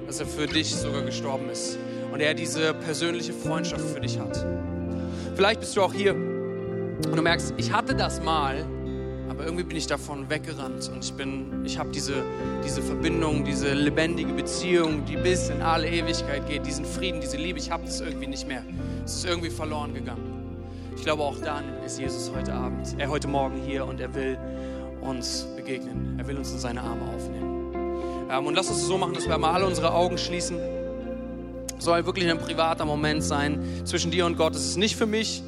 dass 0.08 0.18
er 0.18 0.26
für 0.26 0.48
dich 0.48 0.74
sogar 0.74 1.02
gestorben 1.02 1.48
ist 1.48 1.78
und 2.12 2.20
er 2.20 2.34
diese 2.34 2.74
persönliche 2.74 3.32
Freundschaft 3.32 3.84
für 3.84 4.00
dich 4.00 4.18
hat. 4.18 4.44
Vielleicht 5.34 5.60
bist 5.60 5.76
du 5.76 5.82
auch 5.82 5.94
hier 5.94 6.14
und 6.14 7.16
du 7.16 7.22
merkst, 7.22 7.54
ich 7.56 7.72
hatte 7.72 7.94
das 7.94 8.22
mal, 8.22 8.66
aber 9.28 9.44
irgendwie 9.44 9.64
bin 9.64 9.76
ich 9.76 9.86
davon 9.86 10.28
weggerannt 10.28 10.90
und 10.92 11.04
ich 11.04 11.12
bin, 11.14 11.64
ich 11.64 11.78
habe 11.78 11.90
diese, 11.90 12.22
diese 12.64 12.82
Verbindung, 12.82 13.44
diese 13.44 13.72
lebendige 13.72 14.32
Beziehung, 14.32 15.04
die 15.06 15.16
bis 15.16 15.48
in 15.48 15.62
alle 15.62 15.88
Ewigkeit 15.88 16.46
geht, 16.46 16.66
diesen 16.66 16.84
Frieden, 16.84 17.20
diese 17.20 17.36
Liebe, 17.36 17.58
ich 17.58 17.70
habe 17.70 17.84
das 17.84 18.00
irgendwie 18.00 18.26
nicht 18.26 18.46
mehr. 18.46 18.62
Es 19.04 19.16
ist 19.16 19.24
irgendwie 19.24 19.50
verloren 19.50 19.94
gegangen. 19.94 20.58
Ich 20.96 21.04
glaube, 21.04 21.22
auch 21.22 21.38
dann 21.38 21.64
ist 21.86 21.98
Jesus 21.98 22.30
heute 22.36 22.52
Abend, 22.52 22.94
er 22.98 23.08
heute 23.08 23.28
Morgen 23.28 23.62
hier 23.66 23.86
und 23.86 24.00
er 24.00 24.14
will 24.14 24.36
uns 25.00 25.46
begegnen. 25.56 26.16
Er 26.18 26.26
will 26.28 26.36
uns 26.36 26.52
in 26.52 26.58
seine 26.58 26.82
Arme 26.82 27.02
aufnehmen. 27.14 28.28
Ähm, 28.30 28.46
und 28.46 28.54
lass 28.54 28.68
uns 28.68 28.86
so 28.86 28.98
machen, 28.98 29.14
dass 29.14 29.26
wir 29.26 29.38
mal 29.38 29.52
alle 29.52 29.66
unsere 29.66 29.94
Augen 29.94 30.18
schließen 30.18 30.58
soll 31.82 32.06
wirklich 32.06 32.30
ein 32.30 32.38
privater 32.38 32.84
Moment 32.84 33.22
sein 33.22 33.82
zwischen 33.84 34.10
dir 34.10 34.26
und 34.26 34.36
Gott. 34.36 34.54
Es 34.54 34.64
ist 34.64 34.76
nicht 34.76 34.96
für 34.96 35.06
mich. 35.06 35.42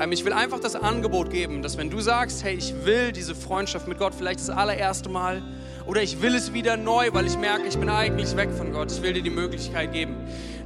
Ähm, 0.00 0.12
ich 0.12 0.24
will 0.24 0.32
einfach 0.32 0.60
das 0.60 0.76
Angebot 0.76 1.30
geben, 1.30 1.62
dass 1.62 1.76
wenn 1.76 1.90
du 1.90 2.00
sagst, 2.00 2.44
hey, 2.44 2.54
ich 2.54 2.74
will 2.84 3.12
diese 3.12 3.34
Freundschaft 3.34 3.88
mit 3.88 3.98
Gott 3.98 4.14
vielleicht 4.14 4.40
das 4.40 4.50
allererste 4.50 5.08
Mal 5.08 5.42
oder 5.86 6.02
ich 6.02 6.20
will 6.20 6.34
es 6.34 6.52
wieder 6.52 6.76
neu, 6.76 7.08
weil 7.12 7.26
ich 7.26 7.38
merke, 7.38 7.66
ich 7.66 7.78
bin 7.78 7.88
eigentlich 7.88 8.36
weg 8.36 8.50
von 8.52 8.72
Gott. 8.72 8.92
Ich 8.92 9.02
will 9.02 9.14
dir 9.14 9.22
die 9.22 9.30
Möglichkeit 9.30 9.92
geben, 9.92 10.07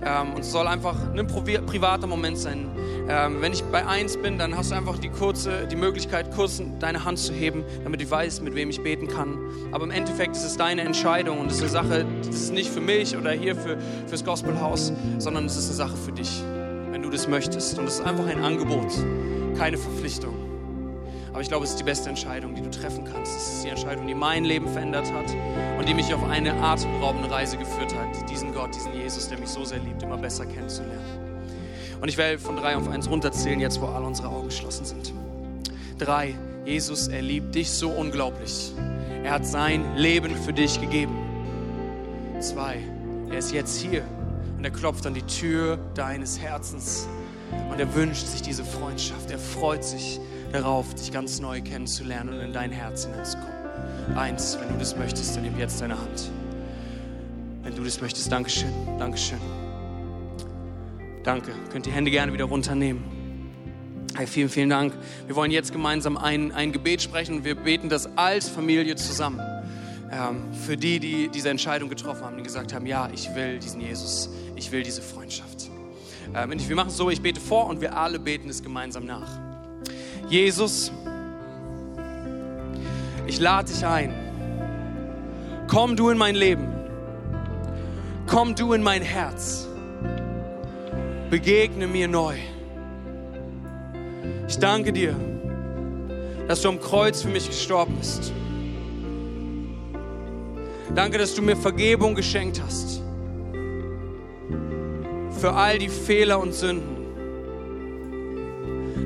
Ähm, 0.05 0.35
und 0.35 0.41
es 0.41 0.51
soll 0.51 0.67
einfach 0.67 0.97
ein 1.15 1.27
privater 1.27 2.07
Moment 2.07 2.39
sein. 2.39 2.69
Ähm, 3.09 3.41
wenn 3.41 3.53
ich 3.53 3.63
bei 3.65 3.87
eins 3.87 4.17
bin, 4.17 4.39
dann 4.39 4.57
hast 4.57 4.71
du 4.71 4.75
einfach 4.75 4.99
die, 4.99 5.09
kurze, 5.09 5.67
die 5.67 5.77
Möglichkeit, 5.77 6.33
kurz 6.35 6.63
deine 6.79 7.05
Hand 7.05 7.19
zu 7.19 7.33
heben, 7.33 7.65
damit 7.85 8.01
du 8.01 8.11
weißt, 8.11 8.43
mit 8.43 8.55
wem 8.55 8.71
ich 8.71 8.83
beten 8.83 9.09
kann. 9.09 9.39
Aber 9.73 9.85
im 9.85 9.91
Endeffekt 9.91 10.37
ist 10.37 10.45
es 10.45 10.57
deine 10.57 10.83
Entscheidung 10.83 11.41
und 11.41 11.51
es 11.51 11.57
ist 11.61 11.75
eine 11.75 11.89
Sache, 11.89 12.07
das 12.19 12.35
ist 12.35 12.53
nicht 12.53 12.71
für 12.71 12.81
mich 12.81 13.17
oder 13.17 13.33
hier 13.33 13.57
für, 13.57 13.79
fürs 14.07 14.25
Gospelhaus, 14.25 14.93
sondern 15.19 15.47
es 15.47 15.57
ist 15.57 15.67
eine 15.67 15.77
Sache 15.77 15.97
für 15.97 16.13
dich, 16.13 16.43
wenn 16.91 17.03
du 17.03 17.11
das 17.11 17.29
möchtest. 17.29 17.79
Und 17.79 17.87
es 17.87 17.95
ist 17.95 18.07
einfach 18.07 18.27
ein 18.27 18.43
Angebot, 18.43 18.93
keine 19.57 19.79
Verpflichtung. 19.79 20.42
Aber 21.33 21.41
ich 21.41 21.49
glaube, 21.49 21.65
es 21.65 21.71
ist 21.71 21.81
die 21.81 21.85
beste 21.85 22.11
Entscheidung, 22.11 22.55
die 22.55 22.61
du 22.61 22.71
treffen 22.71 23.05
kannst. 23.05 23.35
Es 23.35 23.55
ist 23.55 23.65
die 23.65 23.71
Entscheidung, 23.71 24.07
die 24.07 24.15
mein 24.15 24.45
Leben 24.45 24.69
verändert 24.69 25.11
hat 25.13 25.35
und 25.79 25.89
die 25.89 25.95
mich 25.95 26.13
auf 26.13 26.23
eine 26.25 26.53
atemberaubende 26.53 27.31
Reise 27.31 27.57
geführt 27.57 27.95
hat, 27.95 28.29
diesen 28.29 28.53
Gott, 28.53 28.75
diesen 28.75 28.93
Jesus, 28.93 29.29
der 29.29 29.39
mich 29.39 29.49
so 29.49 29.65
sehr 29.65 29.79
liebt, 29.79 30.03
immer 30.03 30.19
besser 30.19 30.45
kennenzulernen. 30.45 31.23
Und 32.03 32.09
ich 32.09 32.19
werde 32.19 32.39
von 32.39 32.57
drei 32.57 32.77
auf 32.77 32.89
eins 32.89 33.09
runterzählen, 33.09 33.61
jetzt 33.61 33.81
wo 33.81 33.87
alle 33.87 34.05
unsere 34.05 34.29
Augen 34.29 34.49
geschlossen 34.49 34.85
sind. 34.85 35.15
Drei, 35.99 36.35
Jesus, 36.65 37.09
er 37.09 37.23
liebt 37.23 37.55
dich 37.55 37.71
so 37.71 37.91
unglaublich. 37.91 38.73
Er 39.25 39.31
hat 39.31 39.47
sein 39.47 39.97
Leben 39.97 40.35
für 40.37 40.53
dich 40.53 40.81
gegeben. 40.81 41.17
Zwei, 42.41 42.81
er 43.31 43.39
ist 43.39 43.53
jetzt 43.53 43.81
hier 43.81 44.03
und 44.59 44.65
er 44.65 44.71
klopft 44.71 45.07
an 45.07 45.15
die 45.15 45.23
Tür 45.23 45.79
deines 45.95 46.41
Herzens 46.41 47.07
und 47.71 47.81
er 47.81 47.95
wünscht 47.95 48.27
sich 48.27 48.43
diese 48.43 48.65
Freundschaft. 48.65 49.31
Er 49.31 49.39
freut 49.39 49.85
sich, 49.85 50.21
darauf, 50.53 50.95
dich 50.95 51.11
ganz 51.11 51.41
neu 51.41 51.61
kennenzulernen 51.61 52.35
und 52.35 52.41
in 52.41 52.53
dein 52.53 52.71
Herz 52.71 53.05
hineinzukommen. 53.05 53.53
Eins, 54.15 54.59
wenn 54.61 54.69
du 54.69 54.79
das 54.79 54.97
möchtest, 54.97 55.37
dann 55.37 55.45
nimm 55.45 55.59
jetzt 55.59 55.81
deine 55.81 55.99
Hand. 55.99 56.31
Wenn 57.63 57.75
du 57.75 57.85
das 57.85 58.01
möchtest, 58.01 58.31
Dankeschön, 58.31 58.73
Dankeschön. 58.99 59.39
Danke. 61.23 61.53
Könnt 61.71 61.87
die 61.87 61.93
Hände 61.93 62.11
gerne 62.11 62.33
wieder 62.33 62.45
runternehmen. 62.45 63.05
Hey, 64.15 64.27
vielen, 64.27 64.49
vielen 64.49 64.69
Dank. 64.69 64.93
Wir 65.27 65.37
wollen 65.37 65.51
jetzt 65.51 65.73
gemeinsam 65.73 66.17
ein, 66.17 66.53
ein 66.53 66.73
Gebet 66.73 67.01
sprechen 67.01 67.37
und 67.37 67.45
wir 67.45 67.55
beten 67.55 67.89
das 67.89 68.19
als 68.19 68.49
Familie 68.49 68.97
zusammen. 68.97 69.41
Ähm, 70.11 70.53
für 70.53 70.77
die, 70.77 71.01
die 71.01 71.29
diese 71.29 71.49
Entscheidung 71.49 71.89
getroffen 71.89 72.25
haben, 72.25 72.37
die 72.37 72.43
gesagt 72.43 72.75
haben, 72.75 72.85
ja, 72.85 73.09
ich 73.15 73.35
will 73.35 73.59
diesen 73.59 73.81
Jesus, 73.81 74.29
ich 74.57 74.71
will 74.71 74.83
diese 74.83 75.01
Freundschaft. 75.01 75.71
Ähm, 76.35 76.53
wir 76.57 76.77
machen 76.77 76.89
es 76.89 76.97
so, 76.97 77.09
ich 77.09 77.23
bete 77.23 77.41
vor 77.41 77.67
und 77.67 77.81
wir 77.81 77.97
alle 77.97 78.19
beten 78.19 78.51
es 78.51 78.63
gemeinsam 78.63 79.07
nach. 79.07 79.52
Jesus, 80.33 80.91
ich 83.27 83.39
lade 83.39 83.71
dich 83.71 83.85
ein. 83.85 84.15
Komm 85.69 85.95
du 85.95 86.09
in 86.09 86.17
mein 86.17 86.35
Leben. 86.35 86.69
Komm 88.27 88.55
du 88.55 88.73
in 88.73 88.83
mein 88.83 89.03
Herz. 89.03 89.69
Begegne 91.29 91.87
mir 91.87 92.09
neu. 92.09 92.37
Ich 94.49 94.57
danke 94.57 94.95
dir, 94.95 95.15
dass 96.49 96.63
du 96.63 96.71
am 96.71 96.81
Kreuz 96.81 97.21
für 97.21 97.29
mich 97.29 97.47
gestorben 97.47 97.95
bist. 97.99 98.33
Danke, 100.95 101.19
dass 101.19 101.35
du 101.35 101.43
mir 101.43 101.57
Vergebung 101.57 102.15
geschenkt 102.15 102.59
hast. 102.65 103.03
Für 105.39 105.53
all 105.53 105.79
die 105.79 105.91
Fehler 105.91 106.41
und 106.41 106.55
Sünden. 106.55 107.02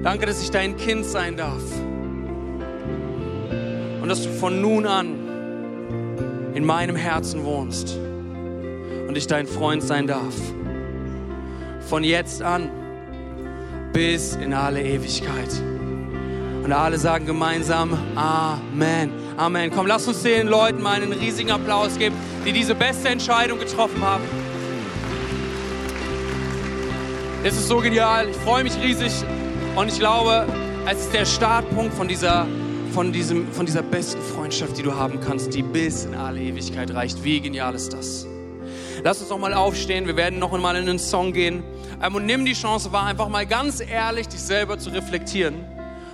Danke, 0.06 0.24
dass 0.26 0.40
ich 0.40 0.52
dein 0.52 0.76
Kind 0.76 1.04
sein 1.04 1.36
darf. 1.36 1.64
Und 4.00 4.08
dass 4.08 4.22
du 4.22 4.28
von 4.28 4.60
nun 4.60 4.86
an 4.86 6.52
in 6.54 6.64
meinem 6.64 6.94
Herzen 6.94 7.44
wohnst 7.44 7.98
und 9.08 9.18
ich 9.18 9.26
dein 9.26 9.48
Freund 9.48 9.82
sein 9.82 10.06
darf. 10.06 10.32
Von 11.88 12.04
jetzt 12.04 12.40
an 12.40 12.70
bis 13.92 14.36
in 14.36 14.54
alle 14.54 14.80
Ewigkeit. 14.80 15.50
Und 16.62 16.72
alle 16.72 16.98
sagen 16.98 17.26
gemeinsam 17.26 17.98
Amen. 18.14 19.10
Amen. 19.36 19.72
Komm, 19.74 19.88
lass 19.88 20.06
uns 20.06 20.22
den 20.22 20.46
Leuten 20.46 20.82
mal 20.82 21.02
einen 21.02 21.14
riesigen 21.14 21.50
Applaus 21.50 21.98
geben, 21.98 22.14
die 22.44 22.52
diese 22.52 22.76
beste 22.76 23.08
Entscheidung 23.08 23.58
getroffen 23.58 24.00
haben. 24.02 24.22
Es 27.42 27.56
ist 27.56 27.66
so 27.66 27.78
genial. 27.78 28.28
Ich 28.28 28.36
freue 28.36 28.62
mich 28.62 28.80
riesig. 28.80 29.24
Und 29.76 29.88
ich 29.88 29.98
glaube, 29.98 30.46
es 30.90 31.00
ist 31.00 31.12
der 31.12 31.26
Startpunkt 31.26 31.92
von 31.92 32.08
dieser, 32.08 32.46
von, 32.94 33.12
diesem, 33.12 33.52
von 33.52 33.66
dieser 33.66 33.82
besten 33.82 34.22
Freundschaft, 34.22 34.78
die 34.78 34.82
du 34.82 34.94
haben 34.94 35.20
kannst, 35.20 35.52
die 35.52 35.62
bis 35.62 36.06
in 36.06 36.14
alle 36.14 36.40
Ewigkeit 36.40 36.94
reicht. 36.94 37.22
Wie 37.22 37.42
genial 37.42 37.74
ist 37.74 37.92
das? 37.92 38.26
Lass 39.04 39.20
uns 39.20 39.28
noch 39.28 39.38
mal 39.38 39.52
aufstehen. 39.52 40.06
Wir 40.06 40.16
werden 40.16 40.38
noch 40.38 40.54
einmal 40.54 40.76
in 40.76 40.88
einen 40.88 40.98
Song 40.98 41.34
gehen. 41.34 41.62
Ähm, 42.02 42.14
und 42.14 42.24
nimm 42.24 42.46
die 42.46 42.54
Chance 42.54 42.90
wahr, 42.90 43.04
einfach 43.04 43.28
mal 43.28 43.44
ganz 43.44 43.80
ehrlich 43.80 44.28
dich 44.28 44.40
selber 44.40 44.78
zu 44.78 44.88
reflektieren 44.88 45.56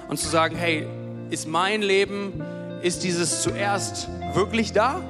und 0.09 0.19
zu 0.19 0.29
sagen, 0.29 0.57
hey, 0.57 0.85
ist 1.31 1.47
mein 1.47 1.83
Leben, 1.83 2.43
ist 2.83 3.05
dieses 3.05 3.43
zuerst 3.43 4.09
wirklich 4.35 4.73
da? 4.73 5.01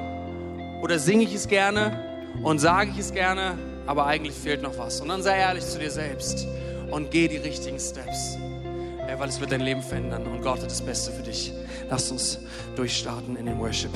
Oder 0.83 0.99
singe 0.99 1.25
ich 1.25 1.35
es 1.35 1.49
gerne 1.49 2.05
und 2.43 2.59
sage 2.59 2.91
ich 2.91 2.99
es 2.99 3.15
gerne, 3.15 3.57
aber 3.87 4.05
eigentlich 4.05 4.35
fehlt 4.35 4.61
noch 4.61 4.77
was? 4.77 5.01
Und 5.01 5.09
dann 5.09 5.23
sei 5.23 5.39
ehrlich 5.39 5.65
zu 5.65 5.79
dir 5.79 5.91
selbst 5.91 6.47
und 6.93 7.11
geh 7.11 7.27
die 7.27 7.39
richtigen 7.39 7.81
Steps. 7.81 8.39
weil 9.19 9.29
es 9.29 9.41
wird 9.41 9.53
dein 9.53 9.61
Leben 9.61 9.83
verändern 9.83 10.27
und 10.27 10.43
Gott 10.43 10.61
hat 10.61 10.71
das 10.71 10.81
Beste 10.81 11.11
für 11.11 11.23
dich. 11.23 11.53
Lass 11.91 12.11
uns 12.11 12.39
durchstarten 12.77 13.37
in 13.37 13.47
den 13.47 13.59
Worship. 13.59 13.91